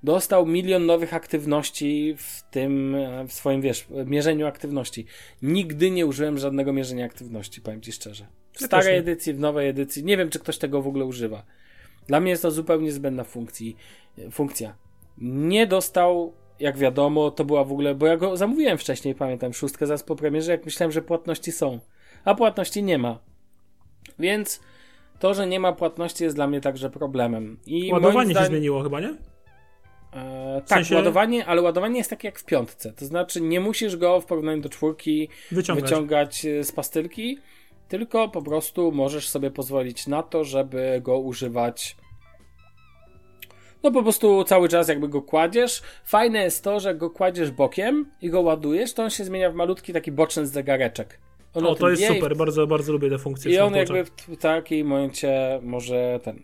Dostał 0.03 0.47
milion 0.47 0.87
nowych 0.87 1.15
aktywności 1.15 2.15
w 2.19 2.43
tym, 2.51 2.97
w 3.29 3.33
swoim, 3.33 3.61
wiesz, 3.61 3.87
mierzeniu 3.91 4.47
aktywności. 4.47 5.07
Nigdy 5.43 5.91
nie 5.91 6.07
użyłem 6.07 6.39
żadnego 6.39 6.73
mierzenia 6.73 7.05
aktywności, 7.05 7.61
powiem 7.61 7.81
Ci 7.81 7.93
szczerze. 7.93 8.27
W 8.59 8.67
starej 8.67 8.97
edycji, 8.97 9.35
w 9.35 9.41
nowej 9.41 9.69
edycji, 9.69 10.05
nie 10.05 10.17
wiem, 10.17 10.31
czy 10.31 10.39
ktoś 10.39 10.59
tego 10.59 10.83
w 10.83 10.89
ogóle 10.89 11.05
używa. 11.05 11.43
Dla 12.07 12.21
mnie 12.21 12.31
jest 12.31 12.43
to 12.43 12.51
zupełnie 12.51 12.93
zbędna 12.93 13.25
funkcji, 13.25 13.77
funkcja. 14.31 14.75
Nie 15.19 15.67
dostał 15.67 16.33
jak 16.61 16.79
wiadomo, 16.79 17.31
to 17.31 17.45
była 17.45 17.65
w 17.65 17.73
ogóle, 17.73 17.95
bo 17.95 18.07
ja 18.07 18.17
go 18.17 18.37
zamówiłem 18.37 18.79
wcześniej, 18.79 19.15
pamiętam, 19.15 19.53
szóstkę 19.53 19.87
zaraz 19.87 20.03
po 20.03 20.17
premierze, 20.17 20.53
jak 20.53 20.65
myślałem, 20.65 20.93
że 20.93 21.03
płatności 21.03 21.53
są. 21.53 21.79
A 22.25 22.35
płatności 22.35 22.83
nie 22.83 22.99
ma. 22.99 23.19
Więc 24.19 24.61
to, 25.19 25.35
że 25.35 25.47
nie 25.47 25.61
ma 25.61 25.73
płatności 25.73 26.25
jest 26.25 26.37
dla 26.37 26.47
mnie 26.47 26.61
także 26.61 26.91
problemem. 26.91 27.59
I 27.67 27.93
ładowanie 27.93 28.31
zdaniem... 28.31 28.47
się 28.47 28.51
zmieniło 28.51 28.83
chyba, 28.83 29.01
nie? 29.01 29.15
E, 30.13 30.63
tak, 30.67 30.79
sensie... 30.79 30.95
ładowanie, 30.95 31.47
ale 31.47 31.63
ładowanie 31.63 31.99
jest 31.99 32.11
takie 32.11 32.29
jak 32.29 32.39
w 32.39 32.45
piątce. 32.45 32.93
To 32.93 33.07
znaczy 33.07 33.41
nie 33.41 33.61
musisz 33.61 33.97
go 33.97 34.21
w 34.21 34.27
porównaniu 34.27 34.63
do 34.63 34.69
czwórki 34.69 35.29
wyciągać, 35.53 35.85
wyciągać 35.85 36.45
e, 36.45 36.65
z 36.65 36.73
pastylki, 36.73 37.39
tylko 37.89 38.29
po 38.29 38.43
prostu 38.43 38.93
możesz 38.93 39.29
sobie 39.29 39.51
pozwolić 39.51 40.07
na 40.07 40.23
to, 40.23 40.45
żeby 40.45 41.01
go 41.05 41.19
używać 41.19 41.97
no 43.83 43.91
po 43.93 44.03
prostu 44.03 44.45
cały 44.45 44.69
czas 44.69 44.89
jakby 44.89 45.09
go 45.09 45.23
kładziesz. 45.23 45.83
Fajne 46.05 46.43
jest 46.43 46.65
to, 46.65 46.81
że 46.81 46.95
go 46.95 47.11
kładziesz 47.11 47.51
bokiem 47.51 48.11
i 48.23 48.31
go 48.31 48.41
ładujesz, 48.41 48.95
to 48.95 49.03
on 49.03 49.11
się 49.11 49.25
zmienia 49.25 49.51
w 49.51 49.55
malutki 49.55 49.93
taki 49.93 50.13
boczny 50.13 50.47
zegareczek. 50.47 51.19
On 51.55 51.67
o, 51.67 51.75
to 51.75 51.91
jest 51.91 52.07
super, 52.07 52.37
bardzo, 52.37 52.67
bardzo 52.67 52.93
lubię 52.93 53.11
te 53.11 53.19
funkcje. 53.19 53.53
I 53.53 53.59
on 53.59 53.75
jakby 53.75 54.05
w 54.05 54.37
takim 54.37 54.87
momencie 54.87 55.61
może 55.63 56.21
ten... 56.23 56.43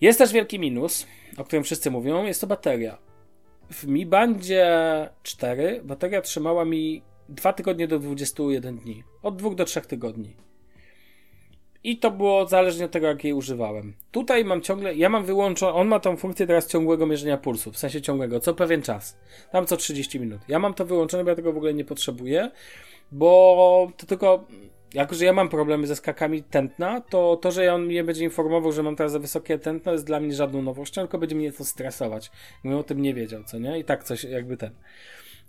Jest 0.00 0.18
też 0.18 0.32
wielki 0.32 0.58
minus, 0.58 1.06
o 1.36 1.44
którym 1.44 1.64
wszyscy 1.64 1.90
mówią, 1.90 2.24
jest 2.24 2.40
to 2.40 2.46
bateria. 2.46 2.98
W 3.70 3.86
Mi 3.86 4.06
Bandzie 4.06 4.68
4 5.22 5.80
bateria 5.84 6.22
trzymała 6.22 6.64
mi 6.64 7.02
2 7.30 7.52
tygodnie 7.52 7.88
do 7.88 7.98
21 7.98 8.78
dni. 8.78 9.04
Od 9.22 9.36
2 9.36 9.54
do 9.54 9.64
3 9.64 9.80
tygodni. 9.80 10.36
I 11.84 11.98
to 11.98 12.10
było 12.10 12.46
zależnie 12.46 12.84
od 12.84 12.90
tego, 12.90 13.06
jak 13.06 13.24
jej 13.24 13.32
używałem. 13.32 13.94
Tutaj 14.10 14.44
mam 14.44 14.60
ciągle, 14.60 14.94
ja 14.94 15.08
mam 15.08 15.24
wyłączone, 15.24 15.72
on 15.72 15.88
ma 15.88 16.00
tą 16.00 16.16
funkcję 16.16 16.46
teraz 16.46 16.66
ciągłego 16.66 17.06
mierzenia 17.06 17.38
pulsu, 17.38 17.72
w 17.72 17.78
sensie 17.78 18.02
ciągłego, 18.02 18.40
co 18.40 18.54
pewien 18.54 18.82
czas. 18.82 19.16
Tam 19.52 19.66
co 19.66 19.76
30 19.76 20.20
minut. 20.20 20.40
Ja 20.48 20.58
mam 20.58 20.74
to 20.74 20.84
wyłączone, 20.84 21.24
bo 21.24 21.30
ja 21.30 21.36
tego 21.36 21.52
w 21.52 21.56
ogóle 21.56 21.74
nie 21.74 21.84
potrzebuję, 21.84 22.50
bo 23.12 23.92
to 23.96 24.06
tylko, 24.06 24.44
jako 24.94 25.14
że 25.14 25.24
ja 25.24 25.32
mam 25.32 25.48
problemy 25.48 25.86
ze 25.86 25.96
skakami 25.96 26.42
tętna, 26.42 27.00
to 27.00 27.36
to, 27.36 27.50
że 27.50 27.74
on 27.74 27.86
mnie 27.86 28.04
będzie 28.04 28.24
informował, 28.24 28.72
że 28.72 28.82
mam 28.82 28.96
teraz 28.96 29.12
za 29.12 29.18
wysokie 29.18 29.58
tętno, 29.58 29.92
jest 29.92 30.06
dla 30.06 30.20
mnie 30.20 30.34
żadną 30.34 30.62
nowością, 30.62 31.02
tylko 31.02 31.18
będzie 31.18 31.36
mnie 31.36 31.52
to 31.52 31.64
stresować. 31.64 32.30
Gdybym 32.60 32.78
o 32.78 32.82
tym 32.82 33.02
nie 33.02 33.14
wiedział, 33.14 33.44
co 33.44 33.58
nie? 33.58 33.78
I 33.78 33.84
tak 33.84 34.04
coś 34.04 34.24
jakby 34.24 34.56
ten. 34.56 34.70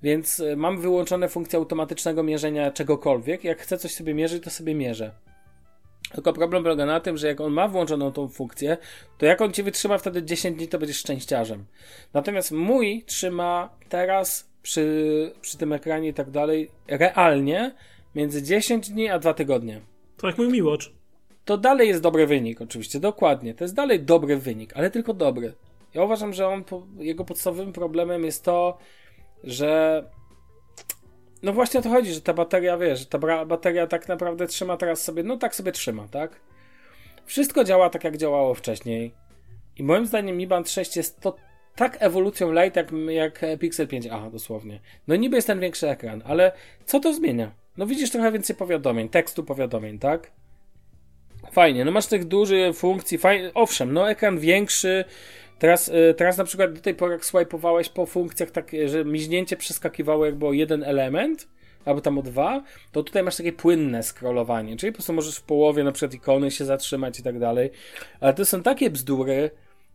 Więc 0.03 0.39
y, 0.39 0.55
mam 0.55 0.81
wyłączone 0.81 1.29
funkcję 1.29 1.59
automatycznego 1.59 2.23
mierzenia 2.23 2.71
czegokolwiek. 2.71 3.43
Jak 3.43 3.59
chcę 3.59 3.77
coś 3.77 3.93
sobie 3.93 4.13
mierzyć, 4.13 4.43
to 4.43 4.49
sobie 4.49 4.75
mierzę. 4.75 5.11
Tylko 6.13 6.33
problem 6.33 6.63
polega 6.63 6.85
na 6.85 6.99
tym, 6.99 7.17
że 7.17 7.27
jak 7.27 7.41
on 7.41 7.53
ma 7.53 7.67
włączoną 7.67 8.11
tą 8.11 8.27
funkcję, 8.27 8.77
to 9.17 9.25
jak 9.25 9.41
on 9.41 9.51
ci 9.51 9.63
wytrzyma 9.63 9.97
wtedy 9.97 10.23
10 10.23 10.57
dni, 10.57 10.67
to 10.67 10.79
będziesz 10.79 10.97
szczęściarzem. 10.97 11.65
Natomiast 12.13 12.51
mój 12.51 13.03
trzyma 13.03 13.69
teraz 13.89 14.49
przy, 14.61 15.33
przy 15.41 15.57
tym 15.57 15.73
ekranie 15.73 16.09
i 16.09 16.13
tak 16.13 16.29
dalej 16.29 16.69
realnie 16.87 17.75
między 18.15 18.43
10 18.43 18.89
dni 18.89 19.09
a 19.09 19.19
2 19.19 19.33
tygodnie. 19.33 19.81
To 20.17 20.27
jak 20.27 20.37
mój 20.37 20.47
miłocz. 20.49 20.93
To 21.45 21.57
dalej 21.57 21.87
jest 21.87 22.01
dobry 22.01 22.27
wynik, 22.27 22.61
oczywiście, 22.61 22.99
dokładnie. 22.99 23.53
To 23.53 23.63
jest 23.63 23.75
dalej 23.75 23.99
dobry 23.99 24.37
wynik, 24.37 24.73
ale 24.75 24.91
tylko 24.91 25.13
dobry. 25.13 25.53
Ja 25.93 26.03
uważam, 26.03 26.33
że 26.33 26.47
on, 26.47 26.63
jego 26.97 27.25
podstawowym 27.25 27.73
problemem 27.73 28.23
jest 28.23 28.43
to, 28.43 28.77
że 29.43 30.03
no 31.43 31.53
właśnie 31.53 31.79
o 31.79 31.83
to 31.83 31.89
chodzi, 31.89 32.13
że 32.13 32.21
ta 32.21 32.33
bateria, 32.33 32.77
wiesz, 32.77 32.99
że 32.99 33.05
ta 33.05 33.45
bateria 33.45 33.87
tak 33.87 34.07
naprawdę 34.07 34.47
trzyma 34.47 34.77
teraz 34.77 35.03
sobie, 35.03 35.23
no 35.23 35.37
tak 35.37 35.55
sobie 35.55 35.71
trzyma, 35.71 36.07
tak? 36.07 36.39
Wszystko 37.25 37.63
działa 37.63 37.89
tak, 37.89 38.03
jak 38.03 38.17
działało 38.17 38.53
wcześniej. 38.53 39.13
I 39.77 39.83
moim 39.83 40.05
zdaniem 40.05 40.37
Mi 40.37 40.47
Band 40.47 40.69
6 40.69 40.95
jest 40.95 41.19
to 41.19 41.35
tak 41.75 41.97
ewolucją 41.99 42.51
light, 42.51 42.75
jak, 42.75 42.91
jak 43.09 43.59
Pixel 43.59 43.87
5a 43.87 44.31
dosłownie. 44.31 44.79
No 45.07 45.15
niby 45.15 45.35
jest 45.35 45.47
ten 45.47 45.59
większy 45.59 45.89
ekran, 45.89 46.23
ale 46.25 46.51
co 46.85 46.99
to 46.99 47.13
zmienia? 47.13 47.51
No 47.77 47.85
widzisz 47.85 48.11
trochę 48.11 48.31
więcej 48.31 48.55
powiadomień, 48.55 49.09
tekstu 49.09 49.43
powiadomień, 49.43 49.99
tak? 49.99 50.31
Fajnie, 51.51 51.85
no 51.85 51.91
masz 51.91 52.07
tych 52.07 52.25
dużych 52.25 52.75
funkcji, 52.75 53.17
fajnie, 53.17 53.51
owszem, 53.53 53.93
no 53.93 54.09
ekran 54.09 54.39
większy, 54.39 55.05
Teraz, 55.61 55.87
y, 55.87 56.13
teraz 56.17 56.37
na 56.37 56.43
przykład 56.43 56.73
do 56.73 56.81
tej 56.81 56.95
pory 56.95 57.13
jak 57.13 57.25
swajpowałeś 57.25 57.89
po 57.89 58.05
funkcjach 58.05 58.51
tak, 58.51 58.71
że 58.85 59.05
miźnięcie 59.05 59.57
przeskakiwało 59.57 60.25
jakby 60.25 60.47
o 60.47 60.53
jeden 60.53 60.83
element, 60.83 61.47
albo 61.85 62.01
tam 62.01 62.17
o 62.17 62.21
dwa, 62.21 62.63
to 62.91 63.03
tutaj 63.03 63.23
masz 63.23 63.37
takie 63.37 63.53
płynne 63.53 64.03
scrollowanie, 64.03 64.77
czyli 64.77 64.91
po 64.91 64.95
prostu 64.95 65.13
możesz 65.13 65.37
w 65.37 65.43
połowie 65.43 65.83
na 65.83 65.91
przykład 65.91 66.13
ikony 66.13 66.51
się 66.51 66.65
zatrzymać 66.65 67.19
i 67.19 67.23
tak 67.23 67.39
dalej, 67.39 67.69
ale 68.19 68.33
to 68.33 68.45
są 68.45 68.63
takie 68.63 68.89
bzdury, 68.89 69.51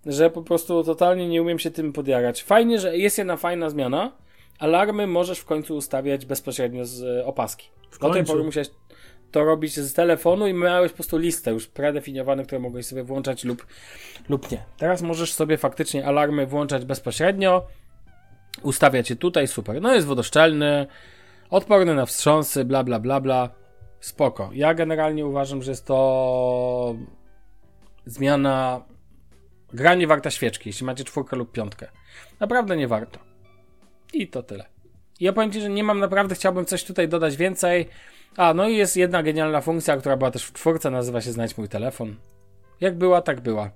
że 0.07 0.31
po 0.31 0.43
prostu 0.43 0.85
totalnie 0.85 1.29
nie 1.29 1.43
umiem 1.43 1.59
się 1.59 1.71
tym 1.71 1.93
podjarać. 1.93 2.43
Fajnie, 2.43 2.79
że 2.79 2.99
jest 2.99 3.19
jedna 3.19 3.37
fajna 3.37 3.71
zmiana, 3.71 4.12
alarmy 4.59 5.07
możesz 5.07 5.39
w 5.39 5.45
końcu 5.45 5.77
ustawiać 5.77 6.27
bezpośrednio 6.27 6.85
z 6.85 7.27
opaski. 7.27 7.69
W 7.91 7.99
Do 7.99 8.11
tej 8.11 8.25
pory 8.25 8.45
musiałeś 8.45 8.69
to 9.31 9.45
robić 9.45 9.81
z 9.81 9.93
telefonu 9.93 10.47
i 10.47 10.55
miałeś 10.55 10.91
po 10.91 10.97
prostu 10.97 11.18
listę 11.18 11.51
już 11.51 11.66
predefiniowaną, 11.66 12.45
które 12.45 12.59
mogłeś 12.59 12.87
sobie 12.87 13.05
włączać 13.05 13.45
lub, 13.45 13.66
lub 14.29 14.51
nie. 14.51 14.64
Teraz 14.77 15.03
możesz 15.03 15.33
sobie 15.33 15.57
faktycznie 15.59 16.07
alarmy 16.07 16.47
włączać 16.47 16.85
bezpośrednio, 16.85 17.66
ustawiać 18.62 19.11
je 19.11 19.16
tutaj, 19.16 19.49
super. 19.49 19.83
No 19.83 19.95
jest 19.95 20.07
wodoszczelny, 20.07 20.87
odporny 21.51 21.95
na 21.95 22.07
wstrząsy, 22.07 22.64
bla 22.64 22.85
bla 22.85 23.01
bla 23.01 23.20
bla. 23.20 23.51
Spoko. 24.01 24.51
Ja 24.53 24.74
generalnie 24.74 25.27
uważam, 25.27 25.62
że 25.62 25.70
jest 25.70 25.87
to 25.87 26.95
zmiana 28.07 28.85
gra 29.72 29.95
nie 29.95 30.07
warta 30.07 30.31
świeczki, 30.31 30.68
jeśli 30.68 30.87
macie 30.87 31.05
czwórkę 31.05 31.37
lub 31.37 31.53
piątkę. 31.53 31.89
Naprawdę 32.41 32.77
nie 32.77 32.89
warto. 32.89 33.18
I 34.12 34.29
to 34.29 34.43
tyle. 34.43 34.64
Ja 35.20 35.33
powiem 35.33 35.53
Ci, 35.53 35.61
że 35.61 35.68
nie 35.68 35.85
mam 35.85 35.99
naprawdę, 35.99 36.35
chciałbym 36.35 36.64
coś 36.64 36.85
tutaj 36.85 37.09
dodać 37.09 37.37
więcej. 37.37 37.89
A, 38.37 38.55
no 38.55 38.68
i 38.68 38.76
jest 38.76 38.97
jedna 38.97 39.22
genialna 39.22 39.61
funkcja, 39.61 39.97
która 39.97 40.16
była 40.16 40.30
też 40.30 40.45
w 40.45 40.53
czwórce, 40.53 40.91
nazywa 40.91 41.20
się 41.20 41.32
Znajdź 41.32 41.59
mój 41.59 41.68
telefon. 41.68 42.16
Jak 42.80 42.99
była, 42.99 43.22
tak 43.22 43.41
była. 43.41 43.70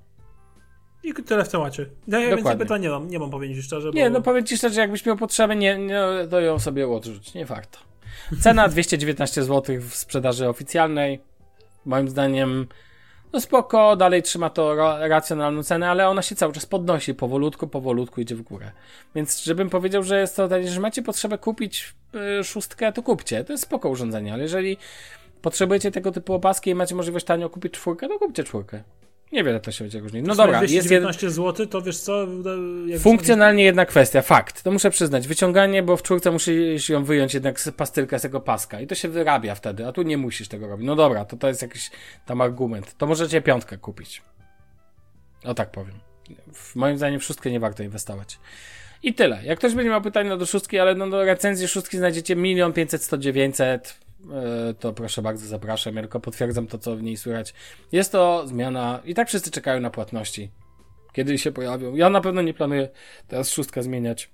I 1.03 1.15
tyle 1.15 1.45
w 1.45 1.49
temacie. 1.49 1.87
Ja, 2.09 2.21
ja 2.21 2.37
więcej 2.37 2.57
pytań 2.57 2.83
nie 2.83 2.89
mam, 2.89 3.09
nie 3.09 3.19
mam 3.19 3.31
powiedzieć 3.31 3.65
szczerze. 3.65 3.89
Bo... 3.89 3.95
Nie, 3.95 4.11
no 4.11 4.23
powiem 4.23 4.47
ci 4.47 4.57
szczerze, 4.57 4.81
jakbyś 4.81 5.07
miał 5.07 5.17
potrzebę, 5.17 5.57
nie, 5.57 5.79
nie, 5.79 6.03
to 6.31 6.41
ją 6.41 6.59
sobie 6.59 6.89
odrzuć, 6.89 7.35
nie 7.35 7.47
warto. 7.47 7.79
Cena 8.41 8.69
219 8.79 9.45
zł 9.45 9.77
w 9.81 9.95
sprzedaży 9.95 10.49
oficjalnej. 10.49 11.21
Moim 11.85 12.09
zdaniem 12.09 12.67
no 13.33 13.41
spoko, 13.41 13.97
dalej 13.97 14.23
trzyma 14.23 14.51
to 14.51 14.75
racjonalną 15.09 15.63
cenę, 15.63 15.91
ale 15.91 16.09
ona 16.09 16.23
się 16.23 16.35
cały 16.37 16.53
czas 16.53 16.67
podnosi, 16.67 17.15
powolutku, 17.15 17.67
powolutku 17.67 18.21
idzie 18.21 18.35
w 18.37 18.43
górę. 18.43 18.71
Więc 19.15 19.43
żebym 19.43 19.71
powiedział, 19.71 20.03
że 20.03 20.21
jest 20.21 20.37
to, 20.37 20.49
że 20.65 20.81
macie 20.81 21.03
potrzebę 21.03 21.39
kupić 21.39 21.95
y, 22.41 22.45
szóstkę, 22.45 22.93
to 22.93 23.03
kupcie. 23.03 23.45
To 23.45 23.53
jest 23.53 23.63
spoko 23.63 23.89
urządzenie, 23.89 24.33
ale 24.33 24.43
jeżeli 24.43 24.77
potrzebujecie 25.43 25.91
tego 25.91 26.13
typu 26.13 26.35
opaski 26.35 26.71
i 26.71 26.75
macie 26.75 26.95
możliwość 26.95 27.27
tanio 27.27 27.51
kupić 27.51 27.73
czwórkę, 27.73 28.09
to 28.09 28.19
kupcie 28.19 28.45
czwórkę. 28.45 28.83
Niewiele 29.33 29.61
to 29.61 29.73
się 29.73 29.85
będzie 29.85 30.01
różnić. 30.01 30.27
No 30.27 30.35
dobra, 30.35 30.63
jest 30.63 30.89
19 30.89 31.31
zł, 31.31 31.67
to 31.67 31.83
wiesz 31.83 31.99
co? 31.99 32.27
Funkcjonalnie 32.99 33.65
jedna 33.65 33.87
kwestia, 33.87 34.23
fakt. 34.23 34.63
To 34.63 34.71
muszę 34.71 34.91
przyznać. 34.91 35.29
Wyciąganie, 35.29 35.83
bo 35.83 35.97
w 35.97 36.03
czwórce 36.03 36.31
musisz 36.31 36.89
ją 36.89 37.05
wyjąć 37.05 37.35
jednak 37.35 37.61
z 37.61 37.71
pastylkę 37.71 38.19
z 38.19 38.23
tego 38.23 38.41
paska 38.41 38.81
i 38.81 38.87
to 38.87 38.95
się 38.95 39.09
wyrabia 39.09 39.55
wtedy, 39.55 39.87
a 39.87 39.93
tu 39.93 40.03
nie 40.03 40.17
musisz 40.17 40.49
tego 40.49 40.69
robić. 40.69 40.87
No 40.87 40.97
dobra, 40.97 41.25
to 41.25 41.37
to 41.37 41.49
jest 41.49 41.63
jakiś 41.63 41.91
tam 42.27 42.41
argument. 42.41 42.97
To 42.99 43.07
możecie 43.07 43.43
piątkę 43.43 43.79
kupić. 43.79 44.23
O 45.45 45.55
tak 45.55 45.71
powiem. 45.71 45.95
Moim 46.75 46.97
zdaniem 46.97 47.21
wszystkie 47.21 47.51
nie 47.51 47.61
warto 47.61 47.83
inwestować. 47.83 48.39
I 49.03 49.15
tyle. 49.15 49.45
Jak 49.45 49.59
ktoś 49.59 49.75
będzie 49.75 49.91
miał 49.91 50.03
pytania 50.03 50.37
do 50.37 50.47
szóstki, 50.47 50.79
ale 50.79 50.95
no 50.95 51.11
do 51.11 51.25
recenzji 51.25 51.69
szóstki 51.69 51.99
znajdziecie 51.99 52.37
milion 52.37 52.73
pięćset, 52.73 53.03
sto 53.03 53.19
dziewięćset 53.19 54.10
to 54.81 54.93
proszę 54.93 55.23
bardzo, 55.23 55.47
zapraszam. 55.47 55.97
Ja 55.97 56.03
tylko 56.03 56.21
potwierdzam 56.21 56.67
to, 56.67 56.79
co 56.79 56.97
w 56.97 57.03
niej 57.03 57.17
słychać. 57.17 57.55
Jest 57.93 58.13
to 58.13 58.47
zmiana 58.47 59.01
i 59.05 59.15
tak 59.15 59.29
wszyscy 59.29 59.51
czekają 59.51 59.81
na 59.81 59.91
płatności. 59.91 60.51
Kiedy 61.13 61.39
się 61.39 61.53
pojawią. 61.53 61.95
Ja 61.95 62.11
na 62.11 62.21
pewno 62.21 62.43
nie 62.43 62.55
planuję 62.55 62.89
teraz 63.29 63.51
szóstka 63.51 63.83
zmieniać. 63.83 64.31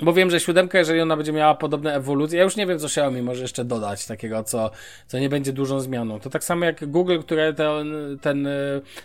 Bo 0.00 0.12
wiem, 0.12 0.30
że 0.30 0.40
siódemka, 0.40 0.78
jeżeli 0.78 1.00
ona 1.00 1.16
będzie 1.16 1.32
miała 1.32 1.54
podobne 1.54 1.94
ewolucje, 1.94 2.38
ja 2.38 2.44
już 2.44 2.56
nie 2.56 2.66
wiem, 2.66 2.78
co 2.78 2.86
Xiaomi 2.86 3.22
może 3.22 3.42
jeszcze 3.42 3.64
dodać 3.64 4.06
takiego, 4.06 4.44
co, 4.44 4.70
co 5.06 5.18
nie 5.18 5.28
będzie 5.28 5.52
dużą 5.52 5.80
zmianą. 5.80 6.20
To 6.20 6.30
tak 6.30 6.44
samo 6.44 6.64
jak 6.64 6.90
Google, 6.90 7.18
które 7.18 7.54
ten, 7.54 8.18
ten 8.20 8.48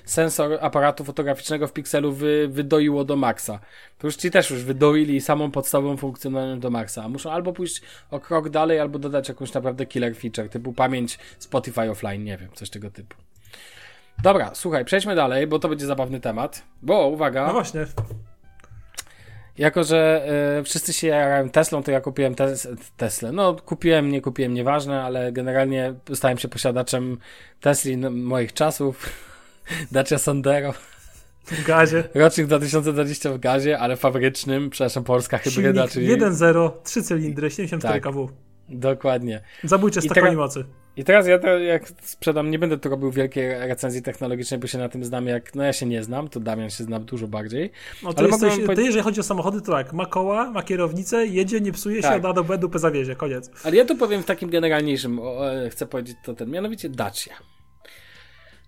sensor 0.05 0.57
aparatu 0.61 1.03
fotograficznego 1.03 1.67
w 1.67 1.73
pikselu 1.73 2.11
wy, 2.11 2.47
wydoiło 2.47 3.03
do 3.03 3.15
maksa. 3.15 3.59
To 3.97 4.07
już 4.07 4.15
ci 4.15 4.31
też 4.31 4.49
już 4.49 4.63
wydoili 4.63 5.21
samą 5.21 5.51
podstawową 5.51 5.97
funkcjonalność 5.97 6.61
do 6.61 6.69
maksa. 6.69 7.03
A 7.03 7.09
muszą 7.09 7.31
albo 7.31 7.53
pójść 7.53 7.81
o 8.11 8.19
krok 8.19 8.49
dalej, 8.49 8.79
albo 8.79 8.99
dodać 8.99 9.29
jakąś 9.29 9.53
naprawdę 9.53 9.85
killer 9.85 10.15
feature, 10.15 10.49
typu 10.49 10.73
pamięć 10.73 11.19
Spotify 11.39 11.91
offline, 11.91 12.23
nie 12.23 12.38
wiem, 12.38 12.49
coś 12.53 12.69
tego 12.69 12.91
typu. 12.91 13.15
Dobra, 14.23 14.51
słuchaj, 14.53 14.85
przejdźmy 14.85 15.15
dalej, 15.15 15.47
bo 15.47 15.59
to 15.59 15.69
będzie 15.69 15.85
zabawny 15.85 16.19
temat. 16.19 16.63
Bo, 16.81 17.07
uwaga. 17.07 17.47
No 17.47 17.53
właśnie. 17.53 17.85
Jako, 19.58 19.84
że 19.84 20.28
y, 20.60 20.64
wszyscy 20.64 20.93
się 20.93 21.08
jarają 21.08 21.49
Teslą, 21.49 21.84
to 21.84 21.91
ja 21.91 22.01
kupiłem 22.01 22.36
tes 22.36 22.68
Teslę. 22.97 23.32
No, 23.32 23.55
kupiłem, 23.55 24.12
nie 24.12 24.22
kupiłem, 24.22 24.53
nieważne, 24.53 25.03
ale 25.03 25.32
generalnie 25.32 25.93
stałem 26.14 26.38
się 26.38 26.47
posiadaczem 26.47 27.18
Tesli 27.62 27.97
moich 27.97 28.53
czasów. 28.53 29.10
Dacia 29.91 30.18
Sandero. 30.18 30.74
W 31.45 31.66
gazie. 31.66 32.03
Rocznik 32.16 32.47
2020 32.47 33.34
w 33.34 33.39
gazie, 33.39 33.80
ale 33.80 33.95
fabrycznym, 33.95 34.70
przepraszam, 34.70 35.03
polska 35.03 35.38
hybryda, 35.38 35.88
czyli... 35.88 36.08
1.0, 36.08 36.72
3 36.84 37.03
cylindry, 37.03 37.51
74 37.51 38.01
tak. 38.01 38.14
kW. 38.14 38.30
Dokładnie. 38.70 39.41
Zabójcze 39.64 40.01
100 40.01 40.16
koni 40.16 40.36
mocy. 40.36 40.66
I 40.98 41.04
teraz 41.04 41.28
ja 41.28 41.39
to 41.39 41.48
jak 41.48 41.89
sprzedam, 42.02 42.52
nie 42.52 42.60
będę 42.60 42.78
tu 42.78 42.89
robił 42.89 43.12
wielkiej 43.12 43.50
recenzji 43.50 44.02
technologicznej, 44.02 44.60
bo 44.60 44.68
się 44.68 44.78
na 44.78 44.89
tym 44.89 45.06
znam 45.06 45.28
jak, 45.28 45.56
no 45.56 45.64
ja 45.64 45.74
się 45.74 45.86
nie 45.86 46.04
znam, 46.04 46.30
to 46.30 46.39
Damian 46.39 46.70
się 46.70 46.84
zna 46.84 47.00
dużo 47.00 47.28
bardziej. 47.28 47.72
No 48.04 48.14
to 48.14 48.20
Ale 48.20 48.28
jesteś, 48.28 48.54
ty, 48.76 48.84
jeżeli 48.84 49.04
chodzi 49.04 49.20
o 49.20 49.24
samochody, 49.24 49.62
to 49.62 49.72
tak, 49.72 49.93
ma 49.93 50.06
koła, 50.06 50.52
ma 50.52 50.64
kierownicę, 50.64 51.28
jedzie, 51.28 51.62
nie 51.62 51.72
psuje 51.72 52.02
tak. 52.02 52.14
się, 52.14 52.20
da 52.20 52.34
do 52.34 52.43
B, 52.43 52.58
dupę 52.58 52.80
zawiezie, 52.80 53.16
koniec. 53.16 53.52
Ale 53.64 53.76
ja 53.76 53.86
tu 53.86 53.95
powiem 53.95 54.24
w 54.24 54.26
takim 54.26 54.50
generalniejszym, 54.50 55.20
o, 55.20 55.41
chcę 55.70 55.86
powiedzieć 55.86 56.18
to 56.24 56.34
ten, 56.34 56.50
mianowicie 56.50 56.89
Dacia. 56.89 57.34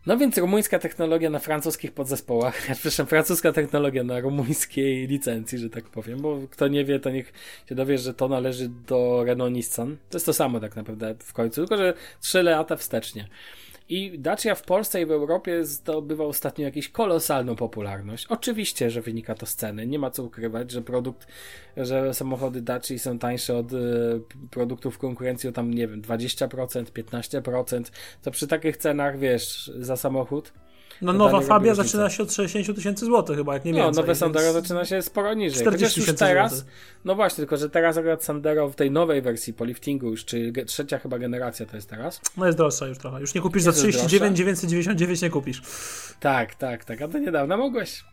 No 0.05 0.17
więc 0.17 0.37
rumuńska 0.37 0.79
technologia 0.79 1.29
na 1.29 1.39
francuskich 1.39 1.91
podzespołach, 1.91 2.61
przepraszam, 2.73 3.07
francuska 3.07 3.51
technologia 3.51 4.03
na 4.03 4.19
rumuńskiej 4.19 5.07
licencji, 5.07 5.57
że 5.57 5.69
tak 5.69 5.83
powiem, 5.83 6.21
bo 6.21 6.39
kto 6.51 6.67
nie 6.67 6.85
wie, 6.85 6.99
to 6.99 7.09
niech 7.09 7.33
się 7.69 7.75
dowie, 7.75 7.97
że 7.97 8.13
to 8.13 8.27
należy 8.27 8.69
do 8.87 9.23
Renault 9.25 9.53
Nissan. 9.53 9.97
To 10.09 10.15
jest 10.17 10.25
to 10.25 10.33
samo 10.33 10.59
tak 10.59 10.75
naprawdę 10.75 11.15
w 11.19 11.33
końcu, 11.33 11.61
tylko 11.61 11.77
że 11.77 11.93
3 12.21 12.43
lata 12.43 12.75
wstecznie. 12.75 13.27
I 13.89 14.19
Dacia 14.19 14.55
w 14.55 14.63
Polsce 14.63 15.01
i 15.01 15.05
w 15.05 15.11
Europie 15.11 15.65
zdobywa 15.65 16.23
ostatnio 16.23 16.65
jakąś 16.65 16.89
kolosalną 16.89 17.55
popularność. 17.55 18.25
Oczywiście, 18.27 18.89
że 18.89 19.01
wynika 19.01 19.35
to 19.35 19.45
z 19.45 19.55
ceny. 19.55 19.87
Nie 19.87 19.99
ma 19.99 20.11
co 20.11 20.23
ukrywać, 20.23 20.71
że 20.71 20.81
produkt, 20.81 21.27
że 21.77 22.13
samochody 22.13 22.61
Dacia 22.61 22.97
są 22.97 23.19
tańsze 23.19 23.57
od 23.57 23.73
y, 23.73 23.77
produktów 24.51 24.97
konkurencji 24.97 25.49
o 25.49 25.51
tam, 25.51 25.73
nie 25.73 25.87
wiem, 25.87 26.01
20%, 26.01 26.83
15%. 26.83 27.91
To 28.21 28.31
przy 28.31 28.47
takich 28.47 28.77
cenach, 28.77 29.19
wiesz, 29.19 29.71
za 29.79 29.97
samochód 29.97 30.53
no 31.01 31.13
nowa 31.13 31.41
Fabia 31.41 31.75
zaczyna 31.75 32.09
się 32.09 32.23
od 32.23 32.33
60 32.33 32.77
tysięcy 32.77 33.05
złotych 33.05 33.37
chyba, 33.37 33.53
jak 33.53 33.65
nie 33.65 33.71
no, 33.71 33.77
więcej. 33.77 33.95
No, 33.95 34.01
nowe 34.01 34.15
Sandero 34.15 34.53
zaczyna 34.53 34.85
się 34.85 35.01
sporo 35.01 35.33
niżej. 35.33 35.61
40 35.61 36.01
już 36.01 36.15
teraz, 36.15 36.65
no 37.05 37.15
właśnie, 37.15 37.35
tylko 37.35 37.57
że 37.57 37.69
teraz 37.69 37.97
akurat 37.97 38.23
Sandero 38.23 38.69
w 38.69 38.75
tej 38.75 38.91
nowej 38.91 39.21
wersji 39.21 39.53
po 39.53 39.65
liftingu 39.65 40.09
już, 40.09 40.25
czyli 40.25 40.65
trzecia 40.65 40.99
chyba 40.99 41.19
generacja 41.19 41.65
to 41.65 41.75
jest 41.75 41.89
teraz. 41.89 42.21
No 42.37 42.45
jest 42.45 42.57
droższa 42.57 42.87
już 42.87 42.97
trochę. 42.97 43.21
Już 43.21 43.33
nie 43.33 43.41
kupisz 43.41 43.65
jest 43.65 43.77
za 43.77 43.83
39 43.83 44.37
999 44.37 45.21
nie 45.21 45.29
kupisz. 45.29 45.61
Tak, 46.19 46.55
tak, 46.55 46.85
tak. 46.85 47.01
A 47.01 47.07
to 47.07 47.19
niedawno 47.19 47.57
mogłeś. 47.57 48.03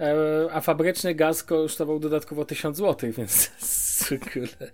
E, 0.00 0.14
a 0.52 0.60
fabryczny 0.60 1.14
gaz 1.14 1.42
kosztował 1.42 1.98
dodatkowo 1.98 2.44
1000 2.44 2.76
zł, 2.76 3.12
więc 3.12 3.50
kurde. 4.32 4.72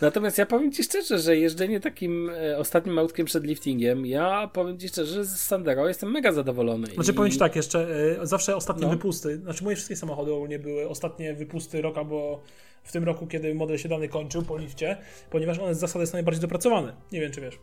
Natomiast 0.00 0.38
ja 0.38 0.46
powiem 0.46 0.72
Ci 0.72 0.82
szczerze, 0.82 1.18
że 1.18 1.36
jeżdżenie 1.36 1.80
takim 1.80 2.30
e, 2.30 2.58
ostatnim 2.58 2.98
autkiem 2.98 3.26
przed 3.26 3.44
liftingiem, 3.44 4.06
ja 4.06 4.50
powiem 4.52 4.78
Ci 4.78 4.88
szczerze, 4.88 5.14
że 5.14 5.24
z 5.24 5.36
Sandero 5.40 5.88
jestem 5.88 6.10
mega 6.10 6.32
zadowolony. 6.32 6.86
Znaczy 6.86 7.10
I... 7.10 7.14
powiem 7.14 7.32
Ci 7.32 7.38
tak, 7.38 7.56
jeszcze 7.56 7.88
e, 8.20 8.26
zawsze 8.26 8.56
ostatnie 8.56 8.86
no. 8.86 8.92
wypusty, 8.92 9.36
znaczy 9.36 9.64
moje 9.64 9.76
wszystkie 9.76 9.96
samochody 9.96 10.32
ogólnie 10.32 10.58
były 10.58 10.88
ostatnie 10.88 11.34
wypusty 11.34 11.82
rok 11.82 11.98
albo 11.98 12.42
w 12.82 12.92
tym 12.92 13.04
roku, 13.04 13.26
kiedy 13.26 13.54
model 13.54 13.78
się 13.78 13.88
dany 13.88 14.08
kończył 14.08 14.42
po 14.42 14.58
lifcie, 14.58 14.96
ponieważ 15.30 15.58
one 15.58 15.74
z 15.74 15.78
zasady 15.78 16.06
są 16.06 16.12
najbardziej 16.12 16.40
dopracowane. 16.40 16.96
Nie 17.12 17.20
wiem, 17.20 17.32
czy 17.32 17.40
wiesz. 17.40 17.58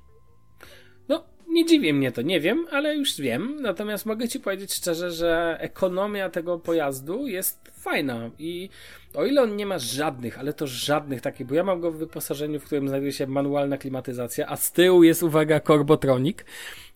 No, 1.09 1.23
nie 1.49 1.65
dziwi 1.65 1.93
mnie 1.93 2.11
to, 2.11 2.21
nie 2.21 2.39
wiem, 2.39 2.65
ale 2.71 2.95
już 2.95 3.17
wiem. 3.21 3.57
Natomiast 3.61 4.05
mogę 4.05 4.27
Ci 4.27 4.39
powiedzieć 4.39 4.73
szczerze, 4.73 5.11
że 5.11 5.57
ekonomia 5.59 6.29
tego 6.29 6.59
pojazdu 6.59 7.27
jest 7.27 7.70
fajna 7.81 8.29
i 8.39 8.69
o 9.13 9.25
ile 9.25 9.41
on 9.41 9.55
nie 9.55 9.65
ma 9.65 9.79
żadnych, 9.79 10.39
ale 10.39 10.53
to 10.53 10.67
żadnych 10.67 11.21
takich, 11.21 11.47
bo 11.47 11.55
ja 11.55 11.63
mam 11.63 11.81
go 11.81 11.91
w 11.91 11.97
wyposażeniu, 11.97 12.59
w 12.59 12.63
którym 12.63 12.87
znajduje 12.87 13.11
się 13.11 13.27
manualna 13.27 13.77
klimatyzacja, 13.77 14.47
a 14.47 14.57
z 14.57 14.71
tyłu 14.71 15.03
jest, 15.03 15.23
uwaga, 15.23 15.59
Corbotronic. 15.59 16.37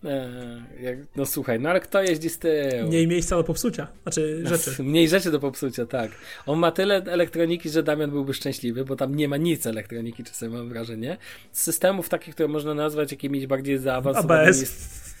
Eee, 0.04 1.06
no 1.16 1.26
słuchaj, 1.26 1.60
no 1.60 1.70
ale 1.70 1.80
kto 1.80 2.02
jeździ 2.02 2.30
z 2.30 2.38
tyłu? 2.38 2.88
Mniej 2.88 3.06
miejsca 3.06 3.36
do 3.36 3.44
popsucia, 3.44 3.86
znaczy 4.02 4.42
rzeczy. 4.46 4.82
Mniej 4.82 5.08
rzeczy 5.08 5.30
do 5.30 5.40
popsucia, 5.40 5.86
tak. 5.86 6.10
On 6.46 6.58
ma 6.58 6.70
tyle 6.70 6.94
elektroniki, 6.96 7.70
że 7.70 7.82
Damian 7.82 8.10
byłby 8.10 8.34
szczęśliwy, 8.34 8.84
bo 8.84 8.96
tam 8.96 9.14
nie 9.14 9.28
ma 9.28 9.36
nic 9.36 9.66
elektroniki, 9.66 10.24
czasem 10.24 10.52
mam 10.52 10.68
wrażenie. 10.68 11.16
Z 11.52 11.62
systemów 11.62 12.08
takich, 12.08 12.34
które 12.34 12.48
można 12.48 12.74
nazwać 12.74 13.12
jakimiś 13.12 13.46
bardziej 13.46 13.78
zaawansowanymi. 13.78 14.48
ABS. 14.48 15.16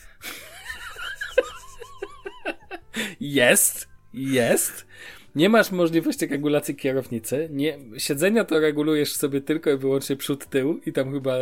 Jest, 3.20 3.88
jest. 4.14 4.86
Nie 5.36 5.48
masz 5.48 5.70
możliwości 5.70 6.26
regulacji 6.26 6.76
kierownicy. 6.76 7.48
Nie, 7.52 7.78
siedzenia 7.98 8.44
to 8.44 8.60
regulujesz 8.60 9.12
sobie 9.12 9.40
tylko 9.40 9.70
i 9.70 9.76
wyłącznie 9.76 10.16
przód, 10.16 10.46
tył 10.46 10.80
i 10.86 10.92
tam 10.92 11.12
chyba 11.12 11.34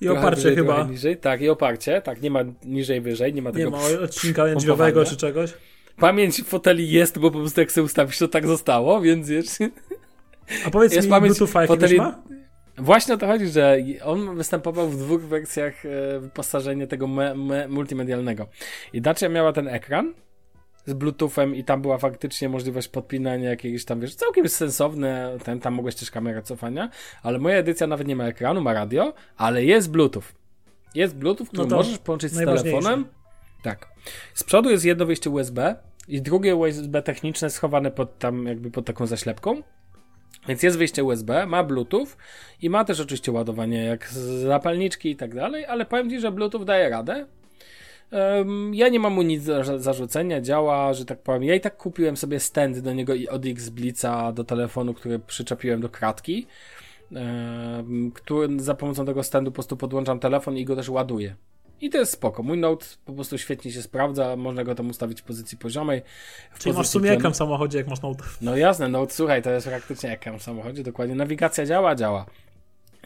i 0.00 0.08
oparcie 0.08 0.36
wyżej, 0.36 0.56
chyba. 0.56 0.84
Niżej. 0.84 1.16
Tak, 1.16 1.40
i 1.40 1.48
oparcie. 1.48 2.02
Tak, 2.02 2.22
nie 2.22 2.30
ma 2.30 2.40
niżej, 2.64 3.00
wyżej, 3.00 3.34
nie 3.34 3.42
ma 3.42 3.52
tego 3.52 3.64
Nie 3.64 3.76
ma 3.76 4.04
odcinka 4.04 4.54
drzwiowego 4.54 5.04
czy 5.04 5.16
czegoś. 5.16 5.54
Pamięć 5.96 6.42
foteli 6.42 6.90
jest, 6.90 7.18
bo 7.18 7.30
po 7.30 7.38
prostu 7.38 7.60
jak 7.60 7.72
sobie 7.72 7.84
ustawisz, 7.84 8.18
to 8.18 8.28
tak 8.28 8.46
zostało, 8.46 9.00
więc 9.00 9.28
wiesz... 9.28 9.46
A 10.66 10.70
powiedz 10.70 10.94
jest 10.94 11.06
mi, 11.06 11.10
pamięć 11.10 11.38
Bluetooth 11.38 11.66
foteli... 11.66 11.96
ma? 11.96 12.22
Właśnie 12.78 13.14
o 13.14 13.16
to 13.16 13.26
chodzi, 13.26 13.48
że 13.48 13.76
on 14.04 14.36
występował 14.36 14.88
w 14.88 14.96
dwóch 14.96 15.22
wersjach 15.22 15.86
e, 15.86 16.20
wyposażenia 16.20 16.86
tego 16.86 17.06
me, 17.06 17.34
me, 17.34 17.68
multimedialnego. 17.68 18.46
I 18.92 19.00
Dacia 19.00 19.28
miała 19.28 19.52
ten 19.52 19.68
ekran, 19.68 20.14
z 20.86 20.92
Bluetoothem 20.92 21.54
i 21.54 21.64
tam 21.64 21.82
była 21.82 21.98
faktycznie 21.98 22.48
możliwość 22.48 22.88
podpinania 22.88 23.50
jakiegoś 23.50 23.84
tam, 23.84 24.00
wiesz, 24.00 24.14
całkiem 24.14 24.48
sensowne, 24.48 25.38
ten, 25.44 25.60
tam 25.60 25.74
mogłeś 25.74 25.94
też 25.94 26.10
kamerę 26.10 26.42
cofania, 26.42 26.90
ale 27.22 27.38
moja 27.38 27.56
edycja 27.56 27.86
nawet 27.86 28.06
nie 28.06 28.16
ma 28.16 28.24
ekranu, 28.24 28.60
ma 28.60 28.72
radio, 28.72 29.14
ale 29.36 29.64
jest 29.64 29.90
Bluetooth. 29.90 30.22
Jest 30.94 31.16
Bluetooth, 31.16 31.46
który 31.46 31.68
no 31.68 31.76
możesz 31.76 31.98
połączyć 31.98 32.32
z 32.32 32.36
telefonem. 32.36 33.04
Tak. 33.62 33.88
Z 34.34 34.44
przodu 34.44 34.70
jest 34.70 34.84
jedno 34.84 35.06
wyjście 35.06 35.30
USB 35.30 35.76
i 36.08 36.22
drugie 36.22 36.56
USB 36.56 37.02
techniczne 37.02 37.50
schowane 37.50 37.90
pod 37.90 38.18
tam 38.18 38.46
jakby 38.46 38.70
pod 38.70 38.86
taką 38.86 39.06
zaślepką. 39.06 39.62
Więc 40.48 40.62
jest 40.62 40.78
wyjście 40.78 41.04
USB, 41.04 41.46
ma 41.46 41.64
Bluetooth 41.64 42.06
i 42.62 42.70
ma 42.70 42.84
też 42.84 43.00
oczywiście 43.00 43.32
ładowanie 43.32 43.84
jak 43.84 44.08
z 44.08 44.42
zapalniczki 44.42 45.10
i 45.10 45.16
tak 45.16 45.34
dalej, 45.34 45.66
ale 45.66 45.86
powiem 45.86 46.10
Ci, 46.10 46.20
że 46.20 46.32
Bluetooth 46.32 46.64
daje 46.64 46.88
radę. 46.88 47.26
Ja 48.72 48.88
nie 48.88 49.00
mam 49.00 49.12
mu 49.12 49.22
nic 49.22 49.44
do 49.44 49.78
zarzucenia, 49.78 50.40
działa, 50.40 50.92
że 50.92 51.04
tak 51.04 51.22
powiem. 51.22 51.44
Ja 51.44 51.54
i 51.54 51.60
tak 51.60 51.76
kupiłem 51.76 52.16
sobie 52.16 52.40
stand 52.40 52.78
do 52.78 52.92
niego 52.92 53.14
i 53.14 53.28
od 53.28 53.46
X-Blica 53.46 54.32
do 54.32 54.44
telefonu, 54.44 54.94
który 54.94 55.18
przyczepiłem 55.18 55.80
do 55.80 55.88
kratki, 55.88 56.46
który 58.14 58.60
za 58.60 58.74
pomocą 58.74 59.06
tego 59.06 59.22
standu 59.22 59.50
po 59.50 59.54
prostu 59.54 59.76
podłączam 59.76 60.18
telefon 60.18 60.56
i 60.56 60.64
go 60.64 60.76
też 60.76 60.88
ładuję. 60.88 61.34
I 61.80 61.90
to 61.90 61.98
jest 61.98 62.12
spoko. 62.12 62.42
Mój 62.42 62.58
Note 62.58 62.86
po 63.04 63.12
prostu 63.12 63.38
świetnie 63.38 63.72
się 63.72 63.82
sprawdza, 63.82 64.36
można 64.36 64.64
go 64.64 64.74
tam 64.74 64.90
ustawić 64.90 65.20
w 65.20 65.24
pozycji 65.24 65.58
poziomej. 65.58 66.02
W 66.52 66.58
Czyli 66.58 66.74
masz 66.74 66.86
w 66.86 66.90
sumie 66.90 67.12
ekran 67.12 67.32
w 67.32 67.36
samochodzie, 67.36 67.78
jak 67.78 67.86
masz 67.86 68.02
Note. 68.02 68.24
No 68.40 68.56
jasne, 68.56 68.88
Note, 68.88 69.14
słuchaj, 69.14 69.42
to 69.42 69.50
jest 69.50 69.68
praktycznie 69.68 70.10
ekran 70.10 70.38
w 70.38 70.42
samochodzie, 70.42 70.82
dokładnie. 70.82 71.14
Nawigacja 71.14 71.66
działa, 71.66 71.94
działa. 71.94 72.26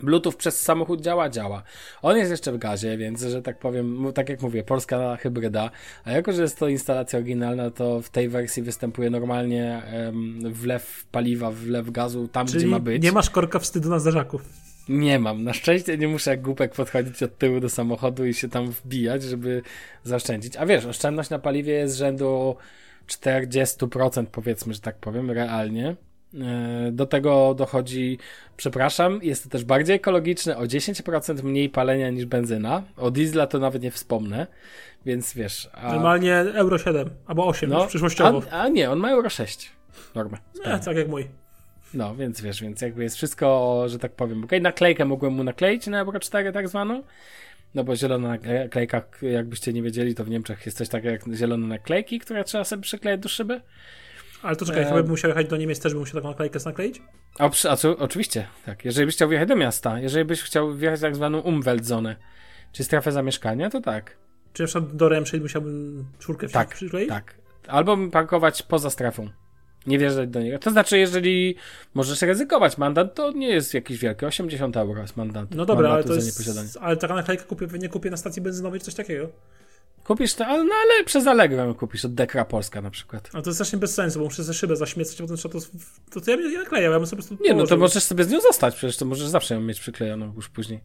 Bluetooth 0.03 0.33
przez 0.39 0.63
samochód 0.63 1.01
działa, 1.01 1.29
działa. 1.29 1.63
On 2.03 2.17
jest 2.17 2.31
jeszcze 2.31 2.53
w 2.53 2.59
gazie, 2.59 2.97
więc, 2.97 3.23
że 3.23 3.43
tak 3.43 3.59
powiem, 3.59 4.07
tak 4.15 4.29
jak 4.29 4.43
mówię, 4.43 4.65
polska 4.65 5.17
hybryda, 5.17 5.71
a 6.05 6.13
jako, 6.13 6.33
że 6.33 6.43
jest 6.43 6.59
to 6.59 6.69
instalacja 6.69 7.19
oryginalna, 7.19 7.71
to 7.71 8.03
w 8.03 8.11
tej 8.11 8.29
wersji 8.29 8.63
występuje 8.63 9.11
normalnie 9.11 9.83
um, 10.07 10.53
wlew 10.53 11.07
paliwa, 11.13 11.51
wlew 11.51 11.91
gazu 11.91 12.29
tam, 12.29 12.47
Czyli 12.47 12.59
gdzie 12.59 12.67
ma 12.67 12.79
być. 12.79 13.03
nie 13.03 13.13
masz 13.13 13.31
korka 13.31 13.59
wstydu 13.59 13.91
na 13.91 13.99
zderzaku. 13.99 14.41
Nie 14.89 15.19
mam. 15.19 15.45
Na 15.45 15.53
szczęście 15.53 15.99
nie 15.99 16.09
muszę 16.09 16.31
jak 16.31 16.43
głupek 16.43 16.75
podchodzić 16.75 17.23
od 17.23 17.39
tyłu 17.39 17.61
do 17.61 17.69
samochodu 17.69 18.27
i 18.27 18.35
się 18.35 18.49
tam 18.49 18.71
wbijać, 18.71 19.23
żeby 19.23 19.63
zaoszczędzić. 20.05 20.57
A 20.57 20.67
wiesz, 20.67 20.87
oszczędność 20.87 21.31
na 21.31 21.39
paliwie 21.39 21.73
jest 21.73 21.97
rzędu 21.97 22.57
40% 23.09 24.27
powiedzmy, 24.33 24.75
że 24.75 24.81
tak 24.81 24.97
powiem, 24.97 25.31
realnie. 25.31 25.97
E, 26.35 26.93
do 26.93 27.07
tego 27.07 27.55
dochodzi, 27.55 28.19
przepraszam, 28.57 29.21
jest 29.23 29.45
to 29.45 29.51
też 29.51 29.65
bardziej 29.65 29.97
ekologiczne, 29.97 30.57
o 30.57 30.63
10% 30.63 31.43
mniej 31.43 31.69
palenia 31.69 32.11
niż 32.11 32.27
benzyna. 32.27 32.83
O 32.97 33.11
diesla 33.11 33.47
to 33.47 33.59
nawet 33.59 33.83
nie 33.83 33.91
wspomnę, 33.91 34.47
więc 35.07 35.35
wiesz. 35.35 35.69
A... 35.73 35.93
Normalnie 35.93 36.35
Euro 36.35 36.79
7 36.79 37.11
albo 37.27 37.47
8 37.47 37.71
no, 37.71 37.87
przyszłościowo. 37.87 38.43
A, 38.51 38.63
a, 38.63 38.69
nie, 38.69 38.91
on 38.91 38.99
ma 38.99 39.11
Euro 39.11 39.31
6. 39.31 39.73
Normę. 40.15 40.39
Nie, 40.55 40.79
tak 40.79 40.97
jak 40.97 41.09
mój. 41.09 41.29
No, 41.95 42.17
więc 42.17 42.41
wiesz, 42.41 42.63
więc 42.63 42.81
jakby 42.81 43.03
jest 43.03 43.17
wszystko, 43.17 43.83
że 43.87 43.99
tak 43.99 44.13
powiem. 44.13 44.39
Okej, 44.39 44.47
okay, 44.47 44.61
naklejkę 44.61 45.05
mogłem 45.05 45.33
mu 45.33 45.45
nakleić 45.45 45.87
na 45.87 46.01
Euro 46.01 46.21
4 46.21 46.53
tak 46.53 46.69
zwaną. 46.69 47.03
No 47.75 47.85
bo 47.85 47.97
zielona 47.97 48.29
naklejka, 48.29 49.03
jakbyście 49.23 49.73
nie 49.73 49.83
wiedzieli, 49.83 50.15
to 50.15 50.25
w 50.25 50.31
Niemczech 50.31 50.67
jest 50.67 50.79
coś 50.79 50.89
takiego 50.89 51.11
jak 51.11 51.35
zielone 51.35 51.67
naklejki, 51.67 52.19
które 52.19 52.45
trzeba 52.45 52.65
sobie 52.65 52.83
przyklejać 52.83 53.21
do 53.21 53.29
szyby. 53.29 53.61
Ale 54.43 54.57
to 54.57 54.65
czekaj, 54.65 54.83
e... 54.83 54.95
bym 54.95 55.09
musiał 55.09 55.29
jechać 55.29 55.49
do 55.49 55.57
Niemiec, 55.57 55.81
też 55.81 55.93
bym 55.93 56.01
musiał 56.01 56.15
taką 56.15 56.29
naklejkę 56.29 56.59
nakleić? 56.65 57.03
A, 57.39 57.51
a 57.69 57.77
co, 57.77 57.99
oczywiście, 57.99 58.47
tak. 58.67 58.85
Jeżeli 58.85 59.07
byś 59.07 59.15
chciał 59.15 59.29
wjechać 59.29 59.49
do 59.49 59.57
miasta, 59.57 60.01
jeżeli 60.01 60.25
byś 60.25 60.43
chciał 60.43 60.75
wjechać 60.75 61.01
tak 61.01 61.17
zwaną 61.17 61.39
Umweltzone, 61.39 62.17
czy 62.73 62.85
strefę 62.85 63.13
zamieszkania, 63.13 63.71
to 63.71 63.81
tak. 63.81 64.17
Czy 64.53 64.63
na 64.63 64.67
przykład 64.67 64.97
do 64.97 65.09
Remscheid 65.09 65.43
musiałbym 65.43 66.05
czwórkę 66.19 66.49
tak, 66.49 66.75
przykleić? 66.75 67.09
Tak, 67.09 67.35
Albo 67.69 67.97
parkować 68.13 68.63
poza 68.63 68.91
strefą. 68.91 69.31
Nie 69.87 69.99
wjeżdżać 69.99 70.29
do 70.29 70.41
niego. 70.41 70.59
To 70.59 70.71
znaczy, 70.71 70.99
jeżeli 70.99 71.57
możesz 71.95 72.23
ryzykować 72.23 72.79
mandat, 72.79 73.15
to 73.15 73.33
nie 73.33 73.49
jest 73.49 73.75
jakiś 73.75 73.99
wielki. 73.99 74.27
80 74.27 74.77
euro 74.77 75.03
jest 75.03 75.17
mandat. 75.17 75.55
No 75.55 75.67
dobra, 75.67 75.91
ale 75.91 76.05
to 76.05 76.15
jest. 76.15 76.79
Ale 76.81 76.97
taka 76.97 77.15
naklejka 77.15 77.45
kupię, 77.45 77.67
nie 77.79 77.89
kupię 77.89 78.11
na 78.11 78.17
stacji 78.17 78.43
benzynowej 78.43 78.81
czy 78.81 78.87
coś 78.87 78.95
takiego. 78.95 79.29
Kupisz 80.07 80.35
to, 80.35 80.47
ale, 80.47 80.65
no 80.65 80.75
ale 80.75 81.05
przez 81.05 81.27
Allegro 81.27 81.75
kupisz 81.75 82.05
od 82.05 82.15
Dekra 82.15 82.45
Polska 82.45 82.81
na 82.81 82.91
przykład. 82.91 83.31
A 83.33 83.43
to 83.43 83.51
jest 83.51 83.57
strasznie 83.57 83.79
bez 83.79 83.95
sensu, 83.95 84.19
bo 84.19 84.25
muszę 84.25 84.45
ze 84.45 84.55
szybę 84.55 84.77
zaśmiecać, 84.77 85.21
a 85.21 85.23
potem 85.23 85.37
trzeba 85.37 85.53
to, 85.53 85.61
to, 86.11 86.21
to 86.21 86.31
ja, 86.31 86.51
ja 86.51 86.59
naklejam, 86.59 86.93
ja 86.93 86.99
bym 86.99 87.07
sobie 87.07 87.23
po 87.23 87.29
prostu 87.29 87.45
Nie, 87.45 87.55
no 87.55 87.67
to 87.67 87.77
możesz 87.77 88.03
sobie 88.03 88.25
z 88.25 88.31
nią 88.31 88.41
zostać, 88.41 88.75
przecież 88.75 88.97
to 88.97 89.05
możesz 89.05 89.29
zawsze 89.29 89.55
ją 89.55 89.61
mieć 89.61 89.81
przyklejoną 89.81 90.33
już 90.37 90.49
później. 90.49 90.81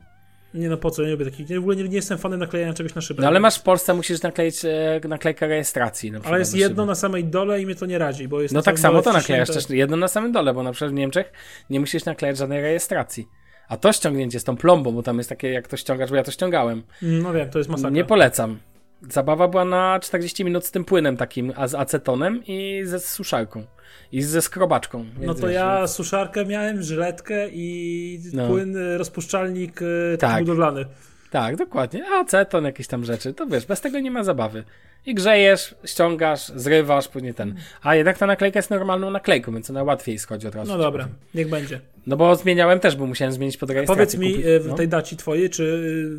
Nie 0.54 0.70
no 0.70 0.78
po 0.78 0.92
co, 0.92 1.02
ja 1.02 1.08
nie 1.08 1.12
lubię 1.12 1.26
takich, 1.26 1.50
ja 1.50 1.60
w 1.60 1.60
ogóle 1.60 1.76
nie, 1.76 1.84
nie 1.84 1.96
jestem 1.96 2.18
fanem 2.18 2.40
naklejania 2.40 2.74
czegoś 2.74 2.96
na 2.96 3.02
szybę. 3.02 3.22
No 3.22 3.28
ale 3.28 3.40
masz 3.40 3.58
w 3.58 3.62
Polsce, 3.62 3.94
musisz 3.94 4.22
nakleić 4.22 4.66
e, 4.66 5.02
naklejkę 5.08 5.48
rejestracji. 5.48 6.12
Na 6.12 6.20
ale 6.24 6.40
jest 6.40 6.56
jedno 6.56 6.86
na 6.86 6.96
samej 6.96 7.26
dole 7.26 7.62
i 7.62 7.66
mnie 7.66 7.76
to 7.76 7.86
nie 7.86 7.98
radzi, 7.98 8.28
bo 8.28 8.42
jest 8.42 8.54
No 8.54 8.62
tak 8.62 8.80
samo 8.80 9.02
to 9.02 9.14
naklejasz 9.14 9.50
też, 9.50 9.70
jedno 9.70 9.98
na 9.98 10.08
samym 10.08 10.32
dole, 10.32 10.54
bo 10.54 10.64
na 10.64 10.72
przykład 10.72 10.92
w 10.92 10.94
Niemczech 10.94 11.32
nie 11.70 11.80
musisz 11.80 12.06
naklejać 12.06 12.38
żadnej 12.38 12.62
rejestracji. 12.62 13.28
A 13.68 13.78
to 13.78 13.94
ściągnięcie 13.94 14.40
z 14.40 14.44
tą 14.44 14.58
plombą, 14.58 14.92
bo 14.92 15.04
tam 15.04 15.18
jest 15.18 15.30
takie, 15.30 15.50
jak 15.50 15.68
to 15.68 15.78
ściągasz, 15.78 16.10
bo 16.10 16.16
ja 16.16 16.24
to 16.24 16.32
ściągałem. 16.32 16.84
No 17.02 17.34
wiem, 17.34 17.50
to 17.50 17.58
jest 17.58 17.70
masakra. 17.70 17.90
Nie 17.90 18.06
polecam. 18.06 18.60
Zabawa 19.10 19.48
była 19.48 19.66
na 19.66 20.00
40 20.00 20.46
minut 20.46 20.66
z 20.66 20.72
tym 20.72 20.86
płynem 20.86 21.18
takim, 21.18 21.54
a 21.56 21.68
z 21.68 21.76
acetonem 21.76 22.44
i 22.48 22.82
ze 22.86 23.00
suszarką. 23.00 23.64
I 24.12 24.22
ze 24.22 24.42
skrobaczką. 24.42 25.06
No 25.20 25.34
to 25.34 25.50
ja 25.50 25.78
więc... 25.78 25.92
suszarkę 25.92 26.46
miałem, 26.46 26.84
żyletkę 26.84 27.50
i 27.50 28.20
no. 28.34 28.48
płyn, 28.48 28.78
rozpuszczalnik 28.98 29.82
e, 30.14 30.18
tak. 30.18 30.40
budowlany. 30.40 30.86
Tak, 31.32 31.56
dokładnie. 31.56 32.06
Aceton, 32.12 32.64
jakieś 32.64 32.88
tam 32.88 33.06
rzeczy. 33.06 33.34
To 33.34 33.48
wiesz, 33.48 33.66
bez 33.66 33.82
tego 33.82 34.00
nie 34.00 34.12
ma 34.12 34.24
zabawy. 34.24 34.64
I 35.06 35.16
grzejesz, 35.16 35.76
ściągasz, 35.86 36.52
zrywasz, 36.56 37.08
później 37.08 37.34
ten. 37.34 37.56
A 37.82 37.96
jednak 37.96 38.18
ta 38.18 38.26
naklejka 38.26 38.60
jest 38.60 38.70
normalną 38.70 39.12
naklejką, 39.12 39.54
więc 39.54 39.70
ona 39.70 39.84
łatwiej 39.84 40.20
schodzi 40.20 40.48
od 40.48 40.56
razu. 40.56 40.72
No 40.72 40.78
dobra, 40.78 41.08
niech 41.36 41.50
będzie. 41.50 41.80
No 42.08 42.18
bo 42.18 42.36
zmieniałem 42.36 42.80
też, 42.80 42.96
bo 42.96 43.06
musiałem 43.06 43.34
zmienić 43.34 43.58
pod 43.58 43.70
rejestrację. 43.70 43.96
Powiedz 43.96 44.18
mi 44.18 44.32
kupić, 44.32 44.46
e, 44.46 44.60
w 44.60 44.68
no. 44.68 44.76
tej 44.76 44.88
daci 44.88 45.18
twojej, 45.18 45.50
czy 45.50 45.64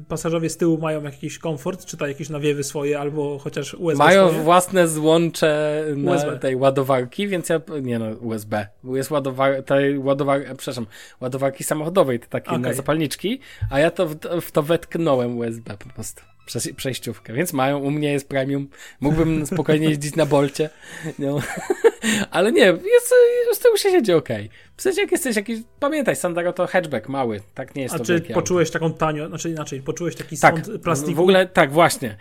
y, 0.01 0.09
pasażerowie 0.09 0.51
z 0.51 0.57
tyłu 0.57 0.78
mają 0.78 1.03
jakiś 1.03 1.39
komfort, 1.39 1.85
czy 1.85 1.97
to 1.97 2.07
jakieś 2.07 2.28
nawiewy 2.28 2.64
swoje, 2.64 2.99
albo 3.01 3.39
chociaż 3.39 3.74
USB 3.74 4.05
Mają 4.05 4.28
swoje? 4.28 4.43
własne 4.43 4.89
złącze 4.89 5.85
na 5.97 6.12
USB. 6.12 6.39
tej 6.39 6.57
ładowarki, 6.57 7.28
więc 7.28 7.49
ja. 7.49 7.61
Nie 7.83 7.99
no, 7.99 8.07
USB. 8.07 8.66
Bo 8.83 8.97
jest 8.97 9.11
ładowar, 9.11 9.62
tej 9.62 9.99
ładowar, 9.99 10.41
przepraszam, 10.57 10.87
ładowarki 11.20 11.64
samochodowej, 11.64 12.20
te 12.20 12.26
takie 12.26 12.53
na 12.53 12.59
Okej. 12.59 12.74
zapalniczki, 12.74 13.41
a 13.70 13.78
ja 13.80 13.91
to 13.91 14.07
w, 14.07 14.16
w 14.41 14.53
to 14.53 14.62
wetknąłem 14.62 15.39
USB 15.39 15.76
po 15.78 15.95
prostu. 15.95 16.32
Przejściówkę, 16.76 17.32
więc 17.32 17.53
mają, 17.53 17.78
u 17.78 17.90
mnie 17.90 18.12
jest 18.12 18.28
premium. 18.28 18.68
Mógłbym 19.01 19.47
spokojnie 19.47 19.88
jeździć 19.88 20.16
na 20.16 20.26
bolcie. 20.26 20.70
No. 21.18 21.40
Ale 22.30 22.53
nie, 22.53 22.64
jest, 22.64 23.14
z 23.53 23.59
tyłu 23.59 23.76
się 23.76 23.90
siedzi 23.90 24.12
ok. 24.12 24.28
W 24.76 24.82
sensie, 24.82 25.01
jak 25.01 25.12
jesteś 25.12 25.36
jakiś. 25.36 25.61
Pamiętaj, 25.80 26.16
Sandero 26.16 26.53
to 26.53 26.66
hatchback 26.66 27.09
mały, 27.09 27.40
tak 27.55 27.74
nie 27.74 27.82
jest 27.82 27.95
A 27.95 27.99
to 27.99 28.05
czy 28.05 28.12
wielkie 28.12 28.28
auto. 28.28 28.40
poczułeś 28.40 28.70
taką 28.70 28.93
tanio, 28.93 29.28
znaczy 29.28 29.51
inaczej, 29.51 29.80
poczułeś 29.82 30.16
taki 30.16 30.38
Tak, 30.38 30.66
sąd 30.66 30.82
plastiku? 30.82 31.14
w 31.14 31.20
ogóle 31.20 31.47
tak, 31.47 31.72
właśnie. 31.72 32.16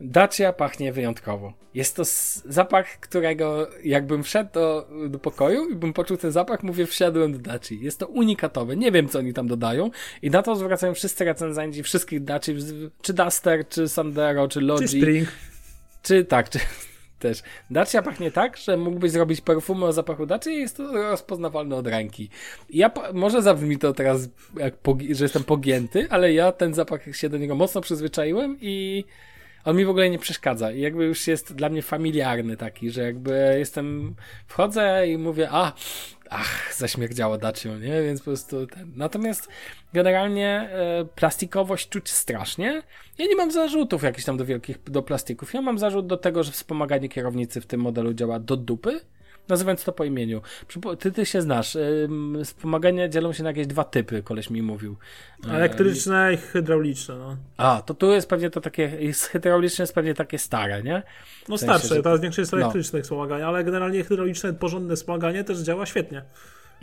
Dacia 0.00 0.52
pachnie 0.52 0.92
wyjątkowo. 0.92 1.52
Jest 1.74 1.96
to 1.96 2.02
zapach, 2.44 3.00
którego 3.00 3.68
jakbym 3.84 4.22
wszedł 4.22 4.50
do, 4.52 4.88
do 5.08 5.18
pokoju 5.18 5.70
i 5.70 5.76
bym 5.76 5.92
poczuł 5.92 6.16
ten 6.16 6.32
zapach, 6.32 6.62
mówię, 6.62 6.86
wsiadłem 6.86 7.32
do 7.32 7.38
Daci. 7.38 7.80
Jest 7.80 7.98
to 7.98 8.06
unikatowe. 8.06 8.76
Nie 8.76 8.92
wiem, 8.92 9.08
co 9.08 9.18
oni 9.18 9.32
tam 9.32 9.48
dodają. 9.48 9.90
I 10.22 10.30
na 10.30 10.42
to 10.42 10.56
zwracają 10.56 10.94
wszyscy 10.94 11.24
recenzenci 11.24 11.82
wszystkich 11.82 12.24
Daci, 12.24 12.56
czy 13.02 13.12
Duster, 13.12 13.68
czy 13.68 13.88
Sandero, 13.88 14.48
czy 14.48 14.60
Logi. 14.60 14.88
Czy 14.88 14.98
Spring? 14.98 15.28
Czy 16.02 16.24
tak, 16.24 16.50
czy 16.50 16.58
też. 17.18 17.42
Dacia 17.70 18.02
pachnie 18.02 18.30
tak, 18.30 18.56
że 18.56 18.76
mógłbyś 18.76 19.10
zrobić 19.10 19.40
perfumę 19.40 19.86
o 19.86 19.92
zapachu 19.92 20.26
Dacia 20.26 20.50
i 20.50 20.56
jest 20.56 20.76
to 20.76 20.92
rozpoznawalne 20.92 21.76
od 21.76 21.86
ręki. 21.86 22.28
Ja, 22.70 22.90
może 23.12 23.42
zabrzmi 23.42 23.78
to 23.78 23.92
teraz, 23.92 24.28
jak 24.56 24.74
że 25.10 25.24
jestem 25.24 25.44
pogięty, 25.44 26.06
ale 26.10 26.32
ja 26.32 26.52
ten 26.52 26.74
zapach 26.74 27.16
się 27.16 27.28
do 27.28 27.38
niego 27.38 27.54
mocno 27.54 27.80
przyzwyczaiłem 27.80 28.58
i 28.60 29.04
on 29.64 29.76
mi 29.76 29.84
w 29.84 29.90
ogóle 29.90 30.10
nie 30.10 30.18
przeszkadza. 30.18 30.72
I 30.72 30.80
jakby 30.80 31.04
już 31.04 31.26
jest 31.26 31.54
dla 31.54 31.68
mnie 31.68 31.82
familiarny 31.82 32.56
taki, 32.56 32.90
że 32.90 33.02
jakby 33.02 33.56
jestem, 33.58 34.14
wchodzę 34.46 35.08
i 35.08 35.18
mówię, 35.18 35.48
a, 35.50 35.72
ach, 36.30 36.74
zaśmierdziało 36.76 37.38
Dacią, 37.38 37.78
nie? 37.78 38.02
Więc 38.02 38.20
po 38.20 38.24
prostu 38.24 38.66
ten. 38.66 38.92
Natomiast 38.96 39.48
generalnie 39.92 40.48
e, 40.48 41.04
plastikowość 41.14 41.88
czuć 41.88 42.10
strasznie. 42.10 42.82
Ja 43.18 43.26
nie 43.26 43.36
mam 43.36 43.50
zarzutów 43.50 44.02
jakichś 44.02 44.24
tam 44.24 44.36
do 44.36 44.44
wielkich, 44.44 44.82
do 44.82 45.02
plastików. 45.02 45.54
Ja 45.54 45.62
mam 45.62 45.78
zarzut 45.78 46.06
do 46.06 46.16
tego, 46.16 46.42
że 46.42 46.52
wspomaganie 46.52 47.08
kierownicy 47.08 47.60
w 47.60 47.66
tym 47.66 47.80
modelu 47.80 48.14
działa 48.14 48.38
do 48.38 48.56
dupy. 48.56 49.00
Nazywając 49.48 49.84
to 49.84 49.92
po 49.92 50.04
imieniu. 50.04 50.40
Ty, 50.98 51.12
ty 51.12 51.26
się 51.26 51.42
znasz. 51.42 51.76
Ym, 51.76 52.38
wspomagania 52.44 53.08
dzielą 53.08 53.32
się 53.32 53.42
na 53.42 53.48
jakieś 53.50 53.66
dwa 53.66 53.84
typy, 53.84 54.22
koleś 54.22 54.50
mi 54.50 54.62
mówił. 54.62 54.96
Elektryczne 55.50 56.32
i 56.34 56.36
hydrauliczne, 56.36 57.14
no. 57.16 57.36
A, 57.56 57.82
to 57.86 57.94
tu 57.94 58.12
jest 58.12 58.28
pewnie 58.28 58.50
to 58.50 58.60
takie, 58.60 58.82
jest 58.82 59.24
hydrauliczne 59.26 59.82
jest 59.82 59.94
pewnie 59.94 60.14
takie 60.14 60.38
stare, 60.38 60.82
nie? 60.82 61.02
No 61.48 61.58
sensie, 61.58 61.74
starsze, 61.78 61.94
że- 61.94 62.02
teraz 62.02 62.20
większość 62.20 62.38
jest 62.38 62.52
No. 62.52 62.58
elektryczne 62.58 63.02
wspomaganie, 63.02 63.46
ale 63.46 63.64
generalnie 63.64 64.04
hydrauliczne, 64.04 64.52
porządne 64.54 64.96
wspomaganie 64.96 65.44
też 65.44 65.58
działa 65.58 65.86
świetnie. 65.86 66.22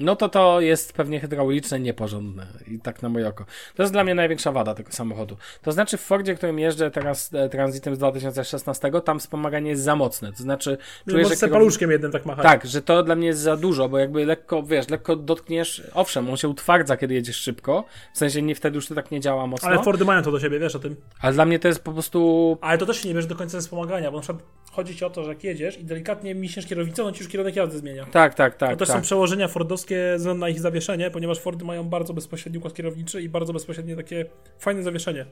No 0.02 0.16
to 0.16 0.30
to 0.30 0.62
jest 0.62 0.94
pewnie 0.94 1.20
hydrauliczne, 1.20 1.80
nieporządne 1.80 2.48
i 2.68 2.80
tak 2.80 3.02
na 3.02 3.10
moje 3.10 3.28
oko. 3.28 3.46
To 3.76 3.84
jest 3.84 3.94
dla 3.94 4.04
mnie 4.04 4.16
największa 4.16 4.52
wada 4.52 4.74
tego 4.76 4.92
samochodu. 4.92 5.38
To 5.62 5.72
znaczy 5.72 5.98
w 5.98 6.02
Fordzie, 6.02 6.36
którym 6.36 6.60
jeżdżę 6.60 6.92
teraz 6.92 7.34
e, 7.34 7.50
transitem 7.50 7.96
z 7.96 7.98
2016, 7.98 8.92
tam 9.06 9.20
wspomaganie 9.20 9.70
jest 9.70 9.84
za 9.84 9.96
mocne. 9.96 10.32
To 10.32 10.44
znaczy 10.44 10.78
Że 11.08 11.12
czuję, 11.14 11.26
że 11.26 11.36
kierow- 11.36 11.52
paluszkiem 11.52 11.92
jednym 11.92 12.12
tak 12.12 12.26
machać. 12.26 12.44
Tak, 12.44 12.66
że 12.66 12.82
to 12.82 13.04
dla 13.04 13.16
mnie 13.16 13.28
jest 13.28 13.40
za 13.40 13.58
dużo, 13.58 13.90
bo 13.90 13.98
jakby 13.98 14.26
lekko, 14.26 14.64
wiesz, 14.64 14.90
lekko 14.90 15.16
dotkniesz, 15.16 15.84
owszem, 15.94 16.30
on 16.30 16.38
się 16.38 16.48
utwardza, 16.50 16.98
kiedy 16.98 17.14
jedziesz 17.14 17.38
szybko, 17.38 17.86
w 18.14 18.18
sensie 18.18 18.42
nie 18.42 18.56
wtedy 18.56 18.76
już 18.76 18.88
to 18.88 18.96
tak 18.96 19.12
nie 19.12 19.20
działa 19.20 19.48
mocno, 19.48 19.68
Ale 19.68 19.76
ale, 19.78 19.86
Fordy 19.86 20.06
mają 20.06 20.22
to 20.24 20.32
do 20.32 20.40
siebie, 20.40 20.60
wiesz 20.60 20.76
o 20.76 20.80
tym. 20.80 20.96
dla 21.34 21.46
mnie 21.46 21.60
to 21.60 21.68
jest 21.68 21.84
po 21.84 21.92
prostu 21.92 22.58
Ale 22.62 22.78
to 22.78 22.86
też 22.86 23.02
się 23.02 23.08
nie 23.10 23.16
bierze 23.16 23.28
do 23.28 23.36
końca 23.36 23.52
ze 23.52 23.62
wspomagania, 23.62 24.12
bo 24.12 24.18
na 24.18 24.22
przykład 24.24 24.44
chodzi 24.72 24.96
ci 24.96 25.06
o 25.06 25.10
to, 25.10 25.24
że 25.24 25.30
jak 25.30 25.44
jedziesz 25.44 25.78
i 25.80 25.84
delikatnie 25.84 26.36
miśniesz 26.36 26.66
kierownicą, 26.66 27.04
on 27.06 27.14
ci 27.14 27.20
już 27.24 27.32
kierunek 27.32 27.56
jazdy 27.56 27.78
zmienia. 27.78 28.06
tak, 28.06 28.34
tak, 28.36 28.56
tak, 28.56 28.70
To 28.70 28.76
też 28.76 28.88
tak. 28.88 28.98
są 28.98 29.02
przełożenia 29.04 29.48
fordowskie 29.48 29.91
ze 29.96 30.18
względu 30.18 30.40
na 30.42 30.50
ich 30.50 30.60
zawieszenie, 30.60 31.12
ponieważ 31.12 31.40
Fordy 31.40 31.66
mają 31.66 31.84
bardzo 31.84 32.14
bezpośredni 32.14 32.58
układ 32.58 32.74
kierowniczy 32.74 33.22
i 33.22 33.30
bardzo 33.30 33.54
bezpośrednie 33.54 33.96
takie 33.96 34.26
fajne 34.60 34.84
zawieszenie. 34.84 35.26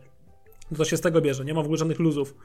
To 0.78 0.86
się 0.86 0.98
z 0.98 1.02
tego 1.02 1.22
bierze, 1.22 1.46
nie 1.46 1.54
ma 1.54 1.62
w 1.62 1.66
ogóle 1.66 1.78
żadnych 1.78 2.00
luzów. 2.00 2.36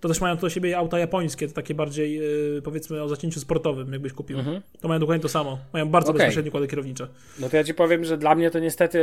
To 0.00 0.08
też 0.08 0.20
mają 0.20 0.36
to 0.36 0.40
do 0.40 0.50
siebie 0.50 0.78
auta 0.78 0.98
japońskie, 0.98 1.48
to 1.48 1.54
takie 1.54 1.74
bardziej 1.74 2.14
yy, 2.14 2.62
powiedzmy 2.64 3.02
o 3.02 3.08
zacięciu 3.08 3.40
sportowym, 3.40 3.92
jakbyś 3.92 4.12
kupił. 4.12 4.38
To 4.80 4.88
mają 4.88 5.00
dokładnie 5.00 5.22
to 5.22 5.28
samo. 5.28 5.58
Mają 5.72 5.88
bardzo 5.88 6.08
Mhm. 6.10 6.16
Okej. 6.16 6.26
bezpośrednie 6.26 6.50
układy 6.50 6.66
kierownicze. 6.68 7.08
No 7.40 7.48
to 7.48 7.56
ja 7.56 7.64
ci 7.64 7.74
powiem, 7.74 8.04
że 8.04 8.18
dla 8.18 8.34
mnie 8.34 8.50
to 8.50 8.58
niestety 8.58 9.00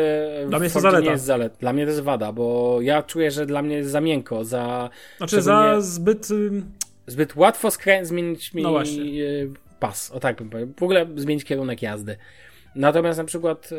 Dla 0.50 0.60
mnie 0.60 0.70
to 0.70 0.80
zaleta. 0.80 1.04
nie 1.06 1.12
jest 1.12 1.26
zalet. 1.26 1.58
Dla 1.60 1.74
mnie 1.74 1.84
to 1.86 1.90
jest 1.90 2.02
wada, 2.02 2.32
bo 2.32 2.78
ja 2.82 3.04
czuję, 3.04 3.32
że 3.32 3.46
dla 3.46 3.62
mnie 3.62 3.76
jest 3.76 3.90
za 3.90 4.02
miękko, 4.02 4.46
za 4.46 4.90
Znaczy 5.18 5.42
za 5.42 5.82
zbyt... 5.82 6.32
ym, 6.32 6.72
zbyt 7.08 7.36
łatwo 7.36 7.68
skrę- 7.68 8.06
zmienić 8.06 8.54
mi 8.54 8.64
No 8.64 8.72
właśnie. 8.72 9.04
e, 9.04 9.28
pas, 9.80 10.12
o 10.12 10.20
tak 10.20 10.38
bym 10.38 10.50
powiedział. 10.50 10.74
W 10.80 10.84
ogóle 10.84 11.08
zmienić 11.16 11.44
kierunek 11.46 11.82
jazdy. 11.82 12.18
Natomiast 12.76 13.18
na 13.18 13.26
przykład 13.26 13.66
e, 13.66 13.76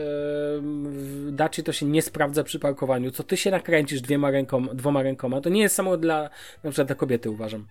w 0.61 1.29
Daci 1.33 1.63
to 1.63 1.73
się 1.73 1.87
nie 1.87 2.03
sprawdza 2.03 2.45
przy 2.45 2.59
parkowaniu. 2.59 3.11
Co 3.11 3.23
ty 3.23 3.37
się 3.37 3.51
nakręcisz 3.51 4.01
dwiema 4.01 4.31
rękoma, 4.31 4.75
dwoma 4.75 5.03
rękoma, 5.03 5.41
to 5.41 5.49
nie 5.49 5.61
jest 5.61 5.75
samo 5.75 5.97
dla 5.97 6.23
na 6.65 6.71
przykład 6.71 6.89
dla 6.89 6.97
kobiety 6.97 7.31
uważam. 7.31 7.67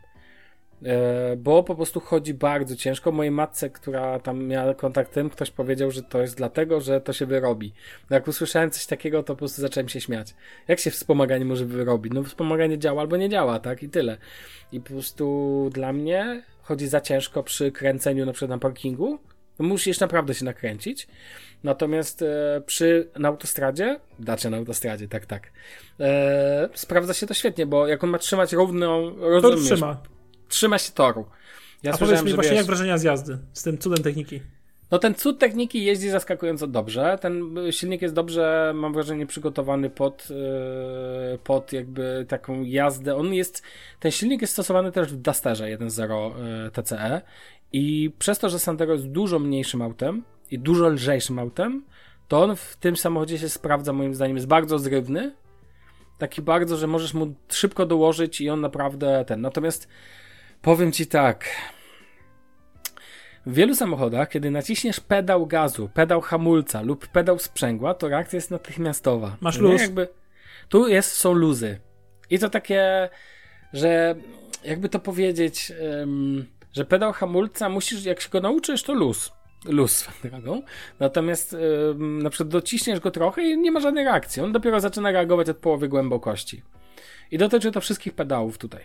E, 0.84 1.36
bo 1.38 1.64
po 1.64 1.76
prostu 1.76 2.00
chodzi 2.00 2.34
bardzo 2.34 2.76
ciężko. 2.76 3.12
Mojej 3.12 3.32
matce, 3.32 3.70
która 3.70 4.20
tam 4.20 4.46
miała 4.46 4.74
kontakt 4.74 5.12
z 5.12 5.14
tym, 5.14 5.30
ktoś 5.30 5.52
powiedział, 5.52 5.92
że 5.92 6.04
to 6.04 6.22
jest 6.22 6.38
dlatego, 6.38 6.82
że 6.82 7.02
to 7.02 7.14
się 7.14 7.26
wyrobi. 7.26 7.74
No 8.10 8.16
jak 8.16 8.28
usłyszałem 8.28 8.72
coś 8.72 8.86
takiego, 8.86 9.24
to 9.24 9.34
po 9.34 9.40
prostu 9.40 9.62
zacząłem 9.62 9.90
się 9.90 10.02
śmiać. 10.02 10.36
Jak 10.68 10.80
się 10.80 10.92
wspomaganie 10.92 11.46
może 11.46 11.66
wyrobić? 11.66 12.14
No 12.14 12.24
wspomaganie 12.24 12.80
działa 12.80 13.02
albo 13.02 13.18
nie 13.18 13.30
działa, 13.30 13.60
tak? 13.60 13.84
I 13.84 13.90
tyle. 13.90 14.18
I 14.72 14.80
po 14.80 14.90
prostu 14.90 15.70
dla 15.74 15.94
mnie 15.94 16.44
chodzi 16.62 16.88
za 16.88 17.02
ciężko 17.02 17.44
przy 17.44 17.72
kręceniu 17.72 18.26
na 18.26 18.34
przykład 18.34 18.50
na 18.50 18.58
parkingu. 18.58 19.20
No 19.60 19.68
musisz 19.68 20.00
naprawdę 20.00 20.34
się 20.34 20.46
nakręcić. 20.46 21.08
Natomiast 21.64 22.22
e, 22.22 22.62
przy 22.66 23.10
na 23.20 23.28
autostradzie, 23.28 24.00
dacie 24.20 24.50
na 24.50 24.58
autostradzie, 24.58 25.08
tak, 25.08 25.26
tak. 25.26 25.52
E, 26.00 26.70
sprawdza 26.74 27.14
się 27.14 27.28
to 27.28 27.34
świetnie, 27.34 27.66
bo 27.66 27.88
jak 27.88 28.04
on 28.04 28.10
ma 28.10 28.18
trzymać 28.18 28.54
równą, 28.54 29.12
To 29.16 29.30
rozumiesz, 29.30 29.66
trzyma. 29.66 29.98
trzyma 30.50 30.78
się 30.78 30.92
toru. 30.92 31.26
Ja 31.84 31.92
A 31.94 31.98
powiedz 31.98 32.24
mi 32.24 32.34
właśnie 32.34 32.52
wiesz, 32.52 32.58
jak 32.58 32.66
wrażenia 32.66 32.98
z 32.98 33.04
jazdy, 33.04 33.38
z 33.54 33.64
tym 33.64 33.78
cudem 33.78 34.04
techniki. 34.04 34.42
no 34.92 35.00
ten 35.00 35.16
cud 35.16 35.40
techniki 35.40 35.84
jeździ 35.86 36.10
zaskakująco 36.10 36.68
dobrze. 36.68 37.18
Ten 37.22 37.58
y, 37.58 37.74
silnik 37.74 38.02
jest 38.02 38.14
dobrze, 38.14 38.72
mam 38.76 38.94
wrażenie, 38.94 39.26
przygotowany 39.26 39.90
pod, 39.90 40.30
yy, 40.30 41.38
pod 41.44 41.74
jakby 41.74 42.26
taką 42.30 42.64
jazdę. 42.64 43.16
On 43.16 43.34
jest, 43.34 43.64
ten 44.00 44.12
silnik 44.12 44.42
jest 44.42 44.54
stosowany 44.54 44.92
też 44.92 45.08
w 45.08 45.16
Dusterze 45.16 45.64
1.0 45.78 46.32
yy, 46.64 46.72
TCE 46.72 47.22
i 47.78 48.12
przez 48.20 48.40
to, 48.40 48.50
że 48.50 48.60
Sandero 48.60 48.94
jest 48.94 49.08
dużo 49.08 49.40
mniejszym 49.40 49.82
autem 49.82 50.24
i 50.52 50.60
dużo 50.60 50.90
lżejszym 50.90 51.40
autem, 51.40 51.86
to 52.28 52.44
on 52.44 52.56
w 52.56 52.76
tym 52.76 52.98
samochodzie 52.98 53.38
się 53.38 53.50
sprawdza, 53.50 53.94
moim 53.94 54.16
zdaniem, 54.16 54.36
jest 54.36 54.48
bardzo 54.48 54.80
zrywny. 54.80 55.36
Taki 56.18 56.42
bardzo, 56.42 56.78
że 56.78 56.88
możesz 56.88 57.14
mu 57.14 57.36
szybko 57.50 57.86
dołożyć 57.86 58.42
i 58.42 58.50
on 58.50 58.62
naprawdę 58.62 59.26
ten. 59.28 59.42
Natomiast 59.42 59.88
powiem 60.62 60.92
ci 60.92 61.08
tak, 61.08 61.46
w 63.46 63.54
wielu 63.54 63.76
samochodach, 63.76 64.30
kiedy 64.30 64.52
naciśniesz 64.52 65.00
pedał 65.00 65.48
gazu, 65.48 65.90
pedał 65.94 66.22
hamulca 66.22 66.82
lub 66.82 67.08
pedał 67.08 67.40
sprzęgła, 67.40 67.94
to 67.94 68.08
reakcja 68.10 68.38
jest 68.38 68.52
natychmiastowa. 68.52 69.38
Masz 69.42 69.58
luz. 69.58 69.82
Jakby, 69.82 70.08
tu 70.70 70.88
jest, 70.88 71.12
są 71.12 71.34
luzy. 71.34 71.80
I 72.30 72.40
to 72.40 72.50
takie, 72.50 73.10
że 73.74 74.16
jakby 74.64 74.90
to 74.90 75.00
powiedzieć, 75.00 75.72
em, 75.72 76.46
że 76.76 76.86
pedał 76.86 77.14
hamulca 77.14 77.70
musisz, 77.70 78.06
jak 78.06 78.22
się 78.22 78.30
go 78.30 78.42
nauczysz, 78.42 78.84
to 78.84 78.94
luz. 78.94 79.32
Luz 79.66 79.92
swoją 79.92 80.32
drogą. 80.32 80.62
Natomiast 81.00 81.56
em, 81.92 82.22
na 82.22 82.30
przykład 82.30 82.50
dociśniesz 82.50 83.00
go 83.00 83.12
trochę 83.12 83.44
i 83.44 83.58
nie 83.58 83.72
ma 83.72 83.80
żadnej 83.80 84.04
reakcji. 84.04 84.42
On 84.42 84.52
dopiero 84.52 84.80
zaczyna 84.80 85.12
reagować 85.12 85.50
od 85.50 85.58
połowy 85.58 85.90
głębokości. 85.90 86.62
I 87.32 87.38
dotyczy 87.38 87.72
to 87.72 87.82
wszystkich 87.82 88.14
pedałów 88.14 88.58
tutaj. 88.58 88.84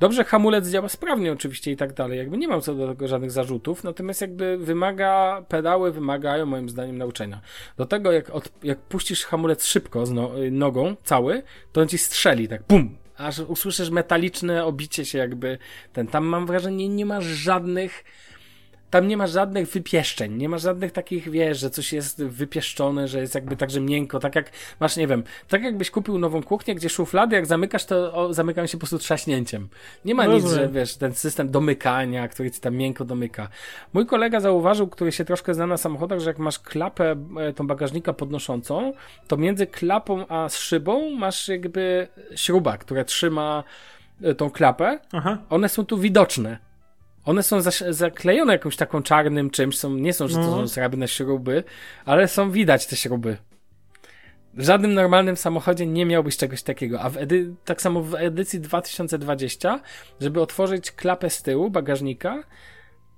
Dobrze, 0.00 0.24
hamulec 0.24 0.68
działa 0.68 0.88
sprawnie 0.88 1.32
oczywiście 1.32 1.72
i 1.72 1.76
tak 1.76 1.92
dalej, 1.92 2.18
jakby 2.18 2.38
nie 2.38 2.48
mam 2.48 2.60
co 2.60 2.74
do 2.74 2.88
tego 2.88 3.08
żadnych 3.08 3.30
zarzutów, 3.30 3.84
natomiast 3.84 4.20
jakby 4.20 4.58
wymaga, 4.58 5.42
pedały 5.48 5.92
wymagają 5.92 6.46
moim 6.46 6.68
zdaniem 6.68 6.98
nauczenia. 6.98 7.40
Do 7.76 7.86
tego 7.86 8.12
jak, 8.12 8.30
od, 8.30 8.52
jak 8.62 8.78
puścisz 8.78 9.24
hamulec 9.24 9.64
szybko 9.64 10.06
z 10.06 10.10
no, 10.12 10.30
nogą, 10.50 10.96
cały, 11.04 11.42
to 11.72 11.80
on 11.80 11.88
ci 11.88 11.98
strzeli 11.98 12.48
tak, 12.48 12.62
bum, 12.68 12.96
aż 13.16 13.38
usłyszysz 13.38 13.90
metaliczne 13.90 14.64
obicie 14.64 15.04
się 15.04 15.18
jakby 15.18 15.58
ten, 15.92 16.06
tam 16.06 16.24
mam 16.24 16.46
wrażenie 16.46 16.88
nie 16.88 17.06
ma 17.06 17.20
żadnych 17.20 18.04
tam 18.94 19.08
nie 19.08 19.16
ma 19.16 19.26
żadnych 19.26 19.68
wypieszczeń, 19.68 20.36
nie 20.36 20.48
ma 20.48 20.58
żadnych 20.58 20.92
takich, 20.92 21.30
wiesz, 21.30 21.58
że 21.58 21.70
coś 21.70 21.92
jest 21.92 22.24
wypieszczone, 22.24 23.08
że 23.08 23.20
jest 23.20 23.34
jakby 23.34 23.56
także 23.56 23.80
miękko, 23.80 24.20
tak 24.20 24.34
jak 24.34 24.50
masz, 24.80 24.96
nie 24.96 25.06
wiem, 25.06 25.24
tak 25.48 25.62
jakbyś 25.62 25.90
kupił 25.90 26.18
nową 26.18 26.42
kuchnię, 26.42 26.74
gdzie 26.74 26.88
szuflady, 26.88 27.36
jak 27.36 27.46
zamykasz, 27.46 27.84
to 27.84 28.14
o, 28.14 28.34
zamykają 28.34 28.66
się 28.66 28.76
po 28.76 28.78
prostu 28.78 28.98
trzaśnięciem. 28.98 29.68
Nie 30.04 30.14
ma 30.14 30.26
No 30.26 30.32
nic, 30.32 30.46
że 30.48 30.68
wiesz, 30.68 30.96
ten 30.96 31.14
system 31.14 31.50
domykania, 31.50 32.28
który 32.28 32.50
ci 32.50 32.60
tam 32.60 32.76
miękko 32.76 33.04
domyka. 33.04 33.48
Mój 33.92 34.06
kolega 34.06 34.40
zauważył, 34.40 34.88
który 34.88 35.12
się 35.12 35.24
troszkę 35.24 35.54
zna 35.54 35.66
na 35.66 35.76
samochodach, 35.76 36.20
że 36.20 36.30
jak 36.30 36.38
masz 36.38 36.58
klapę, 36.58 37.16
e, 37.38 37.52
tą 37.52 37.66
bagażnika 37.66 38.12
podnoszącą, 38.12 38.92
to 39.28 39.36
między 39.36 39.66
klapą 39.66 40.26
a 40.28 40.48
szybą 40.48 41.10
masz 41.10 41.48
jakby 41.48 42.08
śruba, 42.34 42.78
która 42.78 43.04
trzyma 43.04 43.64
e, 44.22 44.34
tą 44.34 44.50
klapę. 44.50 44.98
Aha. 45.12 45.38
One 45.50 45.68
są 45.68 45.86
tu 45.86 45.98
widoczne. 45.98 46.63
One 47.24 47.42
są 47.42 47.58
zaklejone 47.90 48.52
jakąś 48.52 48.76
taką 48.76 49.02
czarnym 49.02 49.50
czymś, 49.50 49.78
są, 49.78 49.94
nie 49.94 50.12
są, 50.12 50.28
że 50.28 50.34
to 50.34 50.40
No. 50.40 50.52
są 50.56 50.68
srebrne 50.68 51.08
śruby, 51.08 51.64
ale 52.04 52.28
są 52.28 52.50
widać 52.50 52.86
te 52.86 52.96
śruby. 52.96 53.36
W 54.54 54.62
żadnym 54.64 54.94
normalnym 54.94 55.36
samochodzie 55.36 55.86
nie 55.86 56.06
miałbyś 56.06 56.36
czegoś 56.36 56.62
takiego, 56.62 57.00
a 57.00 57.10
w 57.10 57.16
edy- 57.16 57.54
tak 57.64 57.82
samo 57.82 58.02
w 58.02 58.14
edycji 58.14 58.60
2020, 58.60 59.80
żeby 60.20 60.40
otworzyć 60.40 60.90
klapę 60.92 61.30
z 61.30 61.42
tyłu 61.42 61.70
bagażnika, 61.70 62.44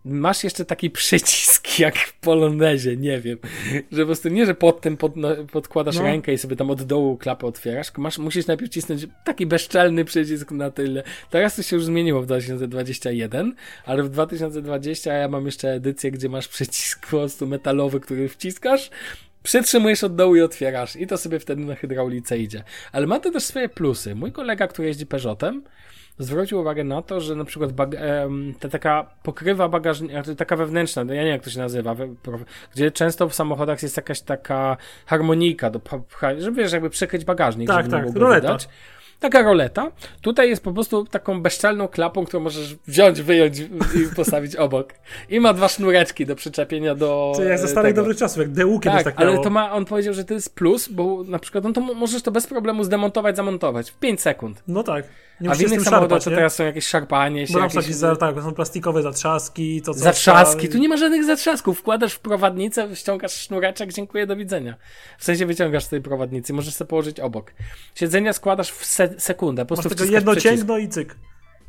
masz 0.07 0.44
jeszcze 0.44 0.64
taki 0.64 0.90
przycisk 0.90 1.66
jak 1.78 1.96
w 1.96 2.12
Polonezie, 2.20 2.96
nie 2.96 3.20
wiem, 3.20 3.38
że 3.92 4.00
po 4.02 4.07
prostu 4.07 4.28
nie, 4.28 4.46
że 4.46 4.54
pod 4.54 4.80
tym 4.80 4.96
podno- 4.96 5.46
podkładasz 5.52 5.96
No. 5.96 6.02
rękę 6.02 6.32
i 6.32 6.38
sobie 6.38 6.57
tam 6.57 6.70
od 6.70 6.82
dołu 6.82 7.16
klapę 7.16 7.46
otwierasz, 7.46 7.92
masz, 7.96 8.18
musisz 8.18 8.46
najpierw 8.46 8.72
cisnąć 8.72 9.07
taki 9.24 9.46
bezczelny 9.46 10.04
przycisk 10.04 10.50
na 10.50 10.70
tyle. 10.70 11.02
Teraz 11.30 11.57
to 11.57 11.62
się 11.62 11.76
już 11.76 11.84
zmieniło 11.84 12.22
w 12.22 12.26
2021, 12.26 13.54
ale 13.84 14.02
w 14.02 14.09
2020 14.09 15.12
ja 15.12 15.28
mam 15.28 15.46
jeszcze 15.46 15.72
edycję, 15.72 16.11
gdzie 16.11 16.28
masz 16.28 16.48
przycisk 16.48 17.00
po 17.00 17.07
prostu 17.07 17.46
metalowy, 17.46 18.00
który 18.00 18.28
wciskasz, 18.28 18.90
Przytrzymujesz 19.42 20.04
od 20.04 20.16
dołu 20.16 20.36
i 20.36 20.40
otwierasz 20.40 20.96
i 20.96 21.07
to 21.07 21.18
sobie 21.18 21.40
wtedy 21.40 21.64
na 21.64 21.74
hydraulice 21.74 22.38
idzie. 22.38 22.62
Ale 22.92 23.07
ma 23.07 23.20
to 23.20 23.30
też 23.30 23.42
swoje 23.42 23.68
plusy. 23.68 24.14
Mój 24.14 24.32
kolega, 24.32 24.66
który 24.68 24.88
jeździ 24.88 25.07
Peugeotem, 25.07 25.62
zwrócił 26.18 26.60
uwagę 26.60 26.84
na 26.84 27.02
to, 27.02 27.20
że 27.20 27.34
na 27.34 27.44
przykład 27.44 27.70
ta 28.60 28.68
taka 28.68 29.06
pokrywa 29.22 29.68
bagażnika, 29.68 30.22
taka 30.36 30.56
wewnętrzna, 30.56 31.04
no 31.04 31.14
ja 31.14 31.20
nie 31.20 31.26
wiem 31.26 31.32
jak 31.32 31.44
to 31.44 31.50
się 31.50 31.58
nazywa, 31.58 31.96
gdzie 32.74 32.90
często 32.90 33.28
w 33.28 33.34
samochodach 33.34 33.82
jest 33.82 33.96
jakaś 33.96 34.20
taka 34.20 34.76
harmonijka, 35.06 35.70
do, 35.70 35.80
żeby 36.38 36.62
wiesz, 36.62 36.72
jakby 36.72 36.90
przykryć 36.90 37.24
bagażnik, 37.24 37.68
Tak, 37.68 37.90
żeby 37.90 38.06
tak, 38.06 38.16
roleta. 38.16 38.40
widać. 38.46 38.68
Taka 39.20 39.42
roleta. 39.42 39.90
Tutaj 40.20 40.48
jest 40.48 40.62
po 40.64 40.72
prostu 40.72 41.04
taką 41.04 41.42
bezczelną 41.42 41.88
klapą, 41.88 42.26
którą 42.26 42.42
możesz 42.42 42.74
wziąć, 42.74 43.22
wyjąć 43.22 43.58
i 43.60 43.68
postawić 44.16 44.56
obok. 44.56 44.94
I 45.28 45.40
ma 45.40 45.52
dwa 45.52 45.68
sznureczki 45.68 46.26
do 46.26 46.36
przyczepienia 46.36 46.94
do. 46.94 47.32
To 47.36 47.42
jak 47.42 47.60
e, 47.60 47.68
starych 47.68 47.90
tego. 47.90 48.02
dobrych 48.02 48.16
czasów, 48.18 48.38
jak 48.38 48.48
DU 48.48 48.80
kiedyś 48.80 49.04
Tak, 49.04 49.14
tak, 49.16 49.26
ale 49.26 49.38
to 49.38 49.50
ma, 49.50 49.72
on 49.72 49.84
powiedział, 49.84 50.14
że 50.14 50.24
to 50.24 50.34
jest 50.34 50.54
plus, 50.54 50.88
bo 50.88 51.24
na 51.24 51.38
przykład 51.38 51.66
on 51.66 51.72
to 51.72 51.80
mo- 51.80 51.94
możesz 51.94 52.22
to 52.22 52.30
bez 52.30 52.46
problemu 52.46 52.84
zdemontować, 52.84 53.36
zamontować 53.36 53.90
w 53.90 53.98
5 53.98 54.20
sekund. 54.20 54.62
No 54.68 54.82
tak. 54.82 55.04
Nie 55.41 55.51
A 55.51 55.55
w 55.55 55.61
innych 55.61 55.82
samochodach 55.82 56.22
to 56.22 56.30
teraz 56.30 56.55
są 56.55 56.64
jakieś 56.64 56.87
szarpanie 56.87 57.47
się, 57.47 57.53
przykład 57.53 57.74
jakieś 57.74 57.95
za, 57.95 58.16
tak, 58.16 58.43
są 58.43 58.55
plastikowe 58.55 59.03
zatrzaski, 59.03 59.82
to 59.82 59.95
zatrzaski. 59.95 60.68
Tu 60.68 60.78
nie 60.78 60.89
ma 60.89 60.97
żadnych 60.97 61.24
zatrzasków. 61.24 61.78
Wkładasz 61.78 62.14
w 62.14 62.20
prowadnicę, 62.20 62.97
ściągasz 62.97 63.32
sznureczek, 63.32 63.93
dziękuję, 63.93 64.26
do 64.26 64.37
widzenia. 64.37 64.76
W 65.18 65.24
sensie 65.24 65.47
wyciągasz 65.47 65.84
z 65.84 65.89
tej 65.89 66.01
prowadnicy, 66.01 66.53
możesz 66.53 66.74
sobie 66.74 66.89
położyć 66.89 67.20
obok. 67.20 67.53
Siedzenia 67.95 68.32
składasz 68.32 68.70
w 68.70 68.84
se 68.84 69.14
sekundę, 69.18 69.66
po 69.66 69.74
Masz 69.74 69.82
prostu 69.82 69.89
tylko 69.89 70.05
wciskasz 70.05 70.14
jedno 70.14 70.37
cięgno 70.37 70.78
i 70.78 70.89
cyk. 70.89 71.16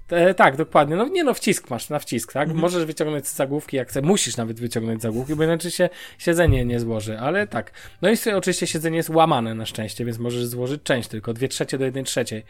E, 0.10 0.34
tak, 0.34 0.56
dokładnie. 0.56 0.96
No 0.96 1.08
nie 1.08 1.24
no, 1.24 1.34
wcisk 1.34 1.70
masz, 1.70 1.90
na 1.90 2.00
wcisk, 2.00 2.34
tak? 2.34 2.44
Mhm. 2.44 2.62
Możesz 2.62 2.86
wyciągnąć 2.86 3.28
z 3.28 3.36
zagłówki 3.36 3.78
jak 3.78 3.90
chcesz. 3.90 4.04
Musisz 4.04 4.38
nawet 4.38 4.60
wyciągnąć 4.60 5.02
zagłówki, 5.02 5.36
bo 5.36 5.44
inaczej 5.44 5.72
się 5.72 5.90
siedzenie 6.18 6.66
nie 6.66 6.80
złoży, 6.80 7.20
ale 7.20 7.48
tak. 7.48 7.72
No 8.02 8.10
i 8.10 8.16
oczywiście 8.36 8.68
siedzenie 8.68 8.98
jest 8.98 9.10
łamane 9.10 9.56
na 9.56 9.66
szczęście, 9.66 10.06
więc 10.06 10.20
możesz 10.20 10.46
złożyć 10.46 10.84
część 10.84 11.10
tylko, 11.10 11.34
dwie 11.34 11.48
trzecie 11.48 11.78
do 11.78 11.86
jednej 11.86 12.04
trzeciej. 12.04 12.44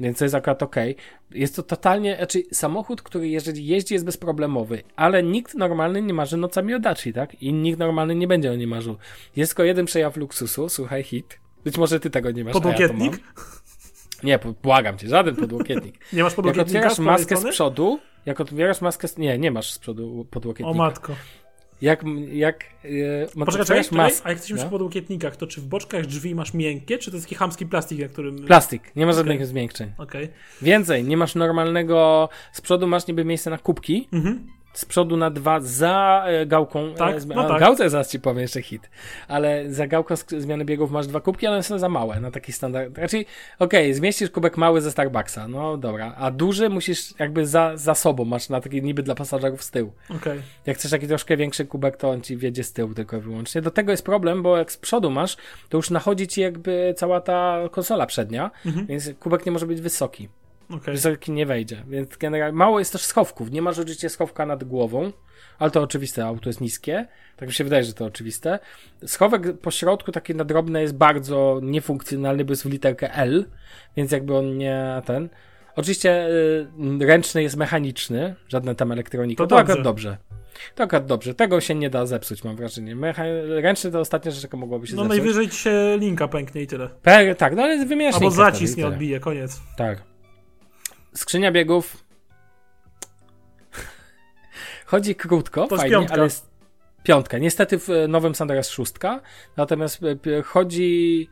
Więc 0.00 0.18
to 0.18 0.24
jest 0.24 0.34
akurat 0.34 0.62
okej. 0.62 0.96
Jest 1.30 1.56
to 1.56 1.62
totalnie, 1.62 2.16
znaczy 2.16 2.42
samochód, 2.52 3.02
który 3.02 3.28
jeżeli 3.28 3.66
jeździ 3.66 3.94
jest 3.94 4.06
bezproblemowy, 4.06 4.82
ale 4.96 5.22
nikt 5.22 5.54
normalny 5.54 6.02
nie 6.02 6.14
marzy 6.14 6.36
nocami 6.36 6.74
o 6.74 6.78
Daci, 6.78 7.12
tak? 7.12 7.42
I 7.42 7.52
nikt 7.52 7.78
normalny 7.78 8.14
nie 8.14 8.28
będzie 8.28 8.52
o 8.52 8.54
nie 8.54 8.66
marzył. 8.66 8.96
Jest 9.36 9.52
tylko 9.52 9.64
jeden 9.64 9.86
przejaw 9.86 10.16
luksusu, 10.16 10.68
słuchaj, 10.68 11.02
hit. 11.02 11.38
Być 11.64 11.78
może 11.78 12.00
ty 12.00 12.10
tego 12.10 12.30
nie 12.30 12.44
masz, 12.44 12.54
ja 12.54 12.60
Podłokietnik? 12.60 13.12
mam. 13.12 13.44
Nie, 14.24 14.38
błagam 14.62 14.98
cię, 14.98 15.08
żaden 15.08 15.36
podłokietnik. 15.36 15.94
Nie 16.12 16.22
masz 16.22 16.30
Jak 16.32 16.36
podłokietnika 16.36 16.78
otwierasz 16.78 16.92
z 16.92 16.96
prawej 16.96 17.12
maskę 17.12 17.36
z 17.36 17.44
przodu, 17.54 17.98
jak 18.26 18.40
otwierasz 18.40 18.80
maskę 18.80 19.08
z... 19.08 19.18
Nie, 19.18 19.38
nie 19.38 19.50
masz 19.50 19.72
z 19.72 19.78
przodu 19.78 20.20
O 20.20 20.24
podłokietnika. 20.24 20.78
matko. 20.78 21.14
Jak, 21.82 22.04
jak 22.32 22.64
yy, 22.84 23.26
Poczekaj, 23.26 23.46
czekaj, 23.46 23.60
otwierasz 23.60 23.90
maskę... 23.90 24.26
a 24.26 24.28
jak 24.28 24.36
jesteśmy 24.38 24.56
no. 24.56 24.62
przy 24.62 24.70
podłokietnikach, 24.70 25.36
to 25.36 25.46
czy 25.46 25.60
w 25.60 25.66
boczkach 25.66 26.06
drzwi 26.06 26.34
masz 26.34 26.54
miękkie, 26.54 26.98
czy 26.98 27.10
to 27.10 27.16
jest 27.16 27.26
taki 27.26 27.34
chamski 27.34 27.66
plastik, 27.66 27.98
na 28.00 28.08
którym... 28.08 28.44
Plastik, 28.44 28.96
nie 28.96 29.06
ma 29.06 29.12
żadnych 29.12 29.46
zmiękczeń. 29.46 29.92
Okej. 29.98 30.28
Więcej, 30.62 31.04
nie 31.04 31.16
masz 31.16 31.34
normalnego... 31.34 32.28
Z 32.52 32.60
przodu 32.60 32.86
masz 32.86 33.06
niby 33.06 33.24
miejsce 33.24 33.50
na 33.50 33.58
kubki, 33.58 34.08
Mhm. 34.12 34.46
Z 34.74 34.84
przodu 34.84 35.16
na 35.16 35.30
dwa 35.30 35.60
za 35.60 36.24
e, 36.26 36.46
gałką. 36.46 36.94
Tak, 36.94 37.16
e, 37.16 37.20
no 37.26 37.48
tak. 37.48 37.60
Gałce 37.60 37.90
zaraz 37.90 38.10
ci 38.10 38.20
powiem 38.20 38.38
jeszcze 38.42 38.62
hit. 38.62 38.90
Ale 39.28 39.70
za 39.72 39.86
gałką 39.86 40.14
zmiany 40.26 40.64
biegów 40.64 40.90
masz 40.90 41.06
dwa 41.06 41.20
kubki, 41.20 41.46
ale 41.46 41.56
one 41.56 41.62
są 41.62 41.78
za 41.78 41.88
małe 41.88 42.20
na 42.20 42.30
taki 42.30 42.52
standard. 42.52 42.98
Raczej, 42.98 43.26
okej, 43.58 43.94
zmieścisz 43.94 44.30
kubek 44.30 44.56
mały 44.56 44.80
ze 44.80 44.90
Starbucksa, 44.90 45.48
no 45.48 45.76
dobra. 45.76 46.14
A 46.18 46.30
duży 46.30 46.68
musisz 46.68 47.18
jakby 47.18 47.46
za, 47.46 47.76
za 47.76 47.94
sobą, 47.94 48.24
masz 48.24 48.48
na 48.48 48.60
taki 48.60 48.82
niby 48.82 49.02
dla 49.02 49.14
pasażerów 49.14 49.62
z 49.62 49.70
tyłu. 49.70 49.92
Okej. 50.16 50.40
Jak 50.66 50.76
chcesz 50.76 50.90
taki 50.90 51.08
troszkę 51.08 51.36
większy 51.36 51.64
kubek, 51.66 51.96
to 51.96 52.10
on 52.10 52.20
ci 52.20 52.36
wiedzie 52.36 52.64
z 52.64 52.72
tyłu 52.72 52.94
tylko 52.94 53.16
i 53.16 53.20
wyłącznie. 53.20 53.62
Do 53.62 53.70
tego 53.70 53.90
jest 53.90 54.04
problem, 54.04 54.42
bo 54.42 54.56
jak 54.56 54.72
z 54.72 54.76
przodu 54.76 55.10
masz, 55.10 55.36
to 55.68 55.76
już 55.76 55.90
nachodzi 55.90 56.28
ci 56.28 56.40
jakby 56.40 56.94
cała 56.96 57.20
ta 57.20 57.58
konsola 57.70 58.06
przednia, 58.06 58.50
Mhm. 58.66 58.86
więc 58.86 59.10
kubek 59.20 59.46
nie 59.46 59.52
może 59.52 59.66
być 59.66 59.80
wysoki. 59.80 60.28
Okej. 60.70 60.94
Wysoki 60.94 61.32
nie 61.32 61.46
wejdzie, 61.46 61.82
więc 61.88 62.16
generalnie 62.16 62.56
mało 62.58 62.78
jest 62.78 62.92
też 62.92 63.02
schowków. 63.02 63.50
Nie 63.50 63.62
masz 63.62 63.78
oczywiście 63.78 64.08
schowka 64.08 64.46
nad 64.46 64.64
głową, 64.64 65.12
ale 65.58 65.70
to 65.70 65.82
oczywiste, 65.82 66.24
auto 66.26 66.48
jest 66.48 66.60
niskie. 66.60 67.06
Tak 67.36 67.48
mi 67.48 67.54
się 67.54 67.64
wydaje, 67.64 67.84
że 67.84 67.92
to 67.94 68.04
oczywiste. 68.04 68.58
Schowek 69.06 69.60
po 69.60 69.70
środku, 69.70 70.12
taki 70.12 70.34
na 70.34 70.44
drobne, 70.44 70.82
jest 70.82 70.94
bardzo 70.96 71.60
niefunkcjonalny, 71.62 72.44
bo 72.44 72.52
jest 72.52 72.62
w 72.62 72.66
literkę 72.70 73.14
L, 73.14 73.44
więc 73.96 74.12
jakby 74.12 74.36
on 74.36 74.58
nie 74.58 75.02
ten. 75.04 75.28
Oczywiście 75.76 76.26
y, 76.28 76.66
ręczny 77.06 77.42
jest 77.42 77.56
mechaniczny, 77.56 78.34
żadna 78.48 78.74
tam 78.74 78.92
elektronika. 78.92 79.42
To 79.44 79.46
To, 79.46 79.58
akurat 79.58 79.82
dobrze. 79.82 80.08
dobrze. 80.10 80.16
To 80.74 80.82
akurat 80.82 81.06
dobrze. 81.06 81.34
Tego 81.34 81.60
się 81.60 81.74
nie 81.74 81.90
da 81.90 82.06
zepsuć, 82.06 82.44
mam 82.44 82.56
wrażenie. 82.56 82.96
Mecha... 82.96 83.22
Ręczny 83.60 83.90
to 83.90 84.00
ostatnia 84.00 84.30
rzecz, 84.30 84.42
jaka 84.42 84.56
mogłaby 84.56 84.86
się 84.86 84.96
No 84.96 85.02
zepsuć. 85.02 85.18
najwyżej 85.18 85.48
ci 85.48 85.56
się 85.56 85.96
linka 86.00 86.28
pęknie 86.28 86.62
i 86.62 86.66
tyle. 86.66 86.88
Per, 87.02 87.36
tak, 87.36 87.56
no 87.56 87.62
ale 87.62 87.86
wymieniasz 87.86 88.14
Albo 88.14 88.30
zacisk 88.30 88.76
nie 88.76 88.86
odbije, 88.86 89.20
koniec. 89.20 89.60
Tak. 89.76 90.02
Skrzynia 91.16 91.52
biegów. 91.52 92.04
Chodzi 94.86 95.14
krótko, 95.14 95.66
To 95.66 95.76
fajnie, 95.76 96.06
ale 96.10 96.24
jest 96.24 96.50
piątka. 97.02 97.38
Niestety 97.38 97.78
w 97.78 97.88
nowym 98.08 98.34
Sandero 98.34 98.58
jest 98.58 98.70
szóstka, 98.70 99.20
natomiast 99.56 100.00
e, 100.02 100.42
chodzi 100.42 101.28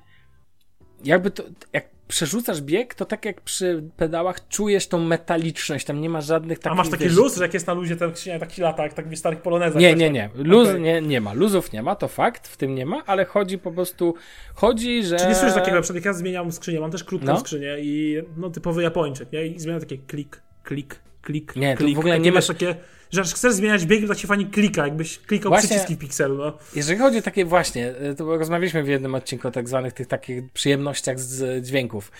jakby 1.04 1.30
to, 1.30 1.42
jak 1.72 1.88
przerzucasz 2.12 2.60
bieg, 2.62 2.94
to 2.94 3.04
tak 3.04 3.24
jak 3.24 3.40
przy 3.40 3.82
pedałach 3.96 4.48
czujesz 4.48 4.88
tą 4.88 5.00
metaliczność, 5.00 5.86
tam 5.86 6.00
nie 6.00 6.10
ma 6.10 6.20
żadnych 6.20 6.58
takich... 6.58 6.72
A 6.72 6.74
masz 6.74 6.90
taki 6.90 7.04
wiesz, 7.04 7.16
luz, 7.16 7.36
że 7.36 7.42
jak 7.42 7.54
jest 7.54 7.66
na 7.66 7.72
luzie 7.72 7.96
ten 7.96 8.10
skrzynia 8.16 8.38
taki 8.38 8.62
lata, 8.62 8.82
jak 8.82 8.94
tak 8.94 9.08
w 9.08 9.16
starych 9.16 9.42
polonezach. 9.42 9.82
Nie, 9.82 9.94
nie, 9.94 10.06
tam. 10.06 10.14
nie. 10.14 10.30
Luz, 10.34 10.68
Okej. 10.68 10.80
nie. 10.80 11.00
Nie 11.00 11.20
ma. 11.20 11.32
Luzów 11.32 11.72
nie 11.72 11.82
ma, 11.82 11.96
to 11.96 12.08
fakt, 12.08 12.48
w 12.48 12.56
tym 12.56 12.74
nie 12.74 12.86
ma, 12.86 13.02
ale 13.06 13.24
chodzi 13.24 13.58
po 13.58 13.72
prostu, 13.72 14.14
chodzi, 14.54 15.04
że... 15.04 15.16
Czy 15.16 15.26
nie 15.26 15.34
słyszysz 15.34 15.54
takiego, 15.54 15.76
na 15.76 15.82
przykład 15.82 15.96
jak 15.96 16.04
ja 16.04 16.12
zmieniam 16.12 16.52
skrzynię, 16.52 16.80
mam 16.80 16.90
też 16.90 17.04
krótką 17.04 17.26
No. 17.26 17.40
skrzynię 17.40 17.76
i 17.80 18.22
no 18.36 18.50
typowy 18.50 18.82
Japończyk, 18.82 19.32
nie? 19.32 19.46
I 19.46 19.58
zmieniam 19.60 19.80
takie 19.80 19.98
klik, 19.98 20.42
klik, 20.62 21.00
klik, 21.22 21.56
Nie, 21.56 21.76
klik. 21.76 21.96
w 21.96 21.98
ogóle 21.98 22.18
nie 22.18 22.24
wiesz, 22.24 22.34
masz- 22.34 22.46
takie, 22.46 22.74
że 23.10 23.20
jak 23.20 23.30
chcesz 23.30 23.52
zmieniać 23.54 23.86
bieg, 23.86 24.06
to 24.06 24.14
się 24.14 24.28
fajnie 24.28 24.46
klika, 24.46 24.84
jakbyś 24.86 25.18
klikał 25.18 25.50
Właśnie- 25.50 25.68
przyciski 25.68 25.94
w 25.96 25.98
pikselu, 25.98 26.36
no. 26.38 26.58
Jeżeli 26.76 26.98
chodzi 26.98 27.18
o 27.18 27.22
takie 27.22 27.44
właśnie, 27.44 27.94
y, 28.10 28.14
to 28.14 28.36
rozmawialiśmy 28.38 28.82
w 28.82 28.88
jednym 28.88 29.14
odcinku 29.14 29.48
o 29.48 29.50
tak 29.50 29.68
zwanych 29.68 29.92
tych 29.92 30.06
takich 30.06 30.52
przyjemnościach 30.52 31.20
z 31.20 31.64
dźwięków. 31.66 32.12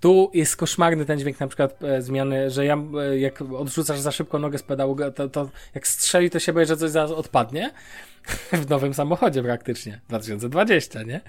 Tu 0.00 0.30
jest 0.34 0.56
koszmarny 0.56 1.04
ten 1.04 1.18
dźwięk 1.18 1.40
na 1.40 1.46
przykład 1.48 1.82
e, 1.84 2.02
zmiany, 2.02 2.50
że 2.50 2.64
ja 2.64 2.76
e, 3.00 3.18
jak 3.18 3.42
odrzucasz 3.42 4.00
za 4.00 4.12
szybko 4.12 4.38
nogę 4.38 4.58
z 4.58 4.62
pedału, 4.62 4.96
to, 5.14 5.28
to 5.28 5.50
jak 5.74 5.88
strzeli, 5.88 6.30
to 6.30 6.38
się 6.38 6.52
boję, 6.52 6.66
że 6.66 6.76
coś 6.76 6.90
zaraz 6.90 7.10
odpadnie. 7.10 7.70
W 8.52 8.68
nowym 8.70 8.94
samochodzie 8.94 9.42
praktycznie. 9.42 10.00
2020, 10.08 11.02
nie? 11.02 11.20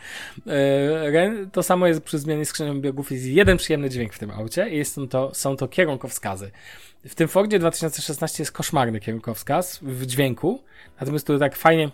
E, 0.48 1.36
To 1.52 1.64
samo 1.64 1.88
jest 1.88 2.02
przy 2.02 2.20
zmianie 2.20 2.46
skrzyni 2.46 2.82
biegów. 2.82 3.12
Jest 3.12 3.26
jeden 3.26 3.58
przyjemny 3.58 3.90
dźwięk 3.90 4.14
w 4.14 4.20
tym 4.20 4.32
aucie 4.32 4.70
i 4.70 4.78
jest 4.78 5.00
to, 5.10 5.32
są 5.34 5.56
to 5.58 5.68
kierunkowskazy. 5.68 6.52
W 7.06 7.16
tym 7.16 7.28
Fordzie 7.28 7.60
2016 7.60 8.44
jest 8.44 8.52
koszmarny 8.52 9.00
kierunkowskaz 9.00 9.80
w 9.82 10.06
dźwięku, 10.06 10.64
natomiast 11.00 11.28
tu 11.28 11.40
tak 11.40 11.56
fajnie 11.56 11.90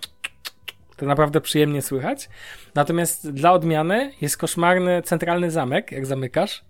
to 0.97 1.05
naprawdę 1.05 1.41
przyjemnie 1.41 1.82
słychać. 1.82 2.30
Natomiast 2.76 3.32
dla 3.32 3.53
odmiany 3.53 4.12
jest 4.22 4.38
koszmarny 4.38 5.01
centralny 5.01 5.51
zamek, 5.51 5.91
jak 5.91 6.05
zamykasz. 6.05 6.66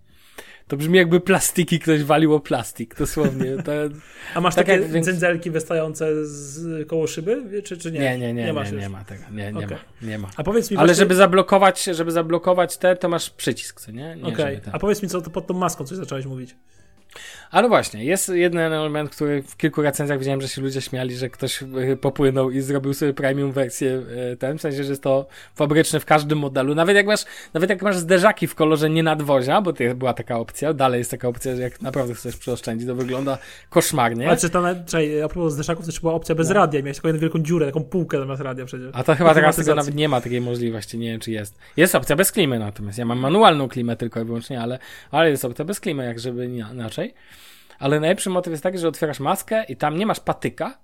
To 0.68 0.78
brzmi 0.78 0.98
jakby 0.98 1.20
plastiki 1.20 1.80
ktoś 1.80 2.04
walił 2.04 2.34
o 2.36 2.40
plastik, 2.40 2.96
dosłownie. 2.96 3.58
To, 3.64 3.72
A 4.36 4.42
masz 4.42 4.56
tak 4.56 4.66
takie 4.68 4.82
jak 4.82 5.04
dzędzelki 5.04 5.52
wystające 5.52 6.26
z 6.26 6.88
koło 6.88 7.08
szyby, 7.08 7.62
czy, 7.64 7.78
czy 7.78 7.92
nie? 7.92 8.00
nie, 8.00 8.18
nie, 8.18 8.34
nie, 8.34 8.54
nie, 8.54 8.54
nie, 8.72 8.82
już. 8.84 8.88
ma 8.88 9.04
tego. 9.04 9.24
Nie, 9.32 9.52
nie 9.52 9.66
Okej. 9.66 9.78
ma, 10.02 10.08
nie 10.08 10.18
ma. 10.18 10.30
A 10.36 10.44
powiedz 10.44 10.72
mi 10.72 10.78
Ale 10.78 10.88
właśnie- 10.88 11.00
żeby 11.00 11.16
zablokować, 11.16 11.84
żeby 11.84 12.12
zablokować 12.12 12.78
te, 12.78 12.96
to 12.96 13.10
masz 13.10 13.30
przycisk, 13.30 13.82
co 13.82 13.92
nie? 13.92 14.16
nie 14.16 14.36
ten. 14.36 14.62
a 14.72 14.80
powiedz 14.80 15.04
mi, 15.04 15.10
co 15.10 15.22
to 15.22 15.30
pod 15.30 15.48
tą 15.48 15.54
maską 15.54 15.86
coś 15.86 15.98
zacząłeś 15.98 16.26
mówić. 16.26 16.56
Ale 17.52 17.68
właśnie, 17.68 18.06
jest 18.06 18.30
jeden 18.30 18.60
element, 18.74 19.10
który 19.10 19.42
w 19.44 19.58
kilku 19.58 19.82
recenzjach 19.82 20.20
widziałem, 20.20 20.42
że 20.42 20.48
się 20.48 20.62
ludzie 20.62 20.82
śmiali, 20.82 21.16
że 21.16 21.30
ktoś 21.30 21.64
e, 21.64 21.98
popłynął 22.02 22.52
i 22.52 22.62
zrobił 22.62 22.94
sobie 22.94 23.14
premium 23.14 23.52
wersję 23.52 24.02
e, 24.32 24.36
ten, 24.36 24.58
w 24.58 24.62
sensie, 24.62 24.84
że 24.84 24.90
jest 24.90 25.04
to 25.04 25.28
fabryczne 25.56 26.00
w 26.00 26.06
każdym 26.06 26.38
modelu. 26.40 26.76
Nawet 26.76 26.96
jak 26.96 27.06
masz, 27.06 27.26
nawet 27.54 27.70
jak 27.70 27.82
masz 27.82 27.98
zderzaki 27.98 28.48
w 28.48 28.56
kolorze 28.56 28.90
nie 28.90 29.04
nadwozia, 29.04 29.62
bo 29.62 29.74
to 29.74 29.84
była 29.96 30.14
taka 30.14 30.38
opcja, 30.40 30.74
dalej 30.74 30.98
jest 30.98 31.12
taka 31.12 31.28
opcja, 31.28 31.56
że 31.56 31.62
jak 31.62 31.82
naprawdę 31.82 32.14
chcesz 32.14 32.38
przeoszczędzić, 32.38 32.88
to 32.88 32.96
wygląda 32.96 33.38
koszmarnie. 33.70 34.28
Ale 34.28 34.38
czy 34.38 34.50
to, 34.50 34.64
czekaj, 34.86 35.22
a 35.22 35.28
propos 35.30 35.54
zderszaków, 35.54 35.86
to 35.86 36.02
była 36.02 36.14
opcja 36.14 36.36
No. 36.36 36.38
bez 36.38 36.50
radia, 36.52 36.82
miałeś 36.82 36.98
taką 36.98 37.08
jedną 37.08 37.22
wielką 37.22 37.40
dziurę, 37.40 37.66
taką 37.66 37.84
półkę 37.84 38.20
zamiast 38.20 38.42
radia 38.42 38.66
przecież. 38.66 38.90
A 38.94 39.04
to 39.04 39.16
chyba 39.16 39.34
teraz 39.34 39.56
tego 39.56 39.76
nawet 39.76 39.96
nie 39.96 40.10
ma 40.10 40.22
takiej 40.22 40.42
możliwości, 40.42 40.98
nie 40.98 41.12
wiem 41.12 41.20
czy 41.20 41.32
jest. 41.32 41.58
Jest 41.78 41.96
opcja 41.96 42.16
bez 42.16 42.32
klimy 42.32 42.60
natomiast, 42.60 42.98
ja 42.98 43.06
mam 43.06 43.20
manualną 43.20 43.68
klimę 43.70 43.96
tylko 43.96 44.22
i 44.22 44.26
wyłącznie, 44.26 44.62
ale, 44.62 44.80
ale 45.12 45.30
jest 45.30 45.46
opcja 45.46 45.66
bez 45.66 45.80
klimy, 45.80 46.06
jak 46.06 46.20
żeby 46.20 46.48
nie- 46.48 46.66
inaczej. 46.74 47.14
Ale 47.80 48.00
najlepszy 48.00 48.30
motyw 48.30 48.52
jest 48.52 48.64
taki, 48.64 48.78
że 48.78 48.88
otwierasz 48.88 49.20
maskę 49.20 49.64
i 49.64 49.76
tam 49.76 49.98
nie 49.98 50.06
masz 50.06 50.20
patyka, 50.20 50.78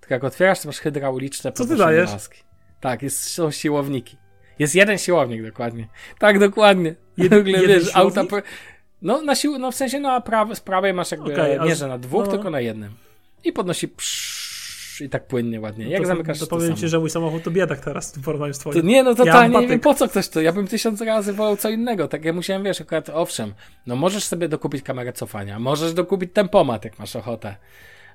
tylko 0.00 0.14
jak 0.14 0.24
otwierasz, 0.24 0.60
to 0.60 0.68
masz 0.68 0.78
hydrauliczne 0.78 1.52
ty 1.52 1.58
podnoszenie 1.58 1.86
dajesz? 1.86 2.12
maski. 2.12 2.42
Tak, 2.80 3.02
jest, 3.02 3.24
są 3.24 3.50
siłowniki. 3.50 4.16
Jest 4.58 4.74
jeden 4.74 4.98
siłownik 4.98 5.42
dokładnie. 5.42 5.88
Tak, 6.18 6.38
dokładnie. 6.38 6.94
Jed- 7.18 7.46
jeden 7.46 7.68
wiesz, 7.80 7.96
auta... 7.96 8.24
po- 8.24 8.42
No, 9.02 9.22
na 9.22 9.34
sił... 9.34 9.58
no 9.58 9.72
w 9.72 9.74
sensie 9.74 10.00
na 10.00 10.20
prawej, 10.20 10.56
z 10.56 10.60
prawej 10.60 10.94
masz 10.94 11.10
jakby, 11.10 11.60
a 11.60 11.64
nie 11.64 11.76
że 11.76 11.88
na 11.88 11.98
dwóch, 11.98 12.24
no. 12.24 12.30
tylko 12.30 12.50
na 12.50 12.60
jednym. 12.60 12.92
I 13.44 13.52
podnosi 13.52 13.88
psz, 13.88 14.39
i 15.00 15.08
tak 15.08 15.26
płynnie, 15.26 15.60
ładnie. 15.60 15.88
Jak 15.88 16.02
to, 16.02 16.08
zamykasz 16.08 16.38
to 16.38 16.46
to 16.46 16.56
powiem 16.56 16.76
ci, 16.76 16.88
że 16.88 16.98
mój 16.98 17.10
samochód 17.10 17.42
to 17.42 17.50
biedak 17.50 17.80
teraz 17.80 18.16
w 18.16 18.24
porównaniu 18.24 18.54
z 18.54 18.58
To 18.58 18.70
twoim. 18.70 18.86
nie, 18.86 19.02
no 19.02 19.10
Ja 19.10 19.16
totalnie 19.16 19.58
nie 19.60 19.68
wiem 19.68 19.80
po 19.80 19.94
co 19.94 20.08
ktoś 20.08 20.28
to. 20.28 20.40
Ja 20.40 20.52
bym 20.52 20.66
tysiąc 20.66 21.00
razy 21.00 21.32
wolał 21.32 21.56
co 21.56 21.70
innego. 21.70 22.08
Tak 22.08 22.24
ja 22.24 22.32
musiałem, 22.32 22.64
wiesz, 22.64 22.80
akurat 22.80 23.08
owszem, 23.08 23.54
no 23.86 23.96
możesz 23.96 24.24
sobie 24.24 24.48
dokupić 24.48 24.82
kamerę 24.82 25.12
cofania, 25.12 25.58
możesz 25.58 25.92
dokupić 25.94 26.30
tempomat, 26.32 26.84
jak 26.84 26.98
masz 26.98 27.16
ochotę. 27.16 27.56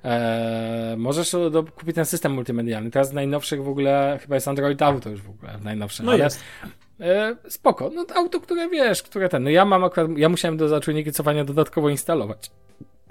Eee, 0.04 0.96
możesz 0.96 1.32
dokupić 1.50 1.94
ten 1.94 2.04
system 2.04 2.32
multimedialny. 2.32 2.90
Teraz 2.90 3.08
z 3.08 3.12
najnowszych 3.12 3.64
w 3.64 3.68
ogóle, 3.68 4.18
chyba 4.22 4.34
jest 4.34 4.48
Android 4.48 4.82
Auto 4.82 5.10
już 5.10 5.22
w 5.22 5.30
ogóle, 5.30 5.58
najnowsze. 5.64 6.02
No 6.02 6.12
ale, 6.12 6.24
jest. 6.24 6.40
E, 7.00 7.36
spoko. 7.48 7.90
No 7.94 8.04
to 8.04 8.14
auto, 8.16 8.40
które 8.40 8.68
wiesz, 8.68 9.02
które 9.02 9.28
ten. 9.28 9.44
No 9.44 9.50
ja 9.50 9.64
mam 9.64 9.84
akurat, 9.84 10.18
ja 10.18 10.28
musiałem 10.28 10.56
do 10.56 10.68
zaczujniki 10.68 11.12
cofania 11.12 11.44
dodatkowo 11.44 11.88
instalować 11.88 12.50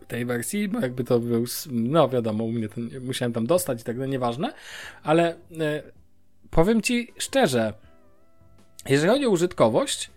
tej 0.07 0.25
wersji, 0.25 0.67
bo 0.67 0.79
jakby 0.79 1.03
to 1.03 1.19
był, 1.19 1.45
no 1.71 2.09
wiadomo, 2.09 2.43
u 2.43 2.51
mnie 2.51 2.69
ten, 2.69 2.89
musiałem 3.01 3.33
tam 3.33 3.47
dostać 3.47 3.81
i 3.81 3.83
tak, 3.83 3.97
no 3.97 4.05
nieważne, 4.05 4.53
ale 5.03 5.35
e, 5.59 5.83
powiem 6.49 6.81
ci 6.81 7.13
szczerze, 7.17 7.73
jeżeli 8.89 9.11
chodzi 9.11 9.25
o 9.25 9.29
użytkowość, 9.29 10.11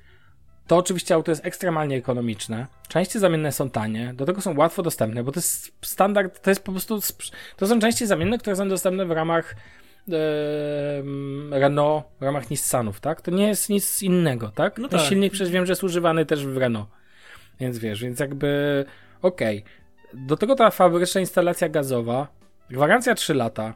to 0.66 0.76
oczywiście 0.76 1.14
auto 1.14 1.32
jest 1.32 1.46
ekstremalnie 1.46 1.96
ekonomiczne. 1.96 2.66
Części 2.88 3.18
zamienne 3.18 3.52
są 3.52 3.70
tanie, 3.70 4.14
do 4.16 4.26
tego 4.26 4.40
są 4.40 4.56
łatwo 4.56 4.82
dostępne, 4.82 5.24
bo 5.24 5.32
to 5.32 5.38
jest 5.38 5.72
standard, 5.82 6.42
to 6.42 6.50
jest 6.50 6.62
po 6.62 6.72
prostu, 6.72 7.00
to 7.56 7.66
są 7.66 7.80
części 7.80 8.06
zamienne, 8.06 8.38
które 8.38 8.56
są 8.56 8.68
dostępne 8.68 9.06
w 9.06 9.10
ramach 9.10 9.54
Renault, 11.50 12.04
w 12.20 12.22
ramach 12.22 12.50
Nissanów, 12.50 13.00
tak? 13.00 13.20
To 13.20 13.30
nie 13.30 13.48
jest 13.48 13.68
nic 13.68 14.02
innego, 14.02 14.48
tak? 14.48 14.78
No 14.78 14.88
Ten 14.88 14.98
tak. 14.98 15.08
silnik 15.08 15.32
przecież 15.32 15.52
wiem, 15.52 15.66
że 15.66 15.72
jest 15.72 15.84
używany 15.84 16.26
też 16.26 16.46
w 16.46 16.56
Renault. 16.56 16.88
Więc 17.60 17.78
wiesz, 17.78 18.02
więc 18.02 18.20
jakby 18.20 18.84
okej. 19.22 19.64
Do 20.14 20.36
tego 20.36 20.54
ta 20.54 20.70
fabryczna 20.70 21.20
instalacja 21.20 21.68
gazowa, 21.68 22.28
gwarancja 22.70 23.14
3 23.14 23.34
lata. 23.34 23.74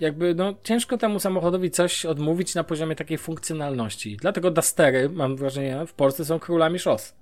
Jakby 0.00 0.34
no 0.34 0.54
ciężko 0.62 0.98
temu 0.98 1.20
samochodowi 1.20 1.70
coś 1.70 2.06
odmówić 2.06 2.54
na 2.54 2.64
poziomie 2.64 2.96
takiej 2.96 3.18
funkcjonalności. 3.18 4.16
Dlatego 4.16 4.50
Dustery, 4.50 5.08
mam 5.08 5.36
wrażenie, 5.36 5.86
w 5.86 5.92
Polsce 5.92 6.24
są 6.24 6.38
królami 6.38 6.78
szos. 6.78 7.14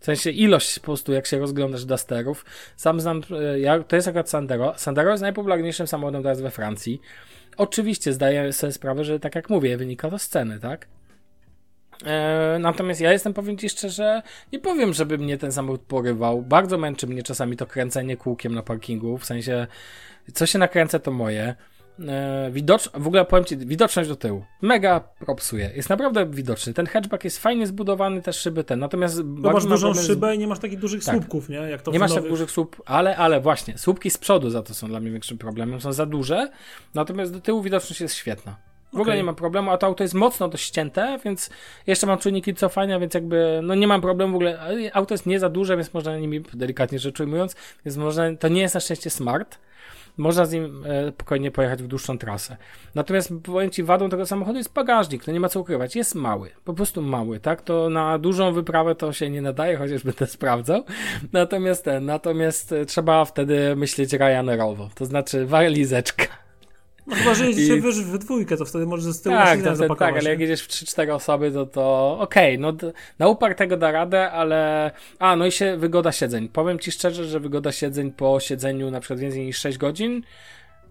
W 0.00 0.04
sensie 0.04 0.30
ilość 0.30 0.78
po 0.78 0.84
prostu, 0.84 1.12
jak 1.12 1.26
się 1.26 1.38
rozglądasz 1.38 1.84
Dusterów. 1.84 2.44
Sam 2.76 3.00
znam, 3.00 3.22
e, 3.30 3.60
ja, 3.60 3.82
to 3.82 3.96
jest 3.96 4.08
akurat 4.08 4.30
Sandero. 4.30 4.74
Sandero 4.76 5.10
jest 5.10 5.22
najpopularniejszym 5.22 5.86
samochodem 5.86 6.22
teraz 6.22 6.40
we 6.40 6.50
Francji. 6.50 7.00
Oczywiście 7.56 8.12
zdaję 8.12 8.52
sobie 8.52 8.72
sprawę, 8.72 9.04
że 9.04 9.20
tak 9.20 9.34
jak 9.34 9.50
mówię, 9.50 9.76
wynika 9.76 10.10
to 10.10 10.18
z 10.18 10.28
ceny, 10.28 10.60
tak? 10.60 10.88
E, 12.06 12.56
natomiast 12.60 13.00
ja 13.00 13.12
jestem, 13.12 13.34
powiem 13.34 13.58
ci 13.58 13.68
szczerze, 13.68 14.22
nie 14.52 14.58
powiem, 14.58 14.92
żeby 14.94 15.18
mnie 15.18 15.38
ten 15.38 15.52
samochód 15.52 15.80
porywał. 15.80 16.42
Bardzo 16.42 16.78
męczy 16.78 17.06
mnie 17.06 17.22
czasami 17.22 17.56
to 17.56 17.66
kręcenie 17.66 18.16
kółkiem 18.16 18.54
na 18.54 18.62
parkingu, 18.62 19.18
w 19.18 19.24
sensie, 19.24 19.66
co 20.34 20.46
się 20.46 20.58
nakręcę, 20.58 21.00
to 21.00 21.10
moje. 21.10 21.54
E, 22.08 22.50
widocz, 22.52 22.90
w 22.94 23.06
ogóle 23.06 23.24
powiem 23.24 23.44
ci, 23.44 23.56
widoczność 23.56 24.08
do 24.08 24.16
tyłu. 24.16 24.44
Mega 24.62 25.00
propsuje. 25.00 25.70
Jest 25.76 25.88
naprawdę 25.88 26.26
widoczny. 26.26 26.74
Ten 26.74 26.86
hatchback 26.86 27.24
jest 27.24 27.38
fajnie 27.38 27.66
zbudowany, 27.66 28.22
też 28.22 28.36
szyby 28.36 28.64
ten. 28.64 28.78
Natomiast 28.78 29.22
bardzo 29.22 29.52
masz 29.54 29.64
dużą 29.80 29.94
z- 29.94 30.06
szybę 30.06 30.34
i 30.34 30.38
nie 30.38 30.46
masz 30.46 30.58
takich 30.58 30.78
dużych 30.78 31.04
Tak. 31.04 31.14
słupków, 31.14 31.48
nie? 31.48 31.56
Jak 31.56 31.82
to 31.82 31.90
nie 31.90 31.98
masz 31.98 32.10
tak 32.10 32.16
nowych... 32.16 32.30
dużych 32.30 32.50
słup, 32.50 32.82
ale, 32.86 33.16
ale 33.16 33.40
właśnie, 33.40 33.78
słupki 33.78 34.10
z 34.10 34.18
przodu 34.18 34.50
za 34.50 34.62
to 34.62 34.74
są 34.74 34.88
dla 34.88 35.00
mnie 35.00 35.10
większym 35.10 35.38
problemem, 35.38 35.80
są 35.80 35.92
za 35.92 36.06
duże, 36.06 36.50
natomiast 36.94 37.32
do 37.32 37.40
tyłu 37.40 37.62
widoczność 37.62 38.00
jest 38.00 38.14
świetna. 38.14 38.56
W 38.92 38.94
ogóle 38.94 39.12
Okej. 39.12 39.16
nie 39.16 39.24
ma 39.24 39.32
problemu, 39.32 39.70
a 39.70 39.78
to 39.78 39.86
auto 39.86 40.04
jest 40.04 40.14
mocno 40.14 40.48
dość 40.48 40.64
ścięte, 40.64 41.18
więc 41.24 41.50
jeszcze 41.86 42.06
mam 42.06 42.18
czujniki 42.18 42.54
cofania, 42.54 42.98
więc 43.00 43.14
jakby, 43.14 43.60
no 43.62 43.74
nie 43.74 43.86
mam 43.86 44.00
problemu 44.00 44.32
w 44.32 44.34
ogóle, 44.34 44.60
auto 44.92 45.14
jest 45.14 45.26
nie 45.26 45.40
za 45.40 45.48
duże, 45.48 45.76
więc 45.76 45.94
można 45.94 46.18
nimi, 46.18 46.40
delikatnie 46.54 46.98
rzecz 46.98 47.20
ujmując, 47.20 47.56
więc 47.84 47.96
można, 47.96 48.36
to 48.36 48.48
nie 48.48 48.60
jest 48.60 48.74
na 48.74 48.80
szczęście 48.80 49.10
smart, 49.10 49.58
można 50.16 50.46
z 50.46 50.52
nim 50.52 50.84
e, 50.86 51.12
spokojnie 51.12 51.50
pojechać 51.50 51.82
w 51.82 51.86
dłuższą 51.86 52.18
trasę. 52.18 52.56
Natomiast 52.94 53.32
powiem 53.42 53.70
Ci, 53.70 53.82
wadą 53.82 54.08
tego 54.08 54.26
samochodu 54.26 54.58
jest 54.58 54.72
bagażnik, 54.72 55.24
to 55.24 55.32
nie 55.32 55.40
ma 55.40 55.48
co 55.48 55.60
ukrywać, 55.60 55.96
jest 55.96 56.14
mały, 56.14 56.50
po 56.64 56.74
prostu 56.74 57.02
mały, 57.02 57.40
tak? 57.40 57.62
To 57.62 57.90
na 57.90 58.18
dużą 58.18 58.52
wyprawę 58.52 58.94
to 58.94 59.12
się 59.12 59.30
nie 59.30 59.42
nadaje, 59.42 59.76
chociaż 59.76 60.04
będę 60.04 60.26
sprawdzał. 60.26 60.84
Natomiast 61.32 61.84
ten, 61.84 62.04
natomiast 62.04 62.72
e, 62.72 62.84
trzeba 62.84 63.24
wtedy 63.24 63.76
myśleć 63.76 64.12
Ryanerowo, 64.12 64.90
to 64.94 65.04
znaczy 65.04 65.46
walizeczka. 65.46 66.39
No 67.10 67.16
chyba, 67.16 67.34
że 67.34 67.46
jedziecie 67.46 67.76
I- 67.76 67.80
we 67.80 68.18
dwójkę, 68.18 68.56
to 68.56 68.64
wtedy 68.64 68.86
możesz 68.86 69.12
z 69.14 69.22
tyłu 69.22 69.34
Tak, 69.34 69.62
to 69.62 69.76
zapakować. 69.76 69.98
tak, 70.14 70.18
ale 70.22 70.30
jak 70.30 70.40
jedziesz 70.40 70.62
w 70.62 70.68
3-4 70.68 71.10
osoby, 71.14 71.52
to 71.52 71.66
to 71.66 72.16
okej, 72.20 72.58
no 72.58 72.72
d- 72.72 72.92
na 73.18 73.28
upartego 73.28 73.76
da 73.76 73.90
radę, 73.92 74.30
ale... 74.30 74.90
A, 75.18 75.36
no 75.36 75.46
i 75.46 75.52
się 75.52 75.76
wygoda 75.76 76.12
siedzeń. 76.12 76.48
Powiem 76.48 76.78
Ci 76.78 76.92
szczerze, 76.92 77.24
że 77.24 77.40
wygoda 77.40 77.72
siedzeń 77.72 78.12
po 78.12 78.40
siedzeniu 78.40 78.90
na 78.90 79.00
przykład 79.00 79.20
więcej 79.20 79.46
niż 79.46 79.58
6 79.58 79.78
godzin, 79.78 80.22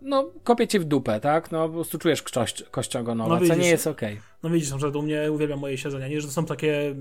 no 0.02 0.30
kopie 0.44 0.68
Cię 0.68 0.80
w 0.80 0.86
dupę, 0.86 1.20
tak? 1.20 1.52
No 1.52 1.68
po 1.68 1.74
prostu 1.74 1.98
czujesz 1.98 2.22
kość, 2.22 2.64
kość 2.72 2.96
ogonowa, 2.96 3.30
No 3.30 3.36
co 3.36 3.44
widzisz. 3.44 3.58
nie 3.64 3.70
jest 3.70 3.88
okej. 3.88 4.20
No 4.44 4.50
widzisz, 4.50 4.72
na 4.72 4.78
przykład 4.78 4.96
u 4.96 5.02
mnie 5.02 5.32
uwielbiam 5.32 5.60
moje 5.60 5.78
siedzenia, 5.78 6.08
nie? 6.08 6.22
Że 6.22 6.28
to 6.28 6.34
są 6.34 6.46
takie 6.46 6.96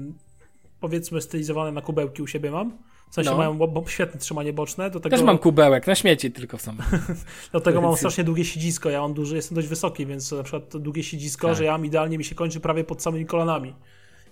powiedzmy 0.81 1.21
stylizowane 1.21 1.73
na 1.73 1.81
kubełki 1.81 2.23
u 2.23 2.27
siebie 2.27 2.51
mam. 2.51 2.73
W 3.11 3.15
sensie 3.15 3.31
No. 3.31 3.37
mają 3.37 3.59
bo, 3.59 3.85
świetne 3.89 4.21
trzymanie 4.21 4.53
boczne. 4.53 4.91
Do 4.91 5.01
tego, 5.01 5.17
Też 5.17 5.27
mam 5.27 5.39
kubełek, 5.39 5.87
na 5.87 5.95
śmieci 5.95 6.31
tylko 6.31 6.57
w 6.59 6.63
sam. 6.63 6.77
do 7.53 7.61
tego 7.61 7.81
mam 7.81 7.97
strasznie 7.97 8.25
długie 8.25 8.45
siedzisko. 8.45 8.91
Ja 8.91 9.01
mam 9.01 9.15
duży, 9.15 9.37
jestem 9.37 9.55
dość 9.55 9.69
wysoki, 9.69 10.07
więc 10.07 10.33
na 10.33 10.43
przykład 10.43 10.77
długie 10.77 11.03
siedzisko, 11.03 11.49
Tak. 11.49 11.57
że 11.57 11.65
ja 11.65 11.73
mam 11.73 11.87
idealnie 11.87 12.19
mi 12.19 12.25
się 12.25 12.35
kończy 12.35 12.61
prawie 12.61 12.85
pod 12.85 13.03
samymi 13.03 13.27
kolanami. 13.27 13.75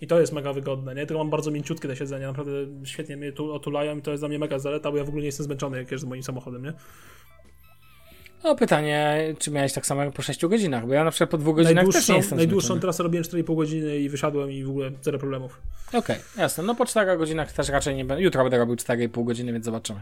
I 0.01 0.07
to 0.07 0.20
jest 0.20 0.33
mega 0.33 0.53
wygodne, 0.53 0.95
nie? 0.95 1.07
Tylko 1.07 1.18
mam 1.18 1.31
bardzo 1.31 1.51
mięciutkie 1.51 1.89
te 1.89 1.97
siedzenia, 1.97 2.27
naprawdę 2.29 2.53
świetnie 2.85 3.16
mnie 3.16 3.33
tu 3.33 3.53
otulają 3.53 3.99
i 3.99 4.03
to 4.03 4.11
jest 4.11 4.20
dla 4.20 4.29
mnie 4.29 4.39
mega 4.39 4.59
zaleta, 4.59 4.91
bo 4.91 4.97
ja 4.97 5.05
w 5.05 5.09
ogóle 5.09 5.20
nie 5.22 5.27
jestem 5.27 5.45
zmęczony, 5.45 5.79
jak 5.79 5.91
jeżdżę 5.91 6.07
moim 6.07 6.22
samochodem, 6.22 6.64
nie? 6.64 6.72
No 8.45 8.55
pytanie, 8.57 9.18
czy 9.39 9.51
miałeś 9.51 9.72
tak 9.72 9.87
samo 9.87 10.05
jak 10.05 10.12
po 10.12 10.22
6 10.22 10.47
godzinach, 10.47 10.87
bo 10.87 10.95
ja 10.95 11.05
na 11.05 11.11
przykład 11.11 11.30
po 11.30 11.39
2 11.39 11.53
godzinach 11.53 11.66
też 11.68 11.76
nie 11.76 11.82
Najdłuższą, 11.84 12.16
jestem 12.16 12.39
najdłuższą 12.39 12.66
zmęczony. 12.66 12.80
trasę 12.80 13.03
robiłem 13.03 13.24
4,5 13.24 13.57
godziny 13.57 13.99
i 13.99 14.09
wysiadłem 14.09 14.51
i 14.51 14.64
w 14.64 14.70
ogóle 14.70 14.91
zero 15.03 15.18
problemów. 15.18 15.61
Okej, 15.93 16.16
jasne. 16.39 16.64
No 16.64 16.74
po 16.74 16.87
4 16.87 17.16
godzinach 17.18 17.53
też 17.53 17.68
raczej 17.68 17.97
nie 17.97 18.05
będę. 18.05 18.22
Jutro 18.22 18.43
będę 18.43 18.59
robił 18.59 18.74
4,5 18.74 19.24
godziny, 19.24 19.53
więc 19.53 19.64
zobaczymy. 19.64 20.01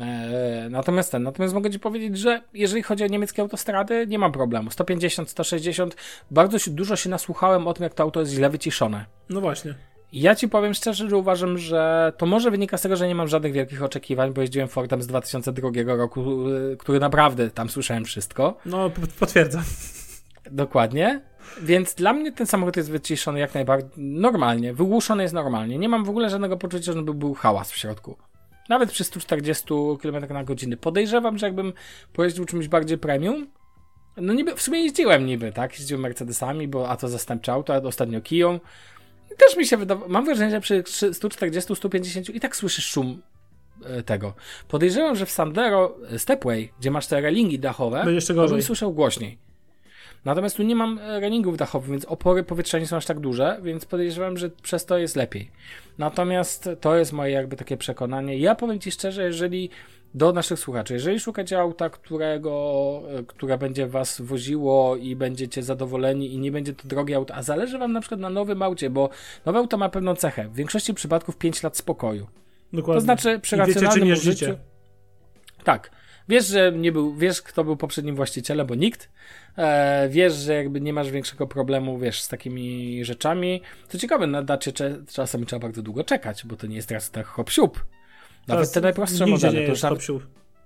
Eee, 0.00 0.70
natomiast 0.70 1.12
ten, 1.12 1.22
natomiast 1.22 1.54
mogę 1.54 1.70
Ci 1.70 1.78
powiedzieć, 1.78 2.18
że 2.18 2.42
jeżeli 2.54 2.82
chodzi 2.82 3.04
o 3.04 3.06
niemieckie 3.06 3.42
autostrady, 3.42 4.06
nie 4.06 4.18
mam 4.18 4.32
problemu. 4.32 4.70
150, 4.70 5.30
160, 5.30 5.96
bardzo 6.30 6.58
się, 6.58 6.70
dużo 6.70 6.96
się 6.96 7.10
nasłuchałem 7.10 7.68
o 7.68 7.74
tym, 7.74 7.84
jak 7.84 7.94
to 7.94 8.02
auto 8.02 8.20
jest 8.20 8.32
źle 8.32 8.50
wyciszone. 8.50 9.04
No 9.30 9.40
właśnie. 9.40 9.74
Ja 10.14 10.34
Ci 10.34 10.48
powiem 10.48 10.74
szczerze, 10.74 11.10
że 11.10 11.16
uważam, 11.16 11.58
że 11.58 12.12
to 12.18 12.26
może 12.26 12.50
wynika 12.50 12.78
z 12.78 12.82
tego, 12.82 12.96
że 12.96 13.08
nie 13.08 13.14
mam 13.14 13.28
żadnych 13.28 13.52
wielkich 13.52 13.82
oczekiwań, 13.82 14.32
bo 14.32 14.40
jeździłem 14.40 14.68
Fordem 14.68 15.02
z 15.02 15.06
2002 15.06 15.70
roku, 15.96 16.48
y, 16.48 16.76
który 16.76 17.00
naprawdę 17.00 17.50
tam 17.50 17.70
słyszałem 17.70 18.04
wszystko. 18.04 18.56
No, 18.66 18.90
potwierdzam. 19.20 19.62
Dokładnie. 20.50 21.20
Więc 21.62 21.94
dla 21.94 22.12
mnie 22.12 22.32
ten 22.32 22.46
samochód 22.46 22.76
jest 22.76 22.90
wyciszony 22.90 23.40
jak 23.40 23.54
najbardziej 23.54 23.90
normalnie. 23.96 24.74
Wygłuszony 24.74 25.22
jest 25.22 25.34
normalnie. 25.34 25.78
Nie 25.78 25.88
mam 25.88 26.04
w 26.04 26.10
ogóle 26.10 26.30
żadnego 26.30 26.56
poczucia, 26.56 26.92
że 26.92 27.02
by 27.02 27.14
był 27.14 27.34
hałas 27.34 27.72
w 27.72 27.76
środku. 27.76 28.16
Nawet 28.68 28.92
przy 28.92 29.04
140 29.04 29.64
km 30.02 30.32
na 30.32 30.44
godzinę. 30.44 30.76
Podejrzewam, 30.76 31.38
że 31.38 31.46
jakbym 31.46 31.72
pojeździł 32.12 32.44
czymś 32.44 32.68
bardziej 32.68 32.98
premium, 32.98 33.46
no 34.16 34.34
niby, 34.34 34.54
w 34.56 34.62
sumie 34.62 34.80
jeździłem 34.82 35.26
niby, 35.26 35.52
tak? 35.52 35.78
Jeździłem 35.78 36.02
Mercedesami, 36.02 36.68
bo 36.68 36.88
a 36.88 36.96
to 36.96 37.08
zastępcze 37.08 37.52
auto, 37.52 37.74
a 37.74 37.78
ostatnio 37.78 38.20
Kiją. 38.20 38.60
Też 39.36 39.56
mi 39.56 39.66
się 39.66 39.76
wydawało, 39.76 40.08
mam 40.08 40.24
wrażenie, 40.24 40.50
że 40.50 40.60
przy 40.60 41.14
140, 41.14 41.76
150 41.76 42.30
i 42.30 42.40
tak 42.40 42.56
słyszysz 42.56 42.86
szum 42.86 43.22
e, 43.84 44.02
tego. 44.02 44.34
Podejrzewam, 44.68 45.16
że 45.16 45.26
w 45.26 45.30
Sandero 45.30 45.96
e, 46.10 46.18
Stepway, 46.18 46.72
gdzie 46.80 46.90
masz 46.90 47.06
te 47.06 47.20
relingi 47.20 47.58
dachowe, 47.58 48.04
to 48.36 48.48
bym 48.48 48.62
słyszał 48.62 48.92
głośniej. 48.92 49.38
Natomiast 50.24 50.56
tu 50.56 50.62
nie 50.62 50.76
mam 50.76 50.98
e, 50.98 51.20
reningów 51.20 51.56
dachowych, 51.56 51.90
więc 51.90 52.04
opory 52.04 52.42
powietrza 52.44 52.78
nie 52.78 52.86
są 52.86 52.96
aż 52.96 53.06
tak 53.06 53.20
duże, 53.20 53.60
więc 53.62 53.84
podejrzewam, 53.84 54.36
że 54.36 54.50
przez 54.50 54.86
to 54.86 54.98
jest 54.98 55.16
lepiej. 55.16 55.50
Natomiast 55.98 56.68
to 56.80 56.96
jest 56.96 57.12
moje 57.12 57.32
jakby 57.32 57.56
takie 57.56 57.76
przekonanie. 57.76 58.38
Ja 58.38 58.54
powiem 58.54 58.80
Ci 58.80 58.90
szczerze, 58.90 59.24
jeżeli 59.24 59.70
do 60.14 60.32
naszych 60.32 60.58
słuchaczy, 60.58 60.94
jeżeli 60.94 61.20
szukacie 61.20 61.60
auta, 61.60 61.90
którego, 61.90 63.02
e, 63.18 63.22
które 63.22 63.58
będzie 63.58 63.86
Was 63.86 64.20
woziło 64.20 64.96
i 64.96 65.16
będziecie 65.16 65.62
zadowoleni 65.62 66.34
i 66.34 66.38
nie 66.38 66.52
będzie 66.52 66.74
to 66.74 66.88
drogie 66.88 67.16
auto, 67.16 67.34
a 67.34 67.42
zależy 67.42 67.78
Wam 67.78 67.92
na 67.92 68.00
przykład 68.00 68.20
na 68.20 68.30
nowym 68.30 68.62
aucie, 68.62 68.90
bo 68.90 69.08
nowe 69.46 69.58
auto 69.58 69.76
ma 69.76 69.88
pewną 69.88 70.14
cechę. 70.14 70.48
W 70.48 70.54
większości 70.54 70.94
przypadków 70.94 71.36
5 71.36 71.62
lat 71.62 71.76
spokoju. 71.76 72.26
Dokładnie. 72.72 73.00
To 73.00 73.04
znaczy 73.04 73.38
przy 73.38 73.56
I 73.56 73.58
wiecie, 73.58 73.72
racjonalnym 73.72 74.12
użyciu... 74.12 74.28
jeździcie. 74.28 74.56
Tak. 75.64 75.90
Wiesz, 76.28 76.46
że 76.46 76.72
nie 76.72 76.92
był, 76.92 77.14
wiesz, 77.14 77.42
kto 77.42 77.64
był 77.64 77.76
poprzednim 77.76 78.16
właścicielem, 78.16 78.66
bo 78.66 78.74
nikt. 78.74 79.10
E, 79.58 80.08
wiesz, 80.08 80.34
że 80.34 80.54
jakby 80.54 80.80
nie 80.80 80.92
masz 80.92 81.10
większego 81.10 81.46
problemu, 81.46 81.98
wiesz, 81.98 82.22
z 82.22 82.28
takimi 82.28 83.04
rzeczami. 83.04 83.60
Co 83.88 83.98
ciekawe, 83.98 84.26
na 84.26 84.42
dacie 84.42 84.72
czasem 85.12 85.46
trzeba 85.46 85.60
bardzo 85.60 85.82
długo 85.82 86.04
czekać, 86.04 86.46
bo 86.46 86.56
to 86.56 86.66
nie 86.66 86.76
jest 86.76 86.88
teraz 86.88 87.10
tak 87.10 87.26
hop 87.26 87.50
siup. 87.50 87.84
Nawet 88.48 88.72
te 88.72 88.80
najprostsze 88.80 89.26
modele. 89.26 89.60
to 89.66 89.66
tam- 89.82 89.90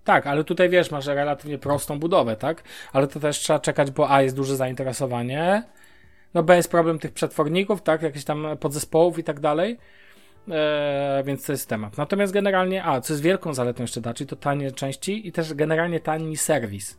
tak, 0.04 0.26
ale 0.26 0.44
tutaj 0.44 0.68
wiesz, 0.68 0.90
masz 0.90 1.06
relatywnie 1.06 1.58
prostą 1.58 1.98
budowę, 1.98 2.36
tak? 2.36 2.62
Ale 2.92 3.06
to 3.06 3.20
też 3.20 3.38
trzeba 3.38 3.58
czekać, 3.58 3.90
bo 3.90 4.10
A 4.10 4.22
jest 4.22 4.36
duże 4.36 4.56
zainteresowanie, 4.56 5.62
no 6.34 6.42
B 6.42 6.56
jest 6.56 6.70
problem 6.70 6.98
tych 6.98 7.12
przetworników, 7.12 7.82
tak? 7.82 8.02
Jakichś 8.02 8.24
tam 8.24 8.46
podzespołów 8.60 9.18
i 9.18 9.24
tak 9.24 9.40
dalej. 9.40 9.78
Eee, 10.48 11.24
więc 11.24 11.46
to 11.46 11.52
jest 11.52 11.68
temat. 11.68 11.96
Natomiast 11.98 12.32
generalnie, 12.32 12.84
a 12.84 13.00
co 13.00 13.12
jest 13.12 13.22
wielką 13.22 13.54
zaletą 13.54 13.82
jeszcze 13.82 14.00
Daci, 14.00 14.26
to 14.26 14.36
tanie 14.36 14.72
części 14.72 15.28
i 15.28 15.32
też 15.32 15.54
generalnie 15.54 16.00
tani 16.00 16.36
serwis. 16.36 16.98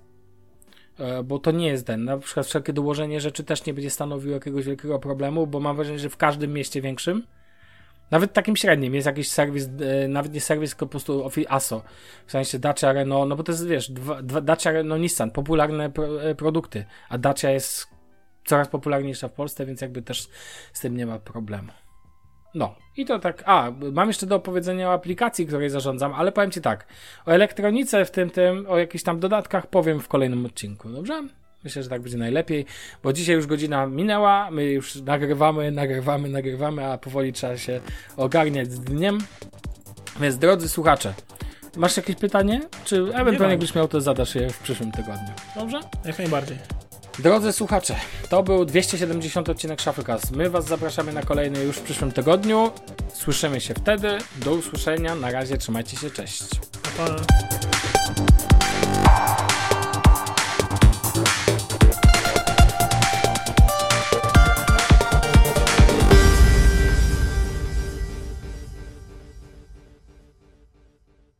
E, 0.99 1.23
bo 1.23 1.39
to 1.39 1.51
nie 1.51 1.67
jest 1.67 1.87
ten. 1.87 2.03
Na 2.03 2.17
przykład 2.17 2.45
wszelkie 2.45 2.73
dołożenie 2.73 3.21
rzeczy 3.21 3.43
też 3.43 3.65
nie 3.65 3.73
będzie 3.73 3.89
stanowiło 3.89 4.33
jakiegoś 4.33 4.65
wielkiego 4.65 4.99
problemu, 4.99 5.47
bo 5.47 5.59
mam 5.59 5.75
wrażenie, 5.75 5.99
że 5.99 6.09
w 6.09 6.17
każdym 6.17 6.53
mieście 6.53 6.81
większym, 6.81 7.23
nawet 8.11 8.33
takim 8.33 8.55
średnim, 8.55 8.95
jest 8.95 9.07
jakiś 9.07 9.29
serwis, 9.29 9.69
e, 10.03 10.07
nawet 10.07 10.33
nie 10.33 10.41
serwis, 10.41 10.69
tylko 10.69 10.85
po 10.85 10.89
prostu 10.91 11.23
ofi- 11.23 11.45
ASO. 11.49 11.81
W 12.25 12.31
sensie 12.31 12.59
Dacia, 12.59 12.93
Renault, 12.93 13.29
no 13.29 13.35
bo 13.35 13.43
to 13.43 13.51
jest, 13.51 13.67
wiesz, 13.67 13.91
dwa, 13.91 14.21
dwa, 14.21 14.41
Dacia, 14.41 14.71
Renault, 14.71 15.01
Nissan, 15.01 15.31
popularne 15.31 15.89
pro, 15.89 16.23
e, 16.23 16.35
produkty, 16.35 16.85
a 17.09 17.17
Dacia 17.17 17.49
jest 17.49 17.87
coraz 18.45 18.67
popularniejsza 18.67 19.27
w 19.27 19.33
Polsce, 19.33 19.65
więc 19.65 19.81
jakby 19.81 20.01
też 20.01 20.27
z 20.73 20.79
tym 20.79 20.97
nie 20.97 21.05
ma 21.05 21.19
problemu. 21.19 21.71
No, 22.55 22.75
i 22.97 23.05
to 23.05 23.19
tak. 23.19 23.43
A, 23.45 23.71
mam 23.91 24.07
jeszcze 24.07 24.25
do 24.25 24.35
opowiedzenia 24.35 24.89
o 24.89 24.93
aplikacji, 24.93 25.47
której 25.47 25.69
zarządzam, 25.69 26.13
ale 26.13 26.31
powiem 26.31 26.51
Ci 26.51 26.61
tak. 26.61 26.87
O 27.25 27.31
elektronice, 27.31 28.05
w 28.05 28.11
tym, 28.11 28.29
tym, 28.29 28.65
o 28.69 28.77
jakichś 28.77 29.03
tam 29.03 29.19
dodatkach 29.19 29.67
powiem 29.67 29.99
w 29.99 30.07
kolejnym 30.07 30.45
odcinku, 30.45 30.89
dobrze? 30.89 31.23
Myślę, 31.63 31.83
że 31.83 31.89
tak 31.89 32.01
będzie 32.01 32.17
najlepiej, 32.17 32.65
bo 33.03 33.13
dzisiaj 33.13 33.35
już 33.35 33.47
godzina 33.47 33.85
minęła, 33.85 34.51
my 34.51 34.65
już 34.65 34.95
nagrywamy, 34.95 35.71
nagrywamy, 35.71 36.29
nagrywamy, 36.29 36.85
a 36.85 36.97
powoli 36.97 37.33
trzeba 37.33 37.57
się 37.57 37.81
ogarniać 38.17 38.71
z 38.71 38.79
dniem. 38.79 39.17
Więc 40.19 40.37
drodzy 40.37 40.69
słuchacze, 40.69 41.13
masz 41.77 41.97
jakieś 41.97 42.15
pytanie? 42.15 42.61
Czy 42.85 42.95
ewentualnie 42.95 43.53
jakbyś 43.53 43.75
miał, 43.75 43.87
to 43.87 44.01
zadasz 44.01 44.35
je 44.35 44.49
w 44.49 44.59
przyszłym 44.59 44.91
tygodniu. 44.91 45.33
Dobrze? 45.55 45.79
Jak 46.05 46.19
najbardziej. 46.19 46.57
Drodzy 47.19 47.53
słuchacze, 47.53 47.95
to 48.29 48.43
był 48.43 48.65
270 48.65 49.49
odcinek 49.49 49.81
Shufflecast. 49.81 50.31
My 50.31 50.49
Was 50.49 50.65
zapraszamy 50.65 51.13
na 51.13 51.21
kolejny 51.21 51.63
już 51.63 51.75
w 51.77 51.81
przyszłym 51.81 52.11
tygodniu. 52.11 52.71
Słyszymy 53.13 53.61
się 53.61 53.73
wtedy. 53.73 54.17
Do 54.35 54.53
usłyszenia. 54.53 55.15
Na 55.15 55.31
razie 55.31 55.57
trzymajcie 55.57 55.97
się. 55.97 56.11
Cześć. 56.11 56.43
Pa. 56.97 57.15